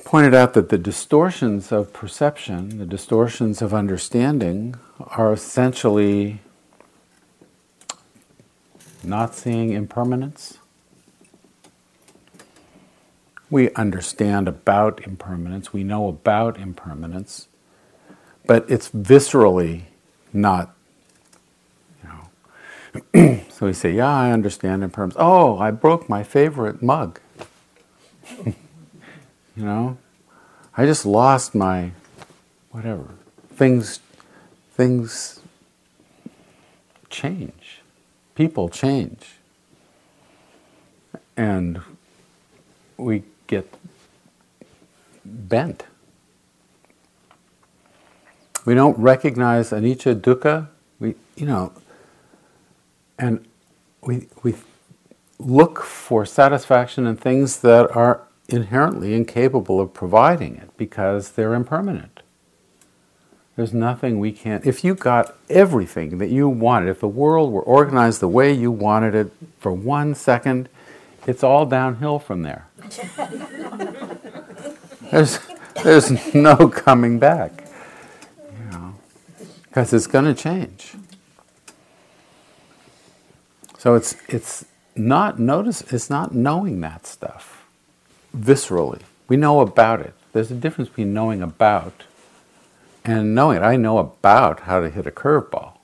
pointed 0.05 0.35
out 0.35 0.53
that 0.53 0.69
the 0.69 0.77
distortions 0.77 1.71
of 1.71 1.91
perception, 1.91 2.77
the 2.77 2.85
distortions 2.85 3.63
of 3.63 3.73
understanding, 3.73 4.75
are 4.99 5.33
essentially 5.33 6.39
not 9.05 9.35
seeing 9.35 9.71
impermanence. 9.71 10.57
We 13.49 13.71
understand 13.73 14.47
about 14.47 15.03
impermanence, 15.05 15.71
we 15.71 15.83
know 15.83 16.07
about 16.07 16.57
impermanence, 16.57 17.47
but 18.47 18.65
it's 18.69 18.89
viscerally 18.89 19.83
not, 20.31 20.73
you 22.01 22.09
know. 23.23 23.43
so 23.49 23.67
we 23.67 23.73
say, 23.73 23.91
Yeah, 23.91 24.09
I 24.09 24.31
understand 24.31 24.83
impermanence. 24.83 25.17
Oh, 25.19 25.59
I 25.59 25.71
broke 25.71 26.09
my 26.09 26.23
favorite 26.23 26.81
mug. 26.81 27.19
you 28.45 28.55
know? 29.55 29.97
I 30.75 30.85
just 30.85 31.05
lost 31.05 31.53
my 31.53 31.91
whatever. 32.71 33.05
Things 33.55 33.99
things 34.75 35.39
change 37.11 37.62
people 38.35 38.69
change. 38.69 39.35
And 41.35 41.81
we 42.97 43.23
get 43.47 43.73
bent. 45.25 45.85
We 48.65 48.75
don't 48.75 48.97
recognize 48.97 49.71
anicca 49.71 50.19
dukkha. 50.19 50.69
We, 50.99 51.15
you 51.35 51.45
know, 51.45 51.73
and 53.17 53.45
we, 54.01 54.27
we 54.41 54.55
look 55.39 55.81
for 55.81 56.25
satisfaction 56.25 57.07
in 57.07 57.17
things 57.17 57.59
that 57.59 57.93
are 57.95 58.21
inherently 58.47 59.13
incapable 59.13 59.81
of 59.81 59.93
providing 59.93 60.55
it 60.55 60.69
because 60.77 61.31
they're 61.31 61.53
impermanent. 61.53 62.12
There's 63.55 63.73
nothing 63.73 64.19
we 64.19 64.31
can't. 64.31 64.65
If 64.65 64.83
you 64.83 64.95
got 64.95 65.35
everything 65.49 66.17
that 66.17 66.29
you 66.29 66.49
wanted, 66.49 66.89
if 66.89 66.99
the 66.99 67.07
world 67.07 67.51
were 67.51 67.61
organized 67.61 68.19
the 68.19 68.27
way 68.27 68.51
you 68.51 68.71
wanted 68.71 69.13
it 69.13 69.31
for 69.59 69.71
one 69.71 70.15
second, 70.15 70.69
it's 71.27 71.43
all 71.43 71.65
downhill 71.65 72.17
from 72.17 72.41
there. 72.41 72.67
there's, 75.11 75.39
there's 75.83 76.33
no 76.33 76.67
coming 76.67 77.19
back, 77.19 77.65
you 78.37 78.71
know, 78.71 78.95
because 79.63 79.93
it's 79.93 80.07
going 80.07 80.25
to 80.25 80.33
change. 80.33 80.95
So 83.83 83.95
it's 83.95 84.15
it's 84.29 84.63
not 84.95 85.39
notice. 85.39 85.81
It's 85.93 86.09
not 86.09 86.33
knowing 86.33 86.79
that 86.79 87.05
stuff 87.05 87.65
viscerally. 88.33 89.01
We 89.27 89.35
know 89.35 89.59
about 89.59 89.99
it. 89.99 90.13
There's 90.31 90.51
a 90.51 90.55
difference 90.55 90.87
between 90.87 91.13
knowing 91.13 91.41
about 91.41 92.03
and 93.05 93.35
knowing 93.35 93.57
it, 93.57 93.63
I 93.63 93.75
know 93.75 93.97
about 93.97 94.61
how 94.61 94.79
to 94.79 94.89
hit 94.89 95.05
a 95.05 95.11
curveball, 95.11 95.77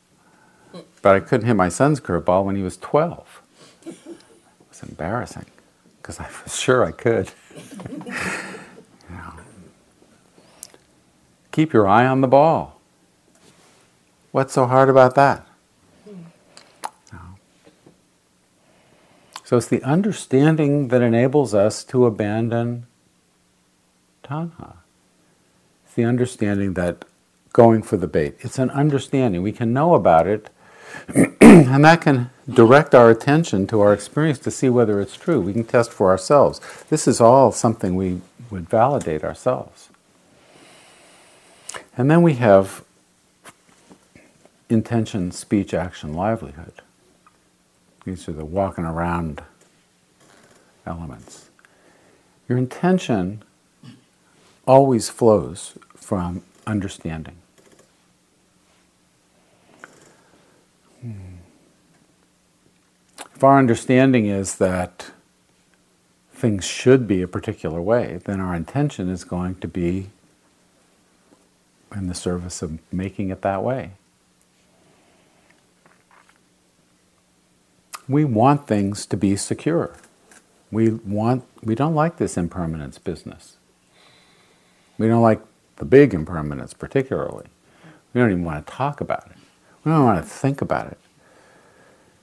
but 1.02 1.16
I 1.16 1.20
couldn't 1.20 1.48
hit 1.48 1.56
my 1.56 1.70
son's 1.70 2.00
curveball 2.00 2.46
when 2.46 2.56
he 2.56 2.64
was 2.64 2.78
12. 2.78 3.42
It 3.86 3.96
was 4.70 4.84
embarrassing 4.84 5.46
because 6.02 6.20
I 6.20 6.30
was 6.44 6.60
sure 6.60 6.86
I 6.86 6.92
could. 6.92 7.32
you 7.90 8.14
know. 9.10 9.34
Keep 11.52 11.74
your 11.74 11.88
eye 11.88 12.06
on 12.06 12.22
the 12.22 12.28
ball. 12.28 12.80
What's 14.32 14.54
so 14.54 14.68
hard 14.68 14.90
about 14.90 15.16
that? 15.16 15.46
So 19.50 19.58
it's 19.58 19.66
the 19.66 19.82
understanding 19.82 20.90
that 20.90 21.02
enables 21.02 21.56
us 21.56 21.84
to 21.86 22.06
abandon 22.06 22.86
tanha 24.24 24.76
It's 25.84 25.96
the 25.96 26.04
understanding 26.04 26.76
that 26.76 27.06
going 27.54 27.82
for 27.82 27.97
the 27.97 28.08
bait. 28.08 28.36
It's 28.39 28.60
an 28.60 28.70
understanding. 28.72 29.41
We 29.41 29.52
can 29.52 29.74
know 29.74 29.95
about 29.95 30.28
it, 30.28 30.50
and 31.41 31.84
that 31.86 32.02
can 32.02 32.30
direct 32.50 32.95
our 32.95 33.10
attention 33.10 33.68
to 33.68 33.82
our 33.82 33.93
experience 33.93 34.39
to 34.39 34.52
see 34.52 34.70
whether 34.70 35.00
it's 35.02 35.16
true. 35.16 35.41
We 35.41 35.54
can 35.54 35.64
test 35.64 35.91
for 35.91 36.10
ourselves. 36.10 36.60
This 36.89 37.08
is 37.08 37.22
all 37.22 37.52
something 37.52 37.95
we 37.95 38.22
would 38.50 38.70
validate 38.70 39.24
ourselves. 39.24 39.89
And 41.97 42.10
then 42.10 42.22
we 42.22 42.36
have 42.36 42.84
intention, 44.70 45.32
speech, 45.32 45.74
action, 45.74 46.14
livelihood. 46.14 46.82
These 48.06 48.30
are 48.30 48.34
the 48.34 48.45
walking 48.45 48.86
around 48.86 49.43
elements. 50.86 51.50
Your 52.47 52.58
intention 52.58 53.43
always 54.66 55.10
flows 55.10 55.78
from 55.95 56.43
understanding. 56.70 57.36
Hmm. 61.02 61.36
If 63.36 63.44
our 63.44 63.58
understanding 63.58 64.26
is 64.26 64.56
that 64.56 65.12
things 66.34 66.66
should 66.66 67.08
be 67.08 67.22
a 67.22 67.28
particular 67.28 67.82
way, 67.82 68.20
then 68.26 68.40
our 68.40 68.56
intention 68.56 69.10
is 69.10 69.24
going 69.24 69.56
to 69.56 69.68
be 69.68 70.10
in 71.96 72.08
the 72.08 72.14
service 72.14 72.62
of 72.62 72.80
making 72.92 73.30
it 73.30 73.42
that 73.42 73.64
way. 73.64 73.92
we 78.10 78.26
want 78.26 78.68
things 78.68 79.06
to 79.06 79.16
be 79.16 79.36
secure. 79.36 79.94
We 80.72 80.90
want 80.90 81.46
we 81.64 81.76
don't 81.76 81.96
like 81.96 82.18
this 82.18 82.36
impermanence 82.36 82.98
business. 82.98 83.58
We 84.98 85.08
don't 85.08 85.22
like 85.22 85.42
the 85.80 85.86
big 85.86 86.14
impermanence 86.14 86.74
particularly. 86.74 87.48
We 88.14 88.22
don't 88.22 88.32
even 88.32 88.46
want 88.46 88.66
to 88.66 88.72
talk 88.72 89.02
about 89.02 89.26
it. 89.28 89.38
We 89.84 89.92
don't 89.92 90.06
want 90.06 90.24
to 90.24 90.30
think 90.30 90.62
about 90.62 90.88
it. 90.88 90.98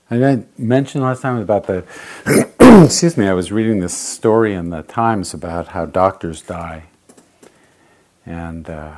And 0.09 0.25
I 0.25 0.45
mentioned 0.57 1.03
last 1.03 1.21
time 1.21 1.37
about 1.37 1.67
the 1.67 1.83
excuse 2.85 3.17
me, 3.17 3.27
I 3.27 3.33
was 3.33 3.51
reading 3.51 3.79
this 3.79 3.97
story 3.97 4.53
in 4.53 4.69
the 4.69 4.83
Times 4.83 5.33
about 5.33 5.69
how 5.69 5.85
doctors 5.85 6.41
die. 6.41 6.85
And 8.25 8.69
uh, 8.69 8.95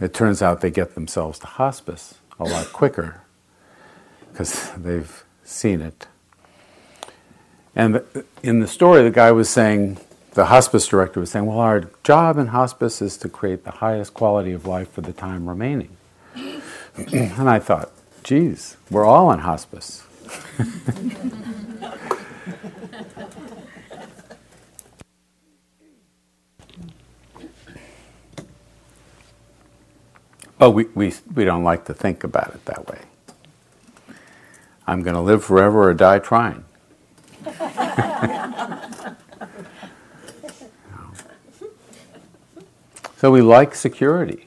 it 0.00 0.14
turns 0.14 0.42
out 0.42 0.60
they 0.60 0.70
get 0.70 0.94
themselves 0.94 1.38
to 1.40 1.46
hospice 1.46 2.14
a 2.38 2.44
lot 2.44 2.72
quicker 2.72 3.22
because 4.32 4.70
they've 4.76 5.24
seen 5.44 5.80
it. 5.80 6.06
And 7.76 8.02
in 8.42 8.60
the 8.60 8.66
story, 8.66 9.02
the 9.02 9.10
guy 9.10 9.30
was 9.32 9.48
saying, 9.48 9.98
the 10.32 10.46
hospice 10.46 10.86
director 10.86 11.20
was 11.20 11.30
saying, 11.30 11.46
Well, 11.46 11.58
our 11.58 11.90
job 12.04 12.38
in 12.38 12.48
hospice 12.48 13.02
is 13.02 13.16
to 13.18 13.28
create 13.28 13.64
the 13.64 13.72
highest 13.72 14.14
quality 14.14 14.52
of 14.52 14.66
life 14.66 14.90
for 14.92 15.00
the 15.00 15.12
time 15.12 15.48
remaining. 15.48 15.96
and 16.96 17.48
I 17.48 17.58
thought, 17.58 17.90
geez, 18.22 18.76
we're 18.90 19.04
all 19.04 19.32
in 19.32 19.40
hospice. 19.40 20.04
oh, 30.60 30.70
we, 30.70 30.84
we, 30.94 31.12
we 31.34 31.44
don't 31.44 31.64
like 31.64 31.84
to 31.86 31.94
think 31.94 32.22
about 32.22 32.54
it 32.54 32.64
that 32.66 32.88
way. 32.88 33.00
I'm 34.86 35.02
going 35.02 35.14
to 35.14 35.20
live 35.20 35.44
forever 35.44 35.88
or 35.88 35.94
die 35.94 36.18
trying. 36.18 36.64
so 43.20 43.30
we 43.30 43.42
like 43.42 43.74
security. 43.74 44.46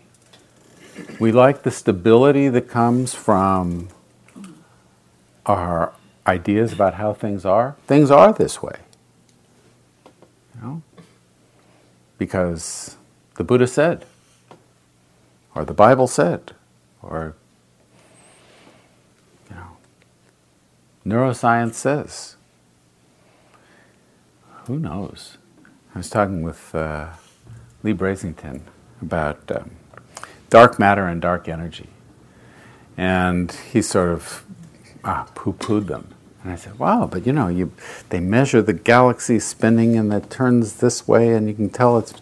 We 1.20 1.32
like 1.32 1.62
the 1.62 1.70
stability 1.70 2.50
that 2.50 2.68
comes 2.68 3.14
from 3.14 3.90
our 5.46 5.94
ideas 6.26 6.74
about 6.74 6.96
how 6.96 7.14
things 7.14 7.46
are. 7.46 7.76
Things 7.86 8.10
are 8.10 8.34
this 8.34 8.64
way. 8.64 8.80
You 10.56 10.62
know? 10.64 10.82
Because 12.18 12.98
the 13.36 13.44
Buddha 13.44 13.68
said, 13.68 14.08
or 15.54 15.66
the 15.66 15.76
Bible 15.76 16.08
said, 16.08 16.54
or 17.04 17.36
you 19.52 19.56
know, 19.56 19.78
neuroscience 21.06 21.76
says. 21.76 22.38
Who 24.66 24.80
knows? 24.80 25.38
I 25.94 26.00
was 26.00 26.10
talking 26.10 26.42
with 26.42 26.74
uh, 26.74 27.10
Leigh 27.84 27.94
Brasington 27.94 28.62
about 29.02 29.52
um, 29.52 29.72
dark 30.50 30.80
matter 30.80 31.06
and 31.06 31.22
dark 31.22 31.50
energy, 31.50 31.90
and 32.98 33.52
he 33.52 33.82
sort 33.82 34.10
of 34.10 34.46
ah, 35.04 35.28
poo-pooed 35.36 35.88
them. 35.88 36.08
And 36.44 36.52
I 36.52 36.56
said, 36.56 36.80
"Wow, 36.80 37.08
but 37.12 37.26
you 37.26 37.34
know, 37.34 37.50
you 37.50 37.72
they 38.10 38.20
measure 38.20 38.62
the 38.62 38.74
galaxy 38.74 39.40
spinning 39.40 39.98
and 39.98 40.12
it 40.14 40.30
turns 40.30 40.78
this 40.78 41.08
way, 41.08 41.34
and 41.34 41.48
you 41.48 41.54
can 41.54 41.70
tell 41.70 41.98
it's." 41.98 42.14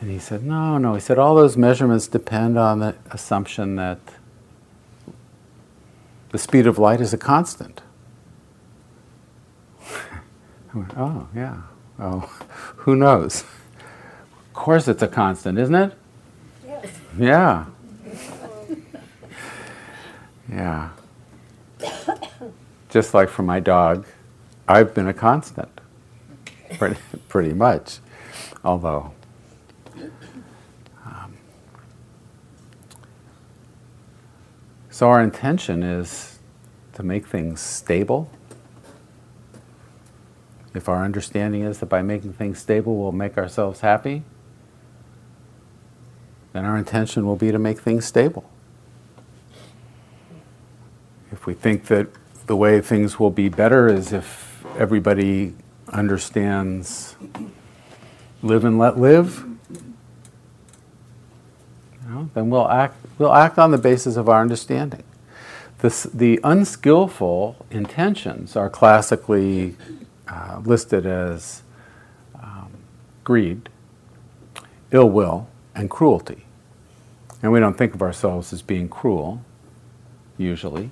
And 0.00 0.10
he 0.10 0.18
said, 0.18 0.44
"No, 0.44 0.78
no." 0.78 0.94
He 0.94 1.00
said, 1.00 1.18
"All 1.18 1.34
those 1.34 1.56
measurements 1.56 2.06
depend 2.06 2.58
on 2.58 2.80
the 2.80 2.94
assumption 3.10 3.76
that 3.76 3.98
the 6.30 6.38
speed 6.38 6.66
of 6.66 6.78
light 6.78 7.00
is 7.00 7.12
a 7.12 7.18
constant." 7.18 7.82
I 9.82 10.78
went, 10.78 10.92
"Oh, 10.96 11.28
yeah. 11.34 11.62
Oh, 11.98 12.20
who 12.76 12.96
knows? 12.96 13.44
Of 14.56 14.62
course, 14.62 14.88
it's 14.88 15.02
a 15.02 15.08
constant, 15.08 15.58
isn't 15.58 15.74
it?" 15.74 15.92
Yes. 16.66 16.86
Yeah. 17.18 17.66
Yeah 20.50 20.90
just 22.96 23.12
like 23.12 23.28
for 23.28 23.42
my 23.42 23.60
dog, 23.60 24.06
I've 24.66 24.94
been 24.94 25.06
a 25.06 25.12
constant, 25.12 25.68
pretty, 26.78 26.96
pretty 27.28 27.52
much. 27.52 27.98
Although, 28.64 29.12
um, 31.04 31.36
so 34.88 35.10
our 35.10 35.22
intention 35.22 35.82
is 35.82 36.38
to 36.94 37.02
make 37.02 37.26
things 37.26 37.60
stable. 37.60 38.30
If 40.72 40.88
our 40.88 41.04
understanding 41.04 41.60
is 41.60 41.80
that 41.80 41.86
by 41.86 42.00
making 42.00 42.32
things 42.32 42.58
stable 42.58 42.96
we'll 42.96 43.12
make 43.12 43.36
ourselves 43.36 43.80
happy, 43.80 44.22
then 46.56 46.64
our 46.64 46.78
intention 46.78 47.26
will 47.26 47.36
be 47.36 47.52
to 47.52 47.58
make 47.58 47.78
things 47.78 48.06
stable. 48.06 48.50
If 51.30 51.44
we 51.44 51.52
think 51.52 51.86
that 51.86 52.08
the 52.46 52.56
way 52.56 52.80
things 52.80 53.20
will 53.20 53.30
be 53.30 53.48
better 53.48 53.88
is 53.88 54.12
if 54.12 54.64
everybody 54.78 55.54
understands 55.88 57.16
live 58.42 58.64
and 58.64 58.78
let 58.78 58.98
live. 58.98 59.44
You 62.04 62.08
know, 62.08 62.30
then 62.34 62.50
we'll 62.50 62.68
act, 62.68 62.96
we'll 63.18 63.34
act 63.34 63.58
on 63.58 63.70
the 63.70 63.78
basis 63.78 64.16
of 64.16 64.28
our 64.28 64.40
understanding. 64.40 65.02
The 65.80 66.40
unskillful 66.42 67.66
intentions 67.70 68.56
are 68.56 68.70
classically 68.70 69.76
uh, 70.26 70.60
listed 70.64 71.06
as 71.06 71.62
um, 72.34 72.70
greed, 73.24 73.68
ill 74.90 75.10
will, 75.10 75.48
and 75.74 75.90
cruelty. 75.90 76.45
And 77.42 77.52
we 77.52 77.60
don't 77.60 77.76
think 77.76 77.94
of 77.94 78.02
ourselves 78.02 78.52
as 78.52 78.62
being 78.62 78.88
cruel, 78.88 79.42
usually. 80.38 80.90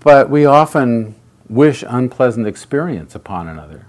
But 0.00 0.30
we 0.30 0.44
often 0.44 1.14
wish 1.48 1.84
unpleasant 1.86 2.46
experience 2.46 3.14
upon 3.14 3.48
another. 3.48 3.86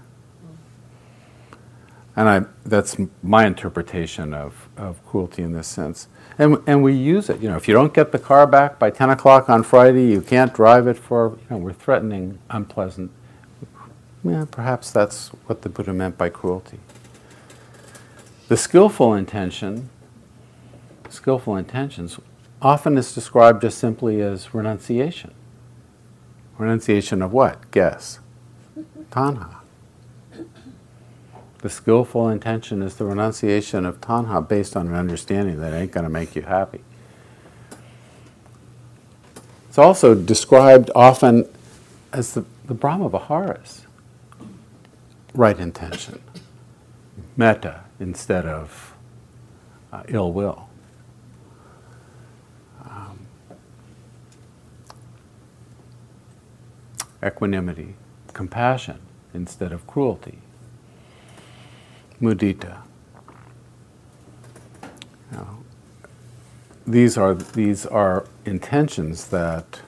And 2.16 2.28
I, 2.28 2.42
that's 2.64 2.96
my 3.22 3.46
interpretation 3.46 4.34
of, 4.34 4.68
of 4.76 5.04
cruelty 5.06 5.42
in 5.42 5.52
this 5.52 5.68
sense. 5.68 6.08
And, 6.36 6.58
and 6.66 6.82
we 6.82 6.92
use 6.92 7.30
it. 7.30 7.40
You 7.40 7.48
know, 7.48 7.56
if 7.56 7.68
you 7.68 7.74
don't 7.74 7.94
get 7.94 8.10
the 8.10 8.18
car 8.18 8.44
back 8.44 8.78
by 8.78 8.90
10 8.90 9.10
o'clock 9.10 9.48
on 9.48 9.62
Friday, 9.62 10.06
you 10.08 10.20
can't 10.20 10.52
drive 10.52 10.88
it 10.88 10.98
for, 10.98 11.30
you 11.30 11.46
know, 11.50 11.58
we're 11.58 11.72
threatening 11.72 12.40
unpleasant. 12.50 13.12
Yeah, 14.24 14.46
perhaps 14.50 14.90
that's 14.90 15.28
what 15.46 15.62
the 15.62 15.68
Buddha 15.68 15.92
meant 15.92 16.18
by 16.18 16.28
cruelty. 16.28 16.80
The 18.48 18.56
skillful 18.56 19.12
intention, 19.12 19.90
skillful 21.10 21.54
intentions, 21.56 22.18
often 22.62 22.96
is 22.96 23.14
described 23.14 23.60
just 23.60 23.76
simply 23.76 24.22
as 24.22 24.54
renunciation. 24.54 25.34
Renunciation 26.56 27.20
of 27.20 27.30
what? 27.30 27.70
Guess. 27.72 28.20
Tanha. 29.10 29.56
The 31.58 31.68
skillful 31.68 32.30
intention 32.30 32.80
is 32.80 32.96
the 32.96 33.04
renunciation 33.04 33.84
of 33.84 34.00
tanha 34.00 34.48
based 34.48 34.76
on 34.76 34.86
an 34.86 34.94
understanding 34.94 35.60
that 35.60 35.74
ain't 35.74 35.92
going 35.92 36.04
to 36.04 36.10
make 36.10 36.34
you 36.34 36.42
happy. 36.42 36.80
It's 39.68 39.76
also 39.76 40.14
described 40.14 40.90
often 40.94 41.46
as 42.14 42.32
the, 42.32 42.46
the 42.64 42.74
Brahma 42.74 43.10
Viharas. 43.10 43.82
Right 45.34 45.58
intention. 45.58 46.22
Metta 47.36 47.84
instead 48.00 48.46
of 48.46 48.94
uh, 49.92 50.02
ill 50.08 50.32
will. 50.32 50.68
equanimity, 57.24 57.94
compassion 58.32 59.00
instead 59.34 59.72
of 59.72 59.86
cruelty, 59.86 60.38
mudita. 62.20 62.78
Now, 65.32 65.58
these 66.86 67.18
are 67.18 67.34
these 67.34 67.86
are 67.86 68.26
intentions 68.44 69.26
that 69.28 69.80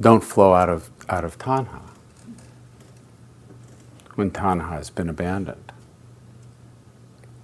don't 0.00 0.22
flow 0.22 0.54
out 0.54 0.68
of 0.68 0.90
out 1.08 1.24
of 1.24 1.38
tanha 1.38 1.87
when 4.18 4.32
tanha 4.32 4.68
has 4.68 4.90
been 4.90 5.08
abandoned 5.08 5.70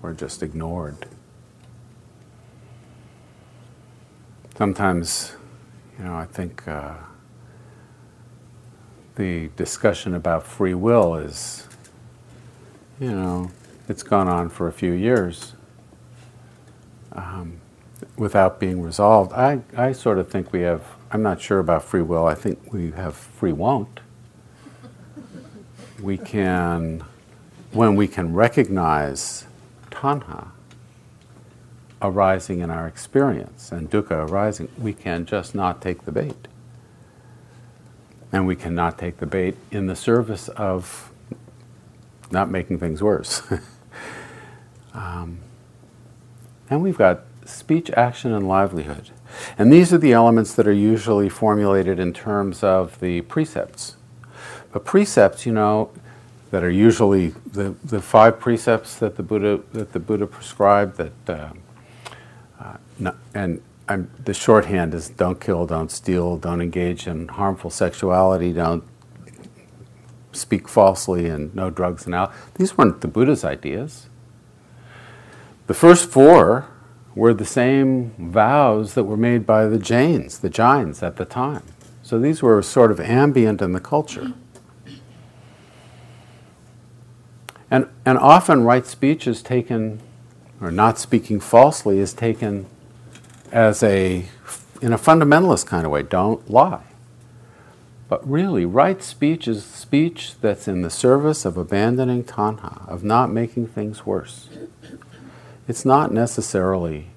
or 0.02 0.12
just 0.12 0.42
ignored. 0.42 1.06
Sometimes 4.58 5.36
you 5.96 6.04
know, 6.04 6.16
I 6.16 6.24
think 6.24 6.66
uh, 6.66 6.94
the 9.14 9.50
discussion 9.54 10.16
about 10.16 10.44
free 10.44 10.74
will 10.74 11.14
is, 11.14 11.68
you 12.98 13.12
know, 13.12 13.52
it's 13.88 14.02
gone 14.02 14.26
on 14.26 14.48
for 14.48 14.66
a 14.66 14.72
few 14.72 14.90
years. 14.90 15.52
Um, 17.12 17.60
without 18.16 18.58
being 18.58 18.82
resolved. 18.82 19.32
I, 19.32 19.60
I 19.76 19.92
sort 19.92 20.18
of 20.18 20.28
think 20.28 20.52
we 20.52 20.62
have, 20.62 20.84
I'm 21.12 21.22
not 21.22 21.40
sure 21.40 21.60
about 21.60 21.84
free 21.84 22.02
will, 22.02 22.26
I 22.26 22.34
think 22.34 22.72
we 22.72 22.90
have 22.90 23.14
free 23.14 23.52
won't. 23.52 24.00
We 26.04 26.18
can, 26.18 27.02
when 27.72 27.96
we 27.96 28.08
can 28.08 28.34
recognize 28.34 29.46
tanha 29.90 30.48
arising 32.02 32.60
in 32.60 32.68
our 32.68 32.86
experience 32.86 33.72
and 33.72 33.90
dukkha 33.90 34.28
arising, 34.28 34.68
we 34.76 34.92
can 34.92 35.24
just 35.24 35.54
not 35.54 35.80
take 35.80 36.04
the 36.04 36.12
bait. 36.12 36.46
And 38.30 38.46
we 38.46 38.54
cannot 38.54 38.98
take 38.98 39.16
the 39.16 39.24
bait 39.24 39.56
in 39.70 39.86
the 39.86 39.96
service 39.96 40.48
of 40.48 41.10
not 42.30 42.50
making 42.50 42.80
things 42.80 43.02
worse. 43.02 43.40
um, 44.92 45.38
and 46.68 46.82
we've 46.82 46.98
got 46.98 47.22
speech, 47.46 47.90
action, 47.92 48.30
and 48.30 48.46
livelihood. 48.46 49.08
And 49.56 49.72
these 49.72 49.90
are 49.90 49.98
the 49.98 50.12
elements 50.12 50.52
that 50.52 50.68
are 50.68 50.72
usually 50.72 51.30
formulated 51.30 51.98
in 51.98 52.12
terms 52.12 52.62
of 52.62 53.00
the 53.00 53.22
precepts. 53.22 53.96
Precepts, 54.80 55.46
you 55.46 55.52
know, 55.52 55.90
that 56.50 56.62
are 56.62 56.70
usually 56.70 57.28
the, 57.52 57.74
the 57.82 58.00
five 58.00 58.38
precepts 58.38 58.96
that 58.96 59.16
the 59.16 59.22
Buddha 59.22 59.60
that 59.72 59.92
the 59.92 59.98
Buddha 59.98 60.26
prescribed 60.26 60.96
that 60.98 61.12
uh, 61.28 61.52
uh, 62.62 63.12
and 63.34 63.60
I'm, 63.88 64.10
the 64.24 64.32
shorthand 64.32 64.94
is 64.94 65.10
don't 65.10 65.40
kill, 65.40 65.66
don't 65.66 65.90
steal, 65.90 66.36
don't 66.36 66.60
engage 66.62 67.06
in 67.06 67.28
harmful 67.28 67.70
sexuality, 67.70 68.52
don't 68.52 68.84
speak 70.32 70.68
falsely, 70.68 71.28
and 71.28 71.54
no 71.54 71.70
drugs 71.70 72.06
and 72.06 72.14
alcohol. 72.14 72.40
These 72.54 72.78
weren't 72.78 73.00
the 73.00 73.08
Buddha's 73.08 73.44
ideas. 73.44 74.06
The 75.66 75.74
first 75.74 76.08
four 76.08 76.68
were 77.14 77.34
the 77.34 77.44
same 77.44 78.14
vows 78.18 78.94
that 78.94 79.04
were 79.04 79.16
made 79.16 79.46
by 79.46 79.66
the 79.66 79.78
Jains, 79.78 80.38
the 80.38 80.50
Jains 80.50 81.02
at 81.02 81.16
the 81.16 81.24
time. 81.24 81.62
So 82.02 82.18
these 82.18 82.42
were 82.42 82.60
sort 82.62 82.90
of 82.90 83.00
ambient 83.00 83.62
in 83.62 83.72
the 83.72 83.80
culture. 83.80 84.32
And, 87.74 87.88
and 88.06 88.16
often 88.18 88.62
right 88.62 88.86
speech 88.86 89.26
is 89.26 89.42
taken, 89.42 89.98
or 90.60 90.70
not 90.70 90.96
speaking 90.96 91.40
falsely 91.40 91.98
is 91.98 92.14
taken 92.14 92.66
as 93.50 93.82
a, 93.82 94.26
in 94.80 94.92
a 94.92 94.96
fundamentalist 94.96 95.66
kind 95.66 95.84
of 95.84 95.90
way, 95.90 96.04
don't 96.04 96.48
lie. 96.48 96.84
But 98.08 98.30
really, 98.30 98.64
right 98.64 99.02
speech 99.02 99.48
is 99.48 99.64
speech 99.64 100.34
that's 100.40 100.68
in 100.68 100.82
the 100.82 100.88
service 100.88 101.44
of 101.44 101.56
abandoning 101.56 102.22
tanha, 102.22 102.88
of 102.88 103.02
not 103.02 103.32
making 103.32 103.66
things 103.66 104.06
worse. 104.06 104.48
It's 105.66 105.84
not 105.84 106.12
necessarily 106.12 107.08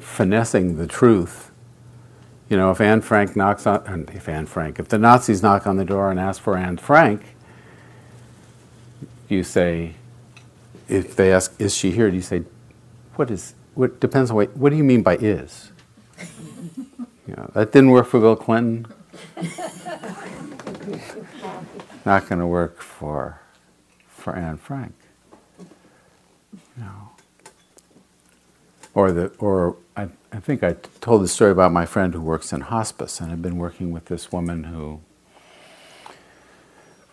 finessing 0.00 0.78
the 0.78 0.88
truth. 0.88 1.49
You 2.50 2.56
know, 2.56 2.72
if 2.72 2.80
Anne 2.80 3.00
Frank 3.00 3.36
knocks 3.36 3.64
on, 3.64 4.08
if 4.12 4.28
Anne 4.28 4.44
Frank, 4.44 4.80
if 4.80 4.88
the 4.88 4.98
Nazis 4.98 5.40
knock 5.40 5.68
on 5.68 5.76
the 5.76 5.84
door 5.84 6.10
and 6.10 6.18
ask 6.18 6.42
for 6.42 6.56
Anne 6.56 6.78
Frank, 6.78 7.36
you 9.28 9.44
say, 9.44 9.94
if 10.88 11.14
they 11.14 11.32
ask, 11.32 11.54
is 11.60 11.72
she 11.72 11.92
here? 11.92 12.10
Do 12.10 12.16
you 12.16 12.22
say, 12.22 12.42
what 13.14 13.30
is, 13.30 13.54
what 13.74 14.00
depends 14.00 14.30
on 14.30 14.36
what, 14.36 14.56
what 14.56 14.70
do 14.70 14.76
you 14.76 14.82
mean 14.82 15.02
by 15.02 15.16
is? 15.16 15.70
You 17.28 17.36
know, 17.36 17.50
that 17.54 17.70
didn't 17.70 17.90
work 17.90 18.08
for 18.08 18.18
Bill 18.18 18.34
Clinton. 18.34 18.92
Not 22.04 22.28
going 22.28 22.40
to 22.40 22.46
work 22.46 22.80
for, 22.82 23.40
for 24.08 24.34
Anne 24.34 24.56
Frank. 24.56 24.94
You 25.60 25.68
know. 26.76 27.10
Or, 28.94 29.12
the, 29.12 29.28
or 29.38 29.76
I, 30.32 30.40
think 30.40 30.62
I 30.62 30.76
told 31.00 31.22
the 31.22 31.28
story 31.28 31.50
about 31.50 31.72
my 31.72 31.86
friend 31.86 32.14
who 32.14 32.20
works 32.20 32.52
in 32.52 32.62
hospice, 32.62 33.20
and 33.20 33.32
I've 33.32 33.42
been 33.42 33.58
working 33.58 33.90
with 33.90 34.06
this 34.06 34.30
woman 34.30 34.64
who, 34.64 35.00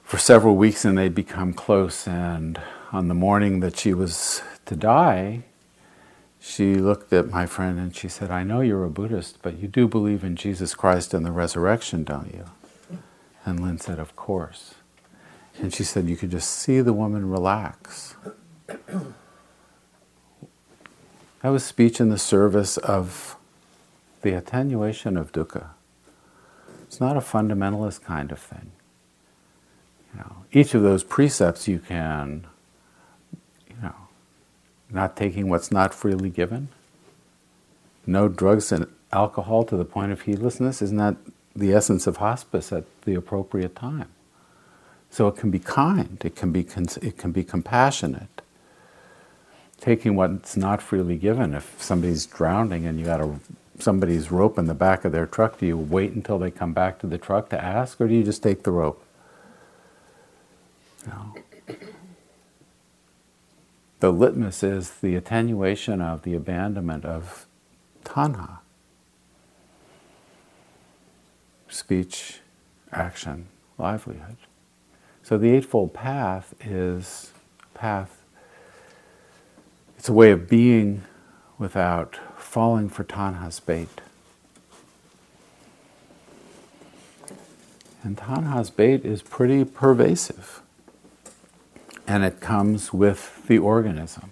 for 0.03 0.17
several 0.17 0.55
weeks, 0.55 0.85
and 0.85 0.97
they'd 0.97 1.15
become 1.15 1.53
close. 1.53 2.07
And 2.07 2.61
on 2.91 3.07
the 3.07 3.13
morning 3.13 3.59
that 3.61 3.77
she 3.77 3.93
was 3.93 4.41
to 4.65 4.75
die, 4.75 5.43
she 6.39 6.75
looked 6.75 7.11
at 7.11 7.29
my 7.29 7.45
friend 7.45 7.79
and 7.79 7.95
she 7.95 8.07
said, 8.07 8.31
I 8.31 8.43
know 8.43 8.61
you're 8.61 8.85
a 8.85 8.89
Buddhist, 8.89 9.39
but 9.41 9.57
you 9.57 9.67
do 9.67 9.87
believe 9.87 10.23
in 10.23 10.35
Jesus 10.35 10.75
Christ 10.75 11.13
and 11.13 11.25
the 11.25 11.31
resurrection, 11.31 12.03
don't 12.03 12.33
you? 12.33 12.45
And 13.45 13.59
Lynn 13.59 13.79
said, 13.79 13.99
Of 13.99 14.15
course. 14.15 14.75
And 15.59 15.73
she 15.73 15.83
said, 15.83 16.07
You 16.07 16.15
could 16.15 16.31
just 16.31 16.49
see 16.49 16.81
the 16.81 16.93
woman 16.93 17.29
relax. 17.29 18.15
That 21.41 21.49
was 21.49 21.63
speech 21.63 21.99
in 21.99 22.09
the 22.09 22.17
service 22.17 22.77
of 22.77 23.35
the 24.21 24.33
attenuation 24.33 25.17
of 25.17 25.31
dukkha. 25.31 25.69
It's 26.83 26.99
not 26.99 27.17
a 27.17 27.21
fundamentalist 27.21 28.03
kind 28.03 28.31
of 28.31 28.39
thing. 28.39 28.71
You 30.13 30.19
know, 30.21 30.35
each 30.51 30.73
of 30.73 30.81
those 30.81 31.03
precepts 31.03 31.67
you 31.67 31.79
can, 31.79 32.47
you 33.69 33.75
know, 33.81 33.95
not 34.89 35.15
taking 35.15 35.49
what's 35.49 35.71
not 35.71 35.93
freely 35.93 36.29
given, 36.29 36.69
no 38.05 38.27
drugs 38.27 38.71
and 38.71 38.87
alcohol 39.11 39.63
to 39.65 39.77
the 39.77 39.85
point 39.85 40.11
of 40.11 40.21
heedlessness, 40.21 40.81
isn't 40.81 40.97
that 40.97 41.17
the 41.55 41.73
essence 41.73 42.07
of 42.07 42.17
hospice 42.17 42.71
at 42.71 42.85
the 43.01 43.13
appropriate 43.13 43.75
time? 43.75 44.09
So 45.09 45.27
it 45.27 45.37
can 45.37 45.51
be 45.51 45.59
kind, 45.59 46.19
it 46.23 46.35
can 46.35 46.51
be, 46.51 46.61
it 47.01 47.17
can 47.17 47.31
be 47.31 47.43
compassionate 47.43 48.41
taking 49.79 50.15
what's 50.15 50.57
not 50.57 50.81
freely 50.81 51.17
given. 51.17 51.53
If 51.53 51.81
somebody's 51.81 52.25
drowning 52.25 52.85
and 52.85 52.99
you 52.99 53.05
got 53.05 53.21
a 53.21 53.39
somebody's 53.79 54.31
rope 54.31 54.57
in 54.57 54.65
the 54.65 54.73
back 54.73 55.05
of 55.05 55.11
their 55.11 55.27
truck, 55.27 55.59
do 55.59 55.65
you 55.65 55.77
wait 55.77 56.11
until 56.13 56.39
they 56.39 56.49
come 56.51 56.73
back 56.73 56.99
to 56.99 57.07
the 57.07 57.17
truck 57.17 57.49
to 57.49 57.63
ask, 57.63 58.01
or 58.01 58.07
do 58.07 58.13
you 58.13 58.23
just 58.23 58.41
take 58.41 58.63
the 58.63 58.71
rope? 58.71 59.03
No. 61.05 61.35
The 63.99 64.11
litmus 64.11 64.63
is 64.63 64.91
the 64.91 65.15
attenuation 65.15 66.01
of 66.01 66.23
the 66.23 66.35
abandonment 66.35 67.05
of 67.05 67.45
tanha. 68.03 68.59
Speech, 71.67 72.39
action, 72.91 73.47
livelihood. 73.77 74.37
So 75.23 75.37
the 75.37 75.49
Eightfold 75.51 75.93
Path 75.93 76.53
is 76.63 77.31
a 77.63 77.77
path 77.77 78.16
it's 80.07 80.09
a 80.09 80.13
way 80.13 80.31
of 80.31 80.47
being 80.47 81.03
without 81.57 82.17
falling 82.37 82.87
for 82.87 83.03
tanha's 83.03 83.59
bait. 83.59 83.89
And 88.03 88.17
tanha's 88.17 88.69
bait 88.69 89.03
is 89.03 89.21
pretty 89.21 89.65
pervasive. 89.65 90.61
And 92.07 92.23
it 92.23 92.39
comes 92.39 92.93
with 92.93 93.45
the 93.47 93.57
organism. 93.57 94.31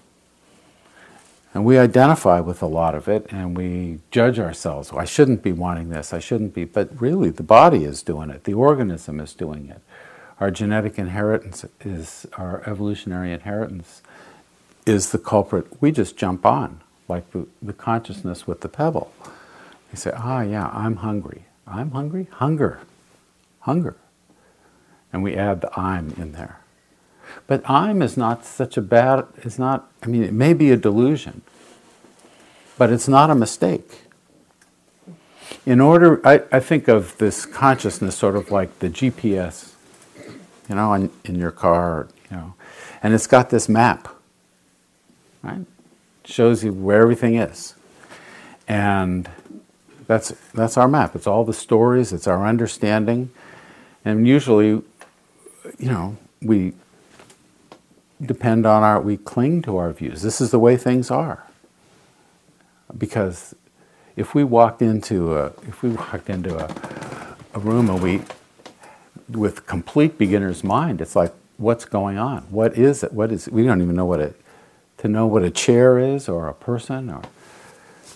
And 1.53 1.65
we 1.65 1.77
identify 1.77 2.39
with 2.39 2.61
a 2.61 2.67
lot 2.67 2.95
of 2.95 3.09
it 3.09 3.27
and 3.29 3.57
we 3.57 3.99
judge 4.11 4.39
ourselves. 4.39 4.91
Oh, 4.93 4.97
I 4.97 5.03
shouldn't 5.03 5.43
be 5.43 5.51
wanting 5.51 5.89
this, 5.89 6.13
I 6.13 6.19
shouldn't 6.19 6.53
be. 6.53 6.63
But 6.63 7.01
really, 7.01 7.31
the 7.31 7.43
body 7.43 7.83
is 7.83 8.01
doing 8.01 8.29
it, 8.29 8.45
the 8.45 8.53
organism 8.53 9.19
is 9.19 9.33
doing 9.33 9.67
it. 9.67 9.81
Our 10.39 10.51
genetic 10.51 10.97
inheritance 10.97 11.65
is 11.81 12.25
our 12.37 12.63
evolutionary 12.65 13.33
inheritance 13.33 14.01
is 14.85 15.11
the 15.11 15.17
culprit, 15.17 15.81
we 15.81 15.91
just 15.91 16.15
jump 16.17 16.45
on, 16.45 16.81
like 17.07 17.29
the, 17.31 17.47
the 17.61 17.73
consciousness 17.73 18.45
with 18.45 18.61
the 18.61 18.69
pebble. 18.69 19.11
You 19.91 19.97
say, 19.97 20.11
ah, 20.15 20.41
yeah, 20.41 20.67
I'm 20.67 20.97
hungry. 20.97 21.45
I'm 21.67 21.91
hungry? 21.91 22.27
Hunger. 22.31 22.79
Hunger. 23.61 23.95
And 25.11 25.23
we 25.23 25.35
add 25.35 25.61
the 25.61 25.79
I'm 25.79 26.13
in 26.17 26.33
there. 26.33 26.59
But 27.47 27.67
I'm 27.69 28.01
is 28.01 28.17
not 28.17 28.45
such 28.45 28.77
a 28.77 28.81
bad, 28.81 29.25
it's 29.37 29.57
not, 29.57 29.91
I 30.03 30.07
mean, 30.07 30.23
it 30.23 30.33
may 30.33 30.53
be 30.53 30.71
a 30.71 30.77
delusion, 30.77 31.41
but 32.77 32.91
it's 32.91 33.07
not 33.07 33.29
a 33.29 33.35
mistake. 33.35 34.01
In 35.65 35.81
order, 35.81 36.25
I, 36.27 36.43
I 36.51 36.59
think 36.59 36.87
of 36.87 37.17
this 37.17 37.45
consciousness 37.45 38.15
sort 38.15 38.35
of 38.35 38.51
like 38.51 38.79
the 38.79 38.89
GPS, 38.89 39.73
you 40.69 40.75
know, 40.75 40.93
in, 40.93 41.09
in 41.23 41.35
your 41.35 41.51
car, 41.51 42.07
you 42.29 42.37
know, 42.37 42.53
and 43.01 43.13
it's 43.13 43.27
got 43.27 43.49
this 43.49 43.67
map 43.67 44.14
Right? 45.45 45.65
Shows 46.25 46.63
you 46.63 46.73
where 46.73 47.01
everything 47.01 47.35
is. 47.35 47.75
And 48.67 49.29
that's, 50.07 50.31
that's 50.53 50.75
our 50.75 50.87
map. 50.87 51.15
It's 51.15 51.27
all 51.27 51.43
the 51.43 51.53
stories, 51.53 52.11
it's 52.11 52.27
our 52.27 52.47
understanding. 52.47 53.29
And 54.03 54.27
usually, 54.27 54.67
you 54.67 54.83
know, 55.79 56.17
we 56.41 56.73
depend 58.21 58.65
on 58.65 58.81
our, 58.83 58.99
we 59.01 59.17
cling 59.17 59.61
to 59.63 59.77
our 59.77 59.91
views. 59.91 60.21
This 60.21 60.41
is 60.41 60.51
the 60.51 60.59
way 60.59 60.77
things 60.77 61.11
are. 61.11 61.45
Because 62.97 63.53
if 64.15 64.33
we 64.33 64.43
walked 64.43 64.81
into 64.81 65.37
a, 65.37 65.47
if 65.67 65.83
we 65.83 65.89
walked 65.89 66.29
into 66.29 66.57
a, 66.57 67.35
a 67.53 67.59
room 67.59 67.89
and 67.89 68.01
we, 68.01 68.21
with 69.29 69.65
complete 69.65 70.17
beginner's 70.17 70.63
mind, 70.63 71.01
it's 71.01 71.15
like, 71.15 71.33
what's 71.57 71.85
going 71.85 72.17
on? 72.17 72.43
What 72.49 72.77
is 72.77 73.03
it? 73.03 73.11
What 73.13 73.31
is, 73.31 73.49
we 73.49 73.63
don't 73.63 73.81
even 73.81 73.95
know 73.95 74.05
what 74.05 74.19
it, 74.19 74.39
to 74.97 75.07
know 75.07 75.25
what 75.27 75.43
a 75.43 75.51
chair 75.51 75.99
is 75.99 76.27
or 76.29 76.47
a 76.47 76.53
person 76.53 77.09
or 77.09 77.21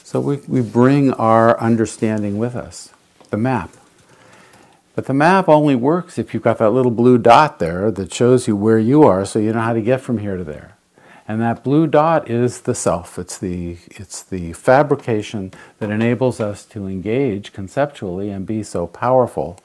so 0.09 0.19
we, 0.19 0.38
we 0.47 0.61
bring 0.61 1.13
our 1.13 1.59
understanding 1.59 2.39
with 2.39 2.55
us, 2.55 2.89
the 3.30 3.38
map. 3.38 3.69
But 4.95 5.05
the 5.05 5.13
map 5.13 5.47
only 5.47 5.75
works 5.75 6.17
if 6.17 6.34
you've 6.34 6.41
got 6.41 6.57
that 6.57 6.71
little 6.71 6.89
blue 6.89 7.19
dot 7.19 7.59
there 7.59 7.91
that 7.91 8.11
shows 8.11 8.47
you 8.47 8.55
where 8.55 8.80
you 8.80 9.03
are 9.03 9.23
so 9.23 9.38
you 9.38 9.53
know 9.53 9.61
how 9.61 9.73
to 9.73 9.82
get 9.82 10.01
from 10.01 10.17
here 10.17 10.36
to 10.36 10.43
there. 10.43 10.77
And 11.27 11.39
that 11.41 11.63
blue 11.63 11.86
dot 11.86 12.27
is 12.27 12.61
the 12.61 12.73
self. 12.73 13.19
It's 13.19 13.38
the, 13.38 13.77
it's 13.91 14.23
the 14.23 14.53
fabrication 14.53 15.53
that 15.77 15.91
enables 15.91 16.39
us 16.39 16.65
to 16.65 16.88
engage 16.88 17.53
conceptually 17.53 18.32
and 18.32 18.47
be 18.47 18.63
so 18.63 18.88
powerful 18.88 19.59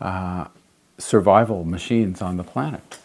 uh, 0.00 0.46
survival 0.96 1.64
machines 1.64 2.22
on 2.22 2.38
the 2.38 2.42
planet. 2.42 3.00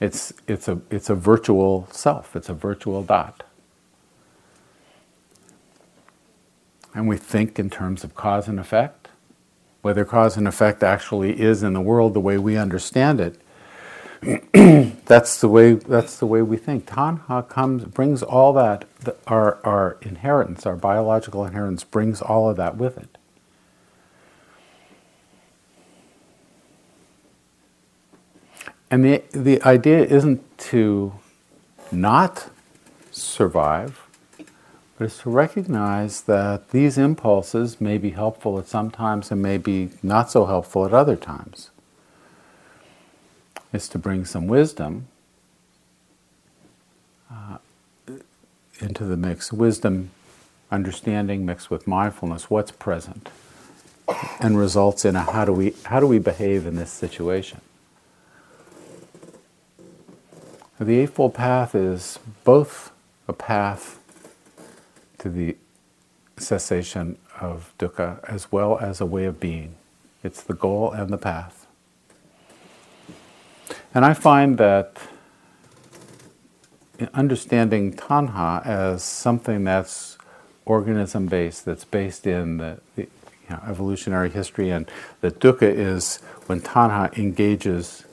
It's, 0.00 0.32
it's, 0.48 0.68
a, 0.68 0.80
it's 0.90 1.10
a 1.10 1.14
virtual 1.14 1.88
self, 1.92 2.36
it's 2.36 2.48
a 2.48 2.54
virtual 2.54 3.02
dot. 3.02 3.44
And 6.94 7.08
we 7.08 7.16
think 7.18 7.58
in 7.58 7.70
terms 7.70 8.04
of 8.04 8.14
cause 8.14 8.48
and 8.48 8.60
effect. 8.60 9.08
Whether 9.82 10.04
cause 10.04 10.36
and 10.36 10.48
effect 10.48 10.82
actually 10.82 11.40
is 11.40 11.62
in 11.62 11.74
the 11.74 11.80
world 11.80 12.14
the 12.14 12.20
way 12.20 12.38
we 12.38 12.56
understand 12.56 13.20
it 13.20 13.40
that's 15.06 15.40
the 15.40 15.48
way 15.48 15.74
that's 15.74 16.18
the 16.18 16.26
way 16.26 16.42
we 16.42 16.56
think. 16.58 16.86
Tanha 16.86 17.48
comes 17.48 17.84
brings 17.86 18.22
all 18.22 18.52
that 18.54 18.86
our 19.26 19.58
our 19.64 19.98
inheritance, 20.02 20.66
our 20.66 20.76
biological 20.76 21.44
inheritance 21.46 21.84
brings 21.84 22.22
all 22.22 22.50
of 22.50 22.56
that 22.58 22.76
with 22.76 22.98
it. 22.98 23.18
And 28.90 29.04
the 29.04 29.22
the 29.32 29.62
idea 29.62 30.04
isn't 30.04 30.58
to 30.70 31.14
not 31.92 32.50
survive, 33.10 34.00
but 34.98 35.04
it's 35.06 35.18
to 35.20 35.30
recognize 35.30 36.22
that 36.22 36.70
these 36.70 36.98
impulses 36.98 37.80
may 37.80 37.98
be 37.98 38.10
helpful 38.10 38.58
at 38.58 38.68
some 38.68 38.90
times 38.90 39.30
and 39.30 39.42
may 39.42 39.58
be 39.58 39.90
not 40.02 40.30
so 40.30 40.46
helpful 40.46 40.86
at 40.86 40.92
other 40.92 41.16
times 41.16 41.70
is 43.72 43.88
to 43.88 43.98
bring 43.98 44.24
some 44.24 44.46
wisdom 44.48 45.06
uh, 47.30 47.58
into 48.80 49.04
the 49.04 49.16
mix. 49.16 49.52
Wisdom, 49.52 50.10
understanding 50.70 51.46
mixed 51.46 51.70
with 51.70 51.86
mindfulness, 51.86 52.50
what's 52.50 52.72
present, 52.72 53.28
and 54.40 54.58
results 54.58 55.04
in 55.04 55.16
a 55.16 55.22
how 55.22 55.44
do 55.44 55.52
we 55.52 55.74
how 55.84 56.00
do 56.00 56.06
we 56.06 56.18
behave 56.18 56.66
in 56.66 56.76
this 56.76 56.90
situation. 56.90 57.60
The 60.80 61.00
Eightfold 61.00 61.34
Path 61.34 61.74
is 61.74 62.18
both 62.42 62.90
a 63.28 63.34
path 63.34 63.98
to 65.18 65.28
the 65.28 65.58
cessation 66.38 67.18
of 67.38 67.74
dukkha 67.78 68.24
as 68.26 68.50
well 68.50 68.78
as 68.78 68.98
a 68.98 69.04
way 69.04 69.26
of 69.26 69.38
being. 69.38 69.74
It's 70.24 70.42
the 70.42 70.54
goal 70.54 70.90
and 70.90 71.10
the 71.10 71.18
path. 71.18 71.66
And 73.92 74.06
I 74.06 74.14
find 74.14 74.56
that 74.56 74.96
understanding 77.12 77.92
tanha 77.92 78.64
as 78.64 79.04
something 79.04 79.64
that's 79.64 80.16
organism 80.64 81.26
based, 81.26 81.66
that's 81.66 81.84
based 81.84 82.26
in 82.26 82.56
the, 82.56 82.80
the 82.96 83.02
you 83.02 83.50
know, 83.50 83.60
evolutionary 83.68 84.30
history, 84.30 84.70
and 84.70 84.90
that 85.20 85.40
dukkha 85.40 85.70
is 85.70 86.22
when 86.46 86.62
tanha 86.62 87.14
engages 87.18 88.06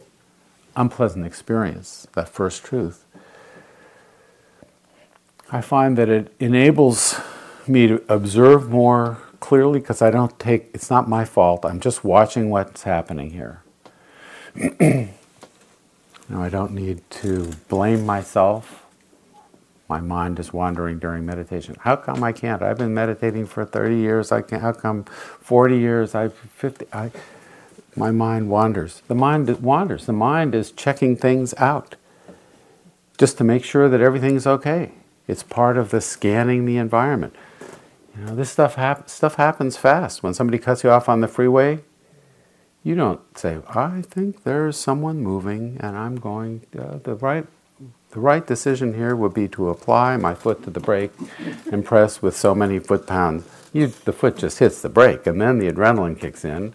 unpleasant 0.78 1.26
experience, 1.26 2.08
that 2.14 2.30
first 2.30 2.64
truth. 2.64 3.04
I 5.52 5.62
find 5.62 5.98
that 5.98 6.10
it 6.10 6.34
enables 6.40 7.20
me 7.68 7.88
to 7.88 8.04
observe 8.08 8.70
more 8.70 9.18
clearly 9.40 9.80
because 9.80 10.02
I 10.02 10.12
don't 10.12 10.38
take, 10.40 10.70
it's 10.74 10.90
not 10.90 11.10
my 11.10 11.26
fault, 11.26 11.66
I'm 11.66 11.80
just 11.80 12.04
watching 12.04 12.50
what's 12.50 12.84
happening 12.84 13.32
here. 13.32 13.64
Now, 16.30 16.44
I 16.44 16.50
don't 16.50 16.74
need 16.74 17.10
to 17.12 17.52
blame 17.70 18.06
myself. 18.06 18.86
My 19.88 20.02
mind 20.02 20.40
is 20.40 20.52
wandering 20.52 21.00
during 21.00 21.26
meditation. 21.26 21.78
How 21.80 21.96
come 21.96 22.22
I 22.22 22.34
can't? 22.34 22.62
I've 22.62 22.78
been 22.78 22.94
meditating 22.94 23.46
for 23.46 23.64
30 23.64 23.96
years. 23.96 24.34
I 24.34 24.42
can 24.42 24.62
not 24.62 24.76
how 24.76 24.82
come 24.82 25.06
40 25.06 25.78
years? 25.78 26.16
I've 26.16 26.34
50. 26.34 26.88
I, 26.92 27.12
my 27.98 28.12
mind 28.12 28.50
wanders. 28.50 29.02
The 29.08 29.16
mind 29.16 29.50
wanders. 29.62 30.06
The 30.06 30.14
mind 30.14 30.54
is 30.54 30.72
checking 30.72 31.16
things 31.16 31.54
out 31.58 31.96
just 33.18 33.38
to 33.40 33.44
make 33.44 33.64
sure 33.64 33.90
that 33.90 34.02
everything's 34.02 34.46
okay. 34.46 34.92
It's 35.28 35.44
part 35.44 35.78
of 35.78 35.90
the 35.90 36.00
scanning 36.00 36.66
the 36.66 36.78
environment. 36.78 37.36
You 38.16 38.26
know, 38.26 38.36
this 38.36 38.52
stuff, 38.52 38.76
hap- 38.76 39.10
stuff 39.10 39.36
happens 39.36 39.78
fast. 39.78 40.24
When 40.24 40.34
somebody 40.34 40.58
cuts 40.58 40.84
you 40.84 40.90
off 40.90 41.10
on 41.10 41.22
the 41.22 41.28
freeway, 41.28 41.80
you 42.84 42.96
don't 42.96 43.20
say, 43.38 43.58
"I 43.68 44.02
think 44.02 44.44
there's 44.44 44.78
someone 44.78 45.20
moving, 45.22 45.78
and 45.82 45.98
I'm 45.98 46.16
going." 46.16 46.62
Uh, 46.78 47.00
the 47.04 47.16
right, 47.16 47.46
the 48.12 48.20
right 48.20 48.46
decision 48.48 48.94
here 48.94 49.16
would 49.16 49.34
be 49.34 49.48
to 49.50 49.70
apply 49.70 50.16
my 50.18 50.34
foot 50.34 50.64
to 50.64 50.70
the 50.70 50.80
brake 50.80 51.12
and 51.72 51.84
press 51.84 52.22
with 52.22 52.36
so 52.36 52.56
many 52.56 52.80
foot 52.80 53.06
pounds. 53.06 53.44
You, 53.74 53.88
the 53.88 54.14
foot 54.14 54.38
just 54.38 54.60
hits 54.60 54.82
the 54.82 54.90
brake, 54.90 55.28
and 55.28 55.42
then 55.42 55.60
the 55.60 55.70
adrenaline 55.70 56.18
kicks 56.18 56.46
in, 56.46 56.74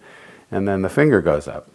and 0.53 0.68
then 0.68 0.82
the 0.82 0.90
finger 0.90 1.22
goes 1.22 1.48
up. 1.48 1.68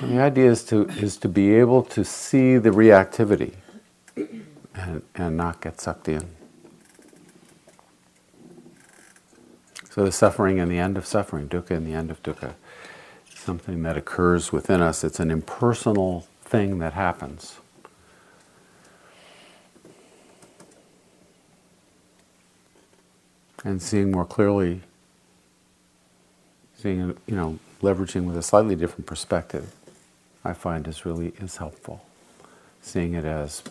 And 0.00 0.12
the 0.18 0.20
idea 0.22 0.50
is 0.50 0.64
to, 0.64 0.88
is 0.90 1.16
to 1.18 1.28
be 1.28 1.54
able 1.54 1.82
to 1.84 2.04
see 2.04 2.58
the 2.58 2.70
reactivity 2.70 3.54
and, 4.74 5.02
and 5.14 5.36
not 5.36 5.60
get 5.60 5.80
sucked 5.80 6.08
in. 6.08 6.22
So 9.90 10.04
the 10.04 10.12
suffering 10.12 10.60
and 10.60 10.70
the 10.70 10.78
end 10.78 10.98
of 10.98 11.06
suffering, 11.06 11.48
dukkha 11.48 11.72
and 11.72 11.86
the 11.86 11.94
end 11.94 12.10
of 12.10 12.22
dukkha, 12.22 12.54
something 13.34 13.82
that 13.84 13.96
occurs 13.96 14.52
within 14.52 14.82
us. 14.82 15.04
It's 15.04 15.20
an 15.20 15.30
impersonal 15.30 16.26
thing 16.42 16.78
that 16.80 16.94
happens. 16.94 17.58
And 23.66 23.82
seeing 23.82 24.12
more 24.12 24.24
clearly, 24.24 24.82
seeing, 26.76 27.18
you 27.26 27.34
know, 27.34 27.58
leveraging 27.82 28.24
with 28.24 28.36
a 28.36 28.42
slightly 28.42 28.76
different 28.76 29.06
perspective, 29.06 29.74
I 30.44 30.52
find 30.52 30.86
is 30.86 31.04
really 31.04 31.32
is 31.40 31.56
helpful. 31.56 32.06
Seeing 32.80 33.14
it 33.14 33.24
as 33.24 33.64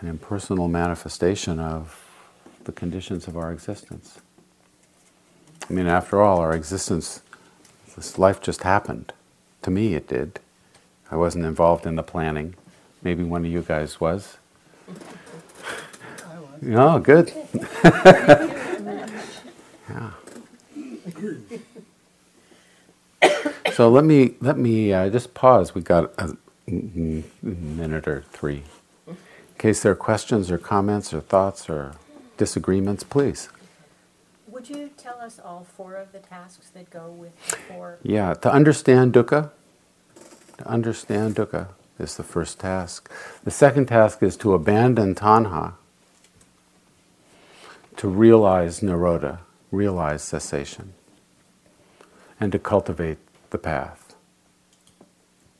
an 0.00 0.08
impersonal 0.08 0.66
manifestation 0.66 1.60
of 1.60 2.04
the 2.64 2.72
conditions 2.72 3.28
of 3.28 3.36
our 3.36 3.52
existence. 3.52 4.18
I 5.70 5.72
mean, 5.72 5.86
after 5.86 6.20
all, 6.20 6.40
our 6.40 6.52
existence, 6.52 7.22
this 7.94 8.18
life 8.18 8.42
just 8.42 8.64
happened. 8.64 9.12
To 9.62 9.70
me, 9.70 9.94
it 9.94 10.08
did. 10.08 10.40
I 11.12 11.16
wasn't 11.16 11.44
involved 11.44 11.86
in 11.86 11.94
the 11.94 12.02
planning. 12.02 12.56
Maybe 13.04 13.22
one 13.22 13.44
of 13.44 13.52
you 13.52 13.62
guys 13.62 14.00
was. 14.00 14.36
Oh, 16.66 16.98
good. 16.98 17.32
yeah. 19.84 20.10
So 23.72 23.88
let 23.88 24.04
me 24.04 24.34
let 24.40 24.58
me 24.58 24.92
uh, 24.92 25.08
just 25.08 25.34
pause. 25.34 25.74
We 25.74 25.82
got 25.82 26.12
a 26.18 26.34
minute 26.66 28.08
or 28.08 28.24
three. 28.32 28.62
In 29.06 29.16
case 29.58 29.82
there 29.82 29.92
are 29.92 29.96
questions 29.96 30.50
or 30.50 30.58
comments 30.58 31.14
or 31.14 31.20
thoughts 31.20 31.70
or 31.70 31.94
disagreements, 32.36 33.04
please. 33.04 33.48
Would 34.48 34.68
you 34.68 34.90
tell 34.96 35.20
us 35.20 35.38
all 35.44 35.66
four 35.76 35.94
of 35.94 36.12
the 36.12 36.18
tasks 36.18 36.70
that 36.70 36.90
go 36.90 37.08
with 37.08 37.34
the 37.50 37.56
four? 37.56 37.98
Yeah, 38.02 38.34
to 38.34 38.52
understand 38.52 39.12
dukkha, 39.12 39.50
to 40.58 40.68
understand 40.68 41.36
dukkha 41.36 41.68
is 41.98 42.16
the 42.16 42.24
first 42.24 42.58
task. 42.58 43.10
The 43.44 43.50
second 43.50 43.86
task 43.86 44.22
is 44.22 44.36
to 44.38 44.54
abandon 44.54 45.14
tanha, 45.14 45.74
to 47.98 48.08
realize 48.08 48.80
nirodha, 48.80 49.40
realize 49.72 50.22
cessation, 50.22 50.94
and 52.40 52.52
to 52.52 52.58
cultivate 52.58 53.18
the 53.50 53.58
path. 53.58 54.14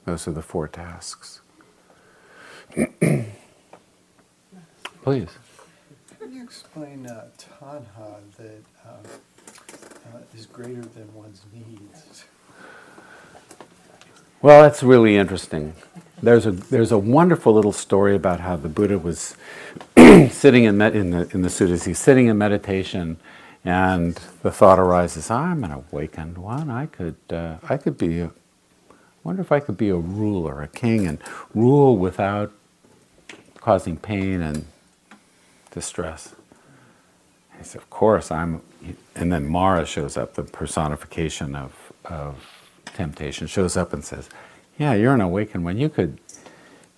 Those 0.04 0.28
are 0.28 0.32
the 0.32 0.40
four 0.40 0.68
tasks. 0.68 1.40
Please. 5.02 5.30
Can 6.20 6.32
you 6.32 6.44
explain 6.44 7.06
uh, 7.06 7.26
tanha 7.36 8.20
that 8.36 8.62
um, 8.86 9.00
uh, 10.14 10.18
is 10.36 10.46
greater 10.46 10.82
than 10.82 11.12
one's 11.14 11.42
needs? 11.52 12.24
Well, 14.40 14.62
that's 14.62 14.84
really 14.84 15.16
interesting. 15.16 15.74
There's 16.22 16.46
a 16.46 16.52
there's 16.52 16.92
a 16.92 16.98
wonderful 16.98 17.52
little 17.52 17.72
story 17.72 18.14
about 18.14 18.40
how 18.40 18.54
the 18.56 18.68
Buddha 18.68 18.98
was 18.98 19.36
sitting 20.30 20.64
in 20.64 20.78
med- 20.78 20.96
in 20.96 21.10
the 21.10 21.28
in 21.34 21.42
the 21.42 21.48
suttas. 21.48 21.86
He's 21.86 21.98
sitting 21.98 22.28
in 22.28 22.38
meditation, 22.38 23.18
and 23.64 24.14
the 24.42 24.52
thought 24.52 24.78
arises: 24.78 25.30
I'm 25.30 25.64
an 25.64 25.72
awakened 25.72 26.38
one. 26.38 26.70
I 26.70 26.86
could 26.86 27.16
uh, 27.30 27.56
I 27.68 27.78
could 27.78 27.98
be. 27.98 28.20
A, 28.20 28.32
wonder 29.24 29.42
if 29.42 29.52
I 29.52 29.60
could 29.60 29.76
be 29.76 29.90
a 29.90 29.96
ruler, 29.96 30.62
a 30.62 30.68
king, 30.68 31.06
and 31.06 31.18
rule 31.54 31.96
without 31.98 32.52
causing 33.56 33.96
pain 33.96 34.40
and 34.42 34.66
distress. 35.72 36.34
He 37.58 37.64
said, 37.64 37.82
Of 37.82 37.90
course, 37.90 38.30
I'm. 38.30 38.62
And 39.16 39.32
then 39.32 39.46
Mara 39.46 39.86
shows 39.86 40.16
up, 40.16 40.34
the 40.34 40.44
personification 40.44 41.54
of, 41.56 41.92
of 42.06 42.36
temptation, 42.86 43.46
shows 43.46 43.76
up 43.76 43.92
and 43.92 44.04
says, 44.04 44.28
Yeah, 44.78 44.94
you're 44.94 45.14
an 45.14 45.20
awakened 45.20 45.64
one. 45.64 45.78
You 45.78 45.88
could, 45.88 46.18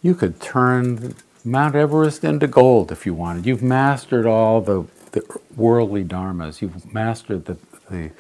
you 0.03 0.15
could 0.15 0.41
turn 0.41 1.15
Mount 1.45 1.75
Everest 1.75 2.23
into 2.25 2.47
gold 2.47 2.93
if 2.93 3.07
you 3.07 3.15
wanted. 3.15 3.47
You've 3.47 3.63
mastered 3.63 4.27
all 4.27 4.61
the, 4.61 4.85
the 5.13 5.23
worldly 5.57 6.05
dharmas, 6.05 6.61
you've 6.61 6.93
mastered 6.93 7.47
the, 7.47 7.57
the, 7.91 8.11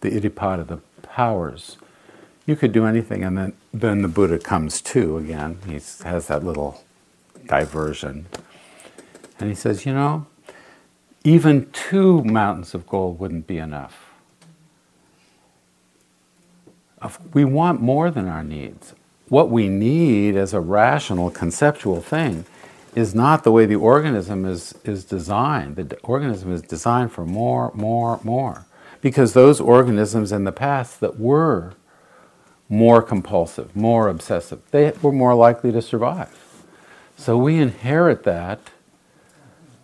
the 0.00 0.10
iddhipada, 0.10 0.66
the 0.66 0.78
powers. 1.02 1.78
You 2.46 2.54
could 2.54 2.72
do 2.72 2.84
anything. 2.86 3.24
And 3.24 3.36
then, 3.36 3.52
then 3.72 4.02
the 4.02 4.08
Buddha 4.08 4.38
comes 4.38 4.80
too 4.80 5.16
again. 5.18 5.58
He 5.66 5.74
has 5.74 6.26
that 6.28 6.44
little 6.44 6.84
diversion. 7.46 8.26
And 9.40 9.48
he 9.48 9.54
says, 9.54 9.84
You 9.84 9.94
know, 9.94 10.26
even 11.24 11.70
two 11.72 12.22
mountains 12.24 12.74
of 12.74 12.86
gold 12.86 13.18
wouldn't 13.18 13.46
be 13.46 13.58
enough. 13.58 14.02
We 17.32 17.44
want 17.44 17.80
more 17.80 18.10
than 18.10 18.28
our 18.28 18.42
needs. 18.42 18.94
What 19.28 19.50
we 19.50 19.68
need 19.68 20.36
as 20.36 20.54
a 20.54 20.60
rational, 20.60 21.30
conceptual 21.30 22.00
thing 22.00 22.44
is 22.96 23.14
not 23.14 23.44
the 23.44 23.52
way 23.52 23.66
the 23.66 23.76
organism 23.76 24.46
is, 24.46 24.74
is 24.82 25.04
designed. 25.04 25.76
The 25.76 25.98
organism 25.98 26.50
is 26.50 26.62
designed 26.62 27.12
for 27.12 27.26
more, 27.26 27.70
more, 27.74 28.18
more. 28.24 28.64
Because 29.02 29.34
those 29.34 29.60
organisms 29.60 30.32
in 30.32 30.44
the 30.44 30.50
past 30.50 31.00
that 31.00 31.20
were 31.20 31.74
more 32.70 33.02
compulsive, 33.02 33.76
more 33.76 34.08
obsessive, 34.08 34.62
they 34.70 34.92
were 35.02 35.12
more 35.12 35.34
likely 35.34 35.70
to 35.72 35.82
survive. 35.82 36.64
So 37.18 37.36
we 37.36 37.58
inherit 37.58 38.24
that 38.24 38.60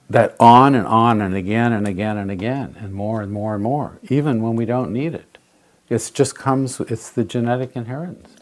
that 0.08 0.34
on 0.38 0.74
and 0.74 0.86
on 0.86 1.20
and 1.20 1.34
again 1.34 1.72
and 1.72 1.86
again 1.86 2.18
and 2.18 2.30
again 2.30 2.76
and 2.78 2.92
more 2.92 3.22
and 3.22 3.32
more 3.32 3.54
and 3.54 3.62
more, 3.62 3.98
even 4.10 4.42
when 4.42 4.56
we 4.56 4.66
don't 4.66 4.92
need 4.92 5.14
it. 5.14 5.38
It 5.88 6.10
just 6.14 6.34
comes, 6.34 6.80
it's 6.80 7.10
the 7.10 7.24
genetic 7.24 7.76
inheritance. 7.76 8.36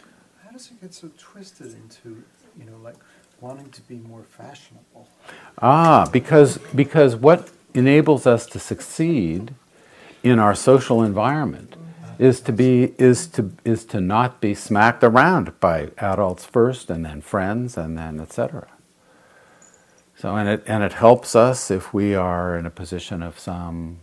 How 0.44 0.50
does 0.50 0.70
it 0.70 0.80
get 0.80 0.94
so 0.94 1.10
twisted 1.16 1.74
into, 1.74 2.24
you 2.58 2.64
know, 2.64 2.76
like 2.82 2.96
wanting 3.40 3.70
to 3.70 3.80
be 3.82 3.96
more 3.96 4.22
fashionable? 4.22 5.08
Ah, 5.60 6.08
because, 6.12 6.58
because 6.74 7.16
what 7.16 7.50
enables 7.74 8.26
us 8.26 8.46
to 8.46 8.58
succeed 8.58 9.54
in 10.22 10.38
our 10.38 10.54
social 10.54 11.02
environment 11.02 11.76
is 12.18 12.40
to 12.42 12.52
be 12.52 12.92
is 12.98 13.26
to 13.26 13.50
is 13.64 13.82
to 13.86 13.98
not 13.98 14.42
be 14.42 14.52
smacked 14.54 15.02
around 15.02 15.58
by 15.58 15.88
adults 15.96 16.44
first 16.44 16.90
and 16.90 17.02
then 17.06 17.22
friends 17.22 17.78
and 17.78 17.96
then 17.96 18.20
etc. 18.20 18.68
So, 20.20 20.36
and 20.36 20.46
it, 20.50 20.62
and 20.66 20.82
it 20.82 20.92
helps 20.92 21.34
us 21.34 21.70
if 21.70 21.94
we 21.94 22.14
are 22.14 22.54
in 22.54 22.66
a 22.66 22.70
position 22.70 23.22
of 23.22 23.38
some, 23.38 24.00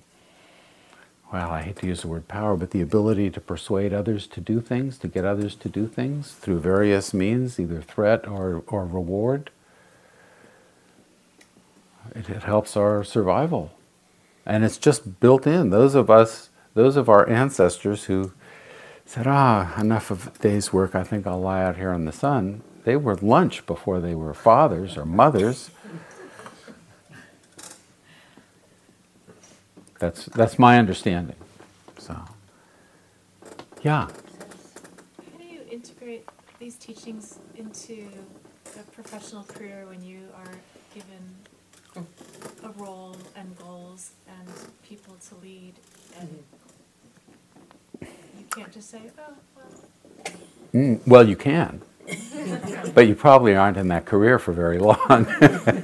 well, 1.32 1.52
I 1.52 1.62
hate 1.62 1.76
to 1.78 1.88
use 1.88 2.02
the 2.02 2.08
word 2.08 2.28
power, 2.28 2.56
but 2.56 2.72
the 2.72 2.82
ability 2.82 3.30
to 3.32 3.42
persuade 3.42 3.94
others 3.94 4.28
to 4.28 4.40
do 4.40 4.62
things, 4.62 4.98
to 5.00 5.08
get 5.10 5.26
others 5.26 5.56
to 5.56 5.70
do 5.70 5.88
things 5.88 6.32
through 6.32 6.60
various 6.60 7.14
means, 7.14 7.60
either 7.60 7.82
threat 7.82 8.28
or, 8.28 8.64
or 8.68 8.86
reward. 8.86 9.50
It, 12.16 12.30
it 12.30 12.44
helps 12.44 12.78
our 12.78 13.04
survival. 13.04 13.74
And 14.46 14.64
it's 14.64 14.78
just 14.78 15.20
built 15.20 15.46
in. 15.46 15.70
Those 15.70 15.96
of 15.96 16.10
us, 16.10 16.50
those 16.74 16.96
of 16.96 17.10
our 17.10 17.28
ancestors 17.30 18.06
who 18.06 18.32
said, 19.06 19.28
ah, 19.28 19.78
enough 19.80 20.10
of 20.10 20.40
day's 20.40 20.72
work, 20.72 20.96
I 20.96 21.04
think 21.04 21.28
I'll 21.28 21.42
lie 21.42 21.64
out 21.64 21.76
here 21.76 21.92
in 21.92 22.06
the 22.06 22.14
sun, 22.14 22.62
they 22.86 22.96
were 22.96 23.16
lunch 23.16 23.66
before 23.66 24.00
they 24.00 24.16
were 24.16 24.34
fathers 24.34 24.96
or 24.96 25.06
mothers. 25.06 25.72
That's 30.00 30.26
that's 30.26 30.60
my 30.60 30.78
understanding. 30.78 31.36
So, 31.98 32.16
yeah. 33.82 34.08
How 34.08 35.38
do 35.40 35.46
you 35.46 35.62
integrate 35.72 36.28
these 36.60 36.76
teachings 36.76 37.40
into 37.56 38.08
a 38.80 38.84
professional 38.92 39.44
career 39.44 39.86
when 39.88 40.04
you 40.04 40.20
are 40.36 40.54
given 40.94 42.04
a 42.64 42.70
role 42.82 43.16
and 43.36 43.58
goals 43.58 44.12
and 44.28 44.48
people 44.88 45.16
to 45.30 45.36
lead, 45.44 45.74
and 46.20 46.44
you 48.02 48.46
can't 48.56 48.72
just 48.72 48.90
say, 48.90 49.02
"Oh, 49.18 49.34
well." 49.56 50.34
Mm, 50.74 51.08
well, 51.08 51.28
you 51.28 51.36
can, 51.36 51.82
but 52.94 53.08
you 53.08 53.16
probably 53.16 53.56
aren't 53.56 53.78
in 53.78 53.88
that 53.88 54.06
career 54.06 54.38
for 54.38 54.52
very 54.52 54.78
long. 54.78 55.28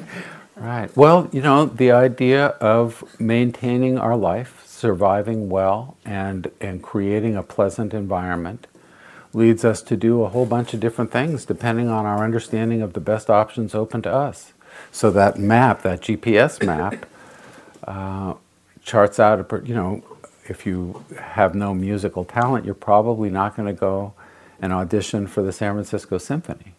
Right. 0.56 0.96
Well, 0.96 1.30
you 1.32 1.42
know, 1.42 1.66
the 1.66 1.92
idea 1.92 2.48
of 2.48 3.04
maintaining 3.20 3.98
our 3.98 4.16
life, 4.16 4.64
surviving 4.68 5.50
well, 5.50 5.98
and, 6.06 6.52
and 6.62 6.82
creating 6.84 7.36
a 7.36 7.44
pleasant 7.44 7.94
environment 7.94 8.68
leads 9.34 9.66
us 9.66 9.82
to 9.82 9.98
do 9.98 10.24
a 10.24 10.30
whole 10.30 10.46
bunch 10.46 10.74
of 10.74 10.80
different 10.80 11.12
things 11.12 11.44
depending 11.46 11.90
on 11.90 12.06
our 12.06 12.24
understanding 12.24 12.82
of 12.82 12.94
the 12.94 13.00
best 13.00 13.30
options 13.30 13.74
open 13.74 14.02
to 14.04 14.14
us. 14.14 14.54
So 14.92 15.10
that 15.12 15.40
map, 15.40 15.82
that 15.82 16.02
GPS 16.02 16.64
map, 16.66 17.06
uh, 17.88 18.36
charts 18.84 19.20
out, 19.20 19.40
a, 19.40 19.62
you 19.66 19.74
know, 19.74 20.04
if 20.46 20.66
you 20.66 21.04
have 21.18 21.56
no 21.56 21.74
musical 21.74 22.26
talent, 22.26 22.66
you're 22.66 22.76
probably 22.76 23.30
not 23.30 23.56
going 23.56 23.68
to 23.68 23.80
go 23.80 24.14
and 24.62 24.72
audition 24.72 25.26
for 25.28 25.42
the 25.42 25.52
San 25.52 25.74
Francisco 25.74 26.18
Symphony 26.18 26.73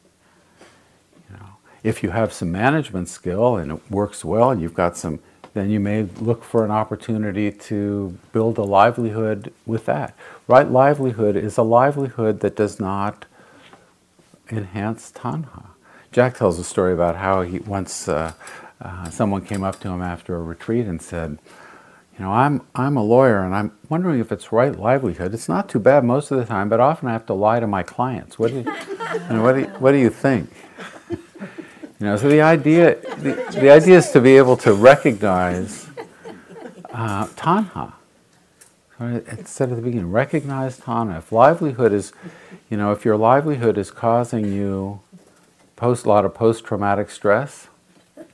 if 1.84 2.02
you 2.02 2.10
have 2.10 2.32
some 2.32 2.50
management 2.50 3.08
skill 3.08 3.56
and 3.56 3.70
it 3.70 3.90
works 3.90 4.24
well 4.24 4.50
and 4.50 4.60
you've 4.60 4.74
got 4.74 4.96
some 4.96 5.20
then 5.52 5.70
you 5.70 5.78
may 5.78 6.02
look 6.02 6.42
for 6.42 6.64
an 6.64 6.72
opportunity 6.72 7.52
to 7.52 8.18
build 8.32 8.58
a 8.58 8.62
livelihood 8.62 9.52
with 9.64 9.86
that. 9.86 10.12
Right 10.48 10.68
livelihood 10.68 11.36
is 11.36 11.56
a 11.56 11.62
livelihood 11.62 12.40
that 12.40 12.56
does 12.56 12.80
not 12.80 13.24
enhance 14.50 15.12
tanha. 15.12 15.66
Jack 16.10 16.36
tells 16.36 16.58
a 16.58 16.64
story 16.64 16.92
about 16.92 17.16
how 17.16 17.42
he 17.42 17.60
once 17.60 18.08
uh, 18.08 18.32
uh, 18.80 19.08
someone 19.10 19.44
came 19.44 19.62
up 19.62 19.78
to 19.80 19.88
him 19.88 20.02
after 20.02 20.34
a 20.34 20.42
retreat 20.42 20.86
and 20.86 21.00
said, 21.00 21.38
"You 22.18 22.24
know, 22.24 22.32
I'm 22.32 22.62
I'm 22.74 22.96
a 22.96 23.04
lawyer 23.04 23.44
and 23.44 23.54
I'm 23.54 23.72
wondering 23.88 24.20
if 24.20 24.32
it's 24.32 24.52
right 24.52 24.76
livelihood. 24.76 25.34
It's 25.34 25.48
not 25.48 25.68
too 25.68 25.78
bad 25.78 26.04
most 26.04 26.32
of 26.32 26.38
the 26.38 26.44
time, 26.44 26.68
but 26.68 26.80
often 26.80 27.08
I 27.08 27.12
have 27.12 27.26
to 27.26 27.34
lie 27.34 27.60
to 27.60 27.66
my 27.66 27.84
clients. 27.84 28.38
What 28.38 28.50
do 28.50 28.58
you, 28.58 28.62
what 29.40 29.52
do 29.52 29.60
you, 29.60 29.66
what 29.78 29.92
do 29.92 29.98
you 29.98 30.10
think?" 30.10 30.50
You 32.04 32.10
know, 32.10 32.16
so 32.18 32.28
the 32.28 32.42
idea, 32.42 32.96
the, 33.16 33.32
the 33.58 33.70
idea 33.70 33.96
is 33.96 34.10
to 34.10 34.20
be 34.20 34.36
able 34.36 34.58
to 34.58 34.74
recognize 34.74 35.88
uh, 36.92 37.26
tanha. 37.28 37.94
It 39.00 39.48
said 39.48 39.70
at 39.70 39.76
the 39.76 39.80
beginning, 39.80 40.10
recognize 40.10 40.78
tanha. 40.78 41.16
If 41.16 41.32
livelihood 41.32 41.94
is, 41.94 42.12
you 42.68 42.76
know, 42.76 42.92
if 42.92 43.06
your 43.06 43.16
livelihood 43.16 43.78
is 43.78 43.90
causing 43.90 44.52
you 44.52 45.00
post 45.76 46.04
a 46.04 46.10
lot 46.10 46.26
of 46.26 46.34
post-traumatic 46.34 47.08
stress, 47.08 47.68
you 48.18 48.24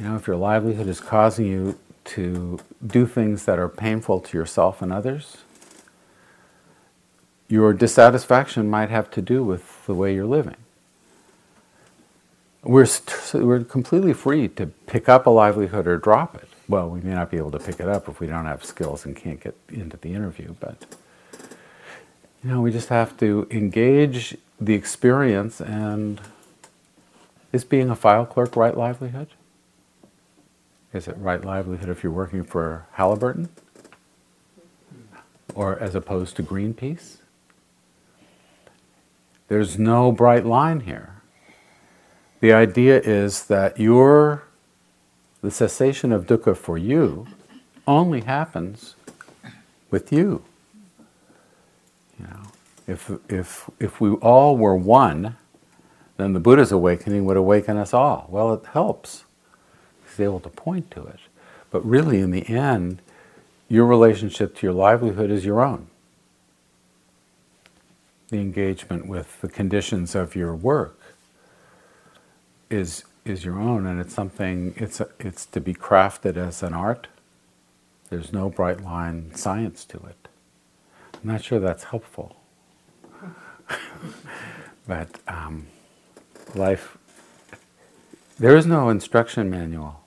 know, 0.00 0.16
if 0.16 0.26
your 0.26 0.34
livelihood 0.34 0.88
is 0.88 0.98
causing 0.98 1.46
you 1.46 1.78
to 2.06 2.58
do 2.84 3.06
things 3.06 3.44
that 3.44 3.60
are 3.60 3.68
painful 3.68 4.18
to 4.22 4.36
yourself 4.36 4.82
and 4.82 4.92
others, 4.92 5.36
your 7.46 7.72
dissatisfaction 7.72 8.68
might 8.68 8.90
have 8.90 9.08
to 9.12 9.22
do 9.22 9.44
with 9.44 9.86
the 9.86 9.94
way 9.94 10.12
you're 10.12 10.26
living 10.26 10.56
we're, 12.66 12.86
we're 13.34 13.64
completely 13.64 14.12
free 14.12 14.48
to 14.48 14.66
pick 14.66 15.08
up 15.08 15.26
a 15.26 15.30
livelihood 15.30 15.86
or 15.86 15.96
drop 15.96 16.34
it. 16.34 16.48
Well, 16.68 16.88
we 16.90 17.00
may 17.00 17.14
not 17.14 17.30
be 17.30 17.36
able 17.36 17.52
to 17.52 17.58
pick 17.58 17.80
it 17.80 17.88
up 17.88 18.08
if 18.08 18.18
we 18.20 18.26
don't 18.26 18.46
have 18.46 18.64
skills 18.64 19.04
and 19.04 19.14
can't 19.14 19.40
get 19.40 19.56
into 19.68 19.96
the 19.96 20.12
interview, 20.12 20.54
but 20.58 20.84
you 22.42 22.50
know, 22.50 22.60
we 22.60 22.72
just 22.72 22.88
have 22.88 23.16
to 23.18 23.46
engage 23.50 24.36
the 24.60 24.74
experience 24.74 25.60
and 25.60 26.20
is 27.52 27.64
being 27.64 27.90
a 27.90 27.96
file 27.96 28.26
clerk 28.26 28.56
right 28.56 28.76
livelihood? 28.76 29.28
Is 30.92 31.08
it 31.08 31.16
right 31.18 31.44
livelihood 31.44 31.88
if 31.88 32.02
you're 32.02 32.12
working 32.12 32.44
for 32.44 32.86
Halliburton? 32.92 33.48
Or 35.54 35.78
as 35.78 35.94
opposed 35.94 36.36
to 36.36 36.42
Greenpeace? 36.42 37.16
There's 39.48 39.78
no 39.78 40.10
bright 40.10 40.44
line 40.44 40.80
here. 40.80 41.15
The 42.40 42.52
idea 42.52 43.00
is 43.00 43.44
that 43.46 43.80
your 43.80 44.44
the 45.42 45.50
cessation 45.50 46.12
of 46.12 46.26
dukkha 46.26 46.56
for 46.56 46.76
you 46.76 47.26
only 47.86 48.22
happens 48.22 48.96
with 49.90 50.12
you. 50.12 50.42
You 52.18 52.26
know, 52.26 52.42
If, 52.86 53.10
if, 53.28 53.70
if 53.78 54.00
we 54.00 54.10
all 54.14 54.56
were 54.56 54.76
one, 54.76 55.36
then 56.16 56.32
the 56.32 56.40
Buddha's 56.40 56.72
awakening 56.72 57.24
would 57.26 57.36
awaken 57.36 57.76
us 57.76 57.94
all. 57.94 58.26
Well, 58.30 58.54
it 58.54 58.64
helps. 58.72 59.24
He's 60.04 60.20
able 60.20 60.40
to 60.40 60.48
point 60.48 60.90
to 60.92 61.04
it. 61.04 61.20
But 61.70 61.84
really, 61.84 62.20
in 62.20 62.30
the 62.30 62.48
end, 62.48 63.02
your 63.68 63.86
relationship 63.86 64.56
to 64.56 64.66
your 64.66 64.74
livelihood 64.74 65.30
is 65.30 65.44
your 65.44 65.60
own. 65.60 65.88
The 68.28 68.38
engagement 68.38 69.06
with 69.06 69.40
the 69.40 69.48
conditions 69.48 70.14
of 70.14 70.34
your 70.34 70.56
work 70.56 70.95
is, 72.70 73.04
is 73.24 73.44
your 73.44 73.58
own, 73.58 73.86
and 73.86 74.00
it's 74.00 74.14
something, 74.14 74.74
it's, 74.76 75.00
it's 75.20 75.46
to 75.46 75.60
be 75.60 75.74
crafted 75.74 76.36
as 76.36 76.62
an 76.62 76.74
art. 76.74 77.08
There's 78.10 78.32
no 78.32 78.48
bright 78.48 78.82
line 78.82 79.34
science 79.34 79.84
to 79.86 79.98
it. 79.98 80.28
I'm 81.14 81.32
not 81.32 81.42
sure 81.44 81.58
that's 81.58 81.84
helpful. 81.84 82.36
but 84.86 85.18
um, 85.26 85.66
life, 86.54 86.96
there 88.38 88.56
is 88.56 88.66
no 88.66 88.88
instruction 88.90 89.50
manual. 89.50 90.02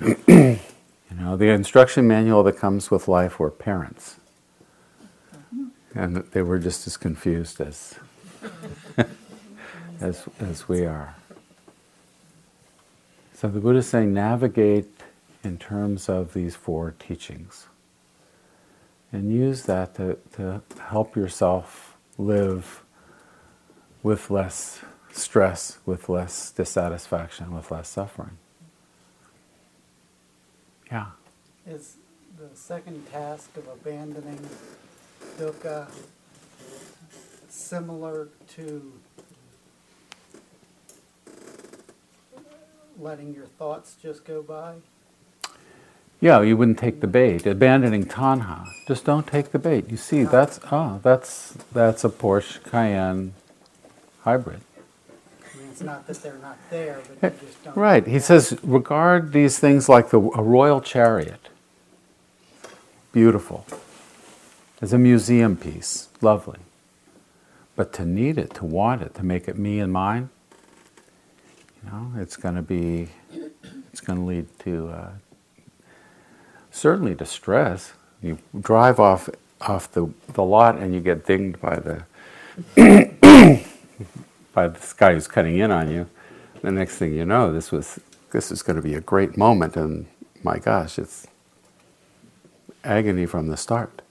you 0.00 0.58
know, 1.10 1.36
the 1.36 1.48
instruction 1.48 2.06
manual 2.06 2.42
that 2.44 2.56
comes 2.56 2.90
with 2.90 3.08
life 3.08 3.38
were 3.38 3.50
parents. 3.50 4.16
And 5.94 6.16
they 6.16 6.42
were 6.42 6.58
just 6.58 6.86
as 6.86 6.96
confused 6.96 7.60
as, 7.60 7.98
as, 10.00 10.24
as 10.40 10.68
we 10.68 10.84
are. 10.84 11.14
So 13.34 13.48
the 13.48 13.60
Buddha 13.60 13.78
is 13.78 13.88
saying 13.88 14.12
navigate 14.12 14.90
in 15.42 15.58
terms 15.58 16.08
of 16.08 16.34
these 16.34 16.56
four 16.56 16.94
teachings 16.98 17.66
and 19.12 19.32
use 19.32 19.62
that 19.64 19.94
to, 19.96 20.18
to 20.36 20.62
help 20.88 21.16
yourself 21.16 21.96
live 22.18 22.82
with 24.02 24.30
less 24.30 24.80
stress, 25.12 25.78
with 25.84 26.08
less 26.08 26.50
dissatisfaction, 26.50 27.52
with 27.54 27.70
less 27.70 27.88
suffering. 27.88 28.38
Yeah. 30.90 31.06
Is 31.66 31.96
the 32.38 32.54
second 32.54 33.10
task 33.10 33.56
of 33.56 33.68
abandoning 33.68 34.40
dukkha 35.38 35.86
similar 37.48 38.28
to 38.48 38.92
letting 43.00 43.34
your 43.34 43.46
thoughts 43.46 43.96
just 44.00 44.24
go 44.24 44.42
by? 44.42 44.74
Yeah, 46.20 46.42
you 46.42 46.56
wouldn't 46.56 46.78
take 46.78 47.00
the 47.00 47.06
bait. 47.06 47.46
Abandoning 47.46 48.04
tanha, 48.04 48.66
just 48.86 49.04
don't 49.04 49.26
take 49.26 49.52
the 49.52 49.58
bait. 49.58 49.90
You 49.90 49.96
see, 49.96 50.24
that's 50.24 50.60
oh, 50.70 51.00
that's 51.02 51.56
that's 51.72 52.04
a 52.04 52.10
Porsche 52.10 52.62
Cayenne 52.70 53.32
hybrid. 54.20 54.60
I 55.42 55.58
mean, 55.58 55.68
it's 55.68 55.80
not 55.80 56.06
that 56.06 56.22
they're 56.22 56.38
not 56.38 56.58
there, 56.68 57.00
but 57.20 57.32
eh, 57.32 57.36
you 57.40 57.46
just 57.46 57.64
don't. 57.64 57.76
Right. 57.76 58.06
He 58.06 58.18
says, 58.18 58.58
regard 58.62 59.32
these 59.32 59.58
things 59.58 59.88
like 59.88 60.10
the, 60.10 60.18
a 60.18 60.42
royal 60.42 60.82
chariot. 60.82 61.48
Beautiful. 63.12 63.66
As 64.82 64.92
a 64.92 64.98
museum 64.98 65.56
piece. 65.56 66.08
Lovely. 66.20 66.58
But 67.76 67.92
to 67.94 68.04
need 68.04 68.36
it, 68.38 68.54
to 68.54 68.64
want 68.64 69.02
it, 69.02 69.14
to 69.14 69.22
make 69.24 69.48
it 69.48 69.58
me 69.58 69.80
and 69.80 69.92
mine, 69.92 70.28
you 71.84 71.90
know, 71.90 72.12
it's 72.18 72.36
going 72.36 72.56
to 72.56 72.62
be, 72.62 73.08
it's 73.92 74.00
going 74.00 74.18
to 74.18 74.24
lead 74.24 74.46
to, 74.60 74.88
uh, 74.88 75.10
certainly 76.70 77.14
to 77.16 77.24
stress. 77.24 77.92
You 78.22 78.38
drive 78.60 79.00
off, 79.00 79.28
off 79.60 79.90
the, 79.92 80.12
the 80.34 80.42
lot 80.42 80.78
and 80.78 80.94
you 80.94 81.00
get 81.00 81.26
dinged 81.26 81.60
by 81.60 81.76
the, 81.76 82.04
by 84.52 84.68
this 84.68 84.92
guy 84.92 85.14
who's 85.14 85.28
cutting 85.28 85.58
in 85.58 85.70
on 85.70 85.90
you. 85.90 86.08
The 86.62 86.70
next 86.70 86.96
thing 86.96 87.14
you 87.14 87.24
know, 87.24 87.52
this 87.52 87.72
was 87.72 88.00
this 88.32 88.52
is 88.52 88.62
going 88.62 88.76
to 88.76 88.82
be 88.82 88.94
a 88.94 89.00
great 89.00 89.36
moment, 89.36 89.76
and 89.76 90.06
my 90.42 90.58
gosh, 90.58 90.98
it's 90.98 91.26
agony 92.84 93.26
from 93.26 93.48
the 93.48 93.56
start. 93.56 94.02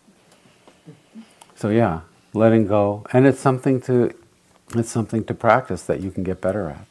So 1.56 1.70
yeah, 1.70 2.02
letting 2.34 2.68
go, 2.68 3.06
and 3.14 3.26
it's 3.28 3.40
something 3.40 3.82
to 3.82 4.14
it's 4.76 4.90
something 4.90 5.24
to 5.26 5.34
practice 5.34 5.84
that 5.84 6.02
you 6.02 6.12
can 6.12 6.24
get 6.24 6.42
better 6.42 6.70
at. 6.70 6.89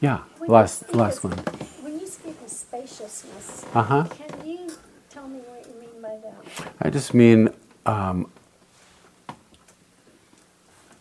Yeah. 0.00 0.20
When 0.38 0.50
Last 0.50 0.94
last 0.94 1.24
of- 1.24 1.32
one. 1.32 1.38
When 1.82 1.98
you 2.00 2.06
speak 2.06 2.36
of 2.42 2.48
spaciousness, 2.50 3.64
Uh 3.74 3.82
huh. 3.82 4.04
can 4.04 4.46
you 4.46 4.70
tell 5.10 5.26
me 5.28 5.38
what 5.40 5.66
you 5.66 5.74
mean 5.80 6.02
by 6.02 6.16
that? 6.22 6.72
I 6.82 6.90
just 6.90 7.14
mean, 7.14 7.48
um, 7.86 8.30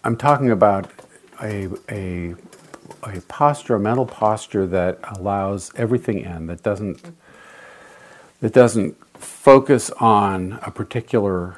I'm 0.03 0.15
talking 0.15 0.51
about 0.51 0.89
a, 1.41 1.67
a, 1.89 2.35
a 3.03 3.21
posture, 3.27 3.75
a 3.75 3.79
mental 3.79 4.05
posture 4.05 4.65
that 4.67 4.99
allows 5.03 5.71
everything 5.75 6.19
in, 6.19 6.47
that 6.47 6.63
doesn't, 6.63 7.01
that 8.41 8.53
doesn't 8.53 8.95
focus 9.17 9.89
on 9.99 10.59
a 10.61 10.71
particular 10.71 11.57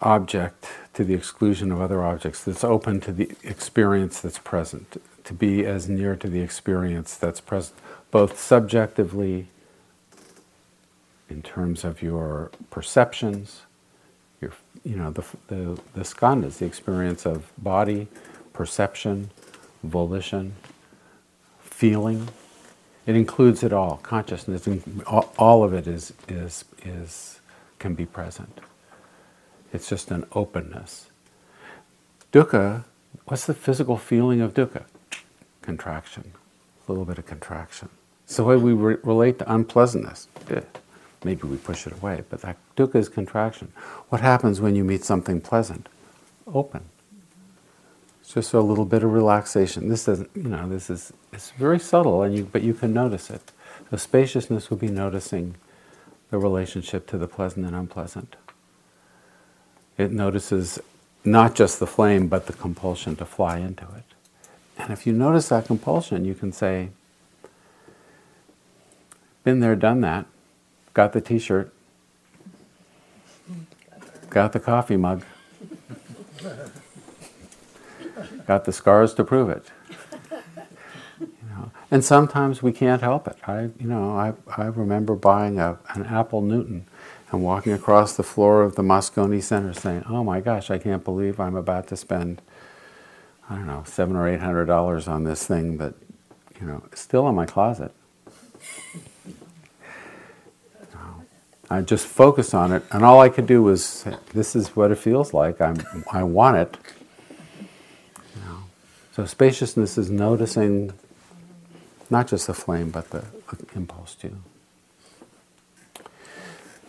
object 0.00 0.66
to 0.94 1.04
the 1.04 1.14
exclusion 1.14 1.72
of 1.72 1.80
other 1.80 2.02
objects, 2.02 2.44
that's 2.44 2.62
open 2.64 3.00
to 3.00 3.12
the 3.12 3.30
experience 3.42 4.20
that's 4.20 4.38
present, 4.38 5.02
to 5.24 5.34
be 5.34 5.64
as 5.64 5.88
near 5.88 6.16
to 6.16 6.28
the 6.28 6.40
experience 6.40 7.16
that's 7.16 7.40
present, 7.40 7.78
both 8.10 8.38
subjectively 8.38 9.48
in 11.28 11.42
terms 11.42 11.84
of 11.84 12.02
your 12.02 12.50
perceptions, 12.70 13.62
your, 14.40 14.52
you 14.84 14.96
know, 14.96 15.10
the, 15.10 15.24
the, 15.48 15.80
the 15.94 16.02
skandhas, 16.02 16.58
the 16.58 16.66
experience 16.66 17.24
of 17.26 17.50
body, 17.58 18.08
perception, 18.52 19.30
volition, 19.82 20.54
feeling. 21.60 22.28
It 23.06 23.16
includes 23.16 23.62
it 23.62 23.72
all. 23.72 23.98
Consciousness, 24.02 24.68
all 25.06 25.64
of 25.64 25.74
it 25.74 25.86
is, 25.86 26.12
is, 26.28 26.64
is, 26.84 27.40
can 27.78 27.94
be 27.94 28.06
present. 28.06 28.60
It's 29.72 29.88
just 29.88 30.10
an 30.10 30.26
openness. 30.32 31.06
Dukkha, 32.32 32.84
what's 33.26 33.46
the 33.46 33.54
physical 33.54 33.96
feeling 33.96 34.40
of 34.40 34.54
dukkha? 34.54 34.84
Contraction, 35.64 36.32
a 36.86 36.92
little 36.92 37.06
bit 37.06 37.16
of 37.16 37.26
contraction. 37.26 37.88
It's 38.24 38.36
the 38.36 38.44
way 38.44 38.56
we 38.56 38.74
re- 38.74 38.98
relate 39.02 39.38
to 39.38 39.52
unpleasantness. 39.52 40.28
Maybe 41.24 41.48
we 41.48 41.56
push 41.56 41.86
it 41.86 41.94
away, 41.94 42.22
but 42.28 42.42
that 42.42 42.58
dukkha 42.76 42.96
is 42.96 43.08
contraction. 43.08 43.72
What 44.10 44.20
happens 44.20 44.60
when 44.60 44.76
you 44.76 44.84
meet 44.84 45.04
something 45.04 45.40
pleasant? 45.40 45.88
Open. 46.46 46.82
It's 48.20 48.34
just 48.34 48.52
a 48.52 48.60
little 48.60 48.84
bit 48.84 49.02
of 49.02 49.12
relaxation. 49.12 49.88
This 49.88 50.04
doesn't, 50.04 50.30
you 50.34 50.42
know, 50.44 50.68
this 50.68 50.90
is 50.90 51.12
it's 51.32 51.50
very 51.52 51.78
subtle, 51.78 52.22
and 52.22 52.36
you 52.36 52.44
but 52.44 52.62
you 52.62 52.74
can 52.74 52.92
notice 52.92 53.30
it. 53.30 53.52
The 53.90 53.98
spaciousness 53.98 54.68
would 54.70 54.80
be 54.80 54.88
noticing 54.88 55.54
the 56.30 56.38
relationship 56.38 57.06
to 57.08 57.18
the 57.18 57.26
pleasant 57.28 57.64
and 57.66 57.74
unpleasant. 57.74 58.36
It 59.96 60.12
notices 60.12 60.78
not 61.24 61.54
just 61.54 61.80
the 61.80 61.86
flame, 61.86 62.28
but 62.28 62.46
the 62.46 62.52
compulsion 62.52 63.16
to 63.16 63.24
fly 63.24 63.58
into 63.58 63.84
it. 63.84 64.13
And 64.78 64.92
if 64.92 65.06
you 65.06 65.12
notice 65.12 65.48
that 65.48 65.66
compulsion, 65.66 66.24
you 66.24 66.34
can 66.34 66.52
say, 66.52 66.90
been 69.44 69.60
there, 69.60 69.76
done 69.76 70.00
that, 70.00 70.26
got 70.94 71.12
the 71.12 71.20
t 71.20 71.38
shirt, 71.38 71.72
got 74.30 74.52
the 74.52 74.60
coffee 74.60 74.96
mug, 74.96 75.24
got 78.46 78.64
the 78.64 78.72
scars 78.72 79.14
to 79.14 79.24
prove 79.24 79.48
it. 79.50 79.66
You 81.20 81.28
know, 81.50 81.70
and 81.90 82.04
sometimes 82.04 82.62
we 82.62 82.72
can't 82.72 83.02
help 83.02 83.28
it. 83.28 83.36
I, 83.46 83.70
you 83.78 83.86
know, 83.86 84.16
I, 84.16 84.32
I 84.56 84.66
remember 84.66 85.14
buying 85.14 85.58
a, 85.58 85.78
an 85.90 86.04
Apple 86.06 86.40
Newton 86.40 86.86
and 87.30 87.42
walking 87.42 87.72
across 87.72 88.16
the 88.16 88.22
floor 88.22 88.62
of 88.62 88.76
the 88.76 88.82
Moscone 88.82 89.42
Center 89.42 89.72
saying, 89.72 90.04
"Oh 90.08 90.24
my 90.24 90.40
gosh, 90.40 90.70
I 90.70 90.78
can't 90.78 91.04
believe 91.04 91.38
I'm 91.38 91.56
about 91.56 91.88
to 91.88 91.96
spend, 91.96 92.40
I 93.50 93.56
don't 93.56 93.66
know, 93.66 93.82
seven 93.86 94.16
or 94.16 94.28
eight 94.28 94.40
hundred 94.40 94.66
dollars 94.66 95.08
on 95.08 95.24
this 95.24 95.46
thing 95.46 95.78
that, 95.78 95.94
you 96.60 96.66
know, 96.66 96.82
still 96.94 97.28
in 97.28 97.34
my 97.34 97.46
closet." 97.46 97.92
I 101.70 101.80
just 101.80 102.06
focused 102.06 102.54
on 102.54 102.72
it, 102.72 102.82
and 102.92 103.04
all 103.04 103.20
I 103.20 103.28
could 103.28 103.46
do 103.46 103.62
was, 103.62 104.04
"This 104.32 104.54
is 104.54 104.76
what 104.76 104.90
it 104.90 104.98
feels 104.98 105.32
like. 105.34 105.60
I'm, 105.60 105.76
I 106.12 106.22
want 106.22 106.58
it." 106.58 106.76
You 108.36 108.42
know. 108.42 108.58
So 109.12 109.24
spaciousness 109.24 109.96
is 109.98 110.10
noticing 110.10 110.92
not 112.10 112.28
just 112.28 112.46
the 112.46 112.54
flame, 112.54 112.90
but 112.90 113.10
the 113.10 113.24
impulse 113.74 114.14
too. 114.14 114.36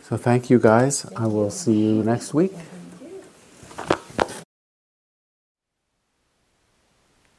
So 0.04 0.18
thank 0.18 0.50
you 0.50 0.60
guys. 0.60 1.06
I 1.16 1.26
will 1.28 1.50
see 1.50 1.74
you 1.74 2.04
next 2.04 2.34
week. 2.34 2.54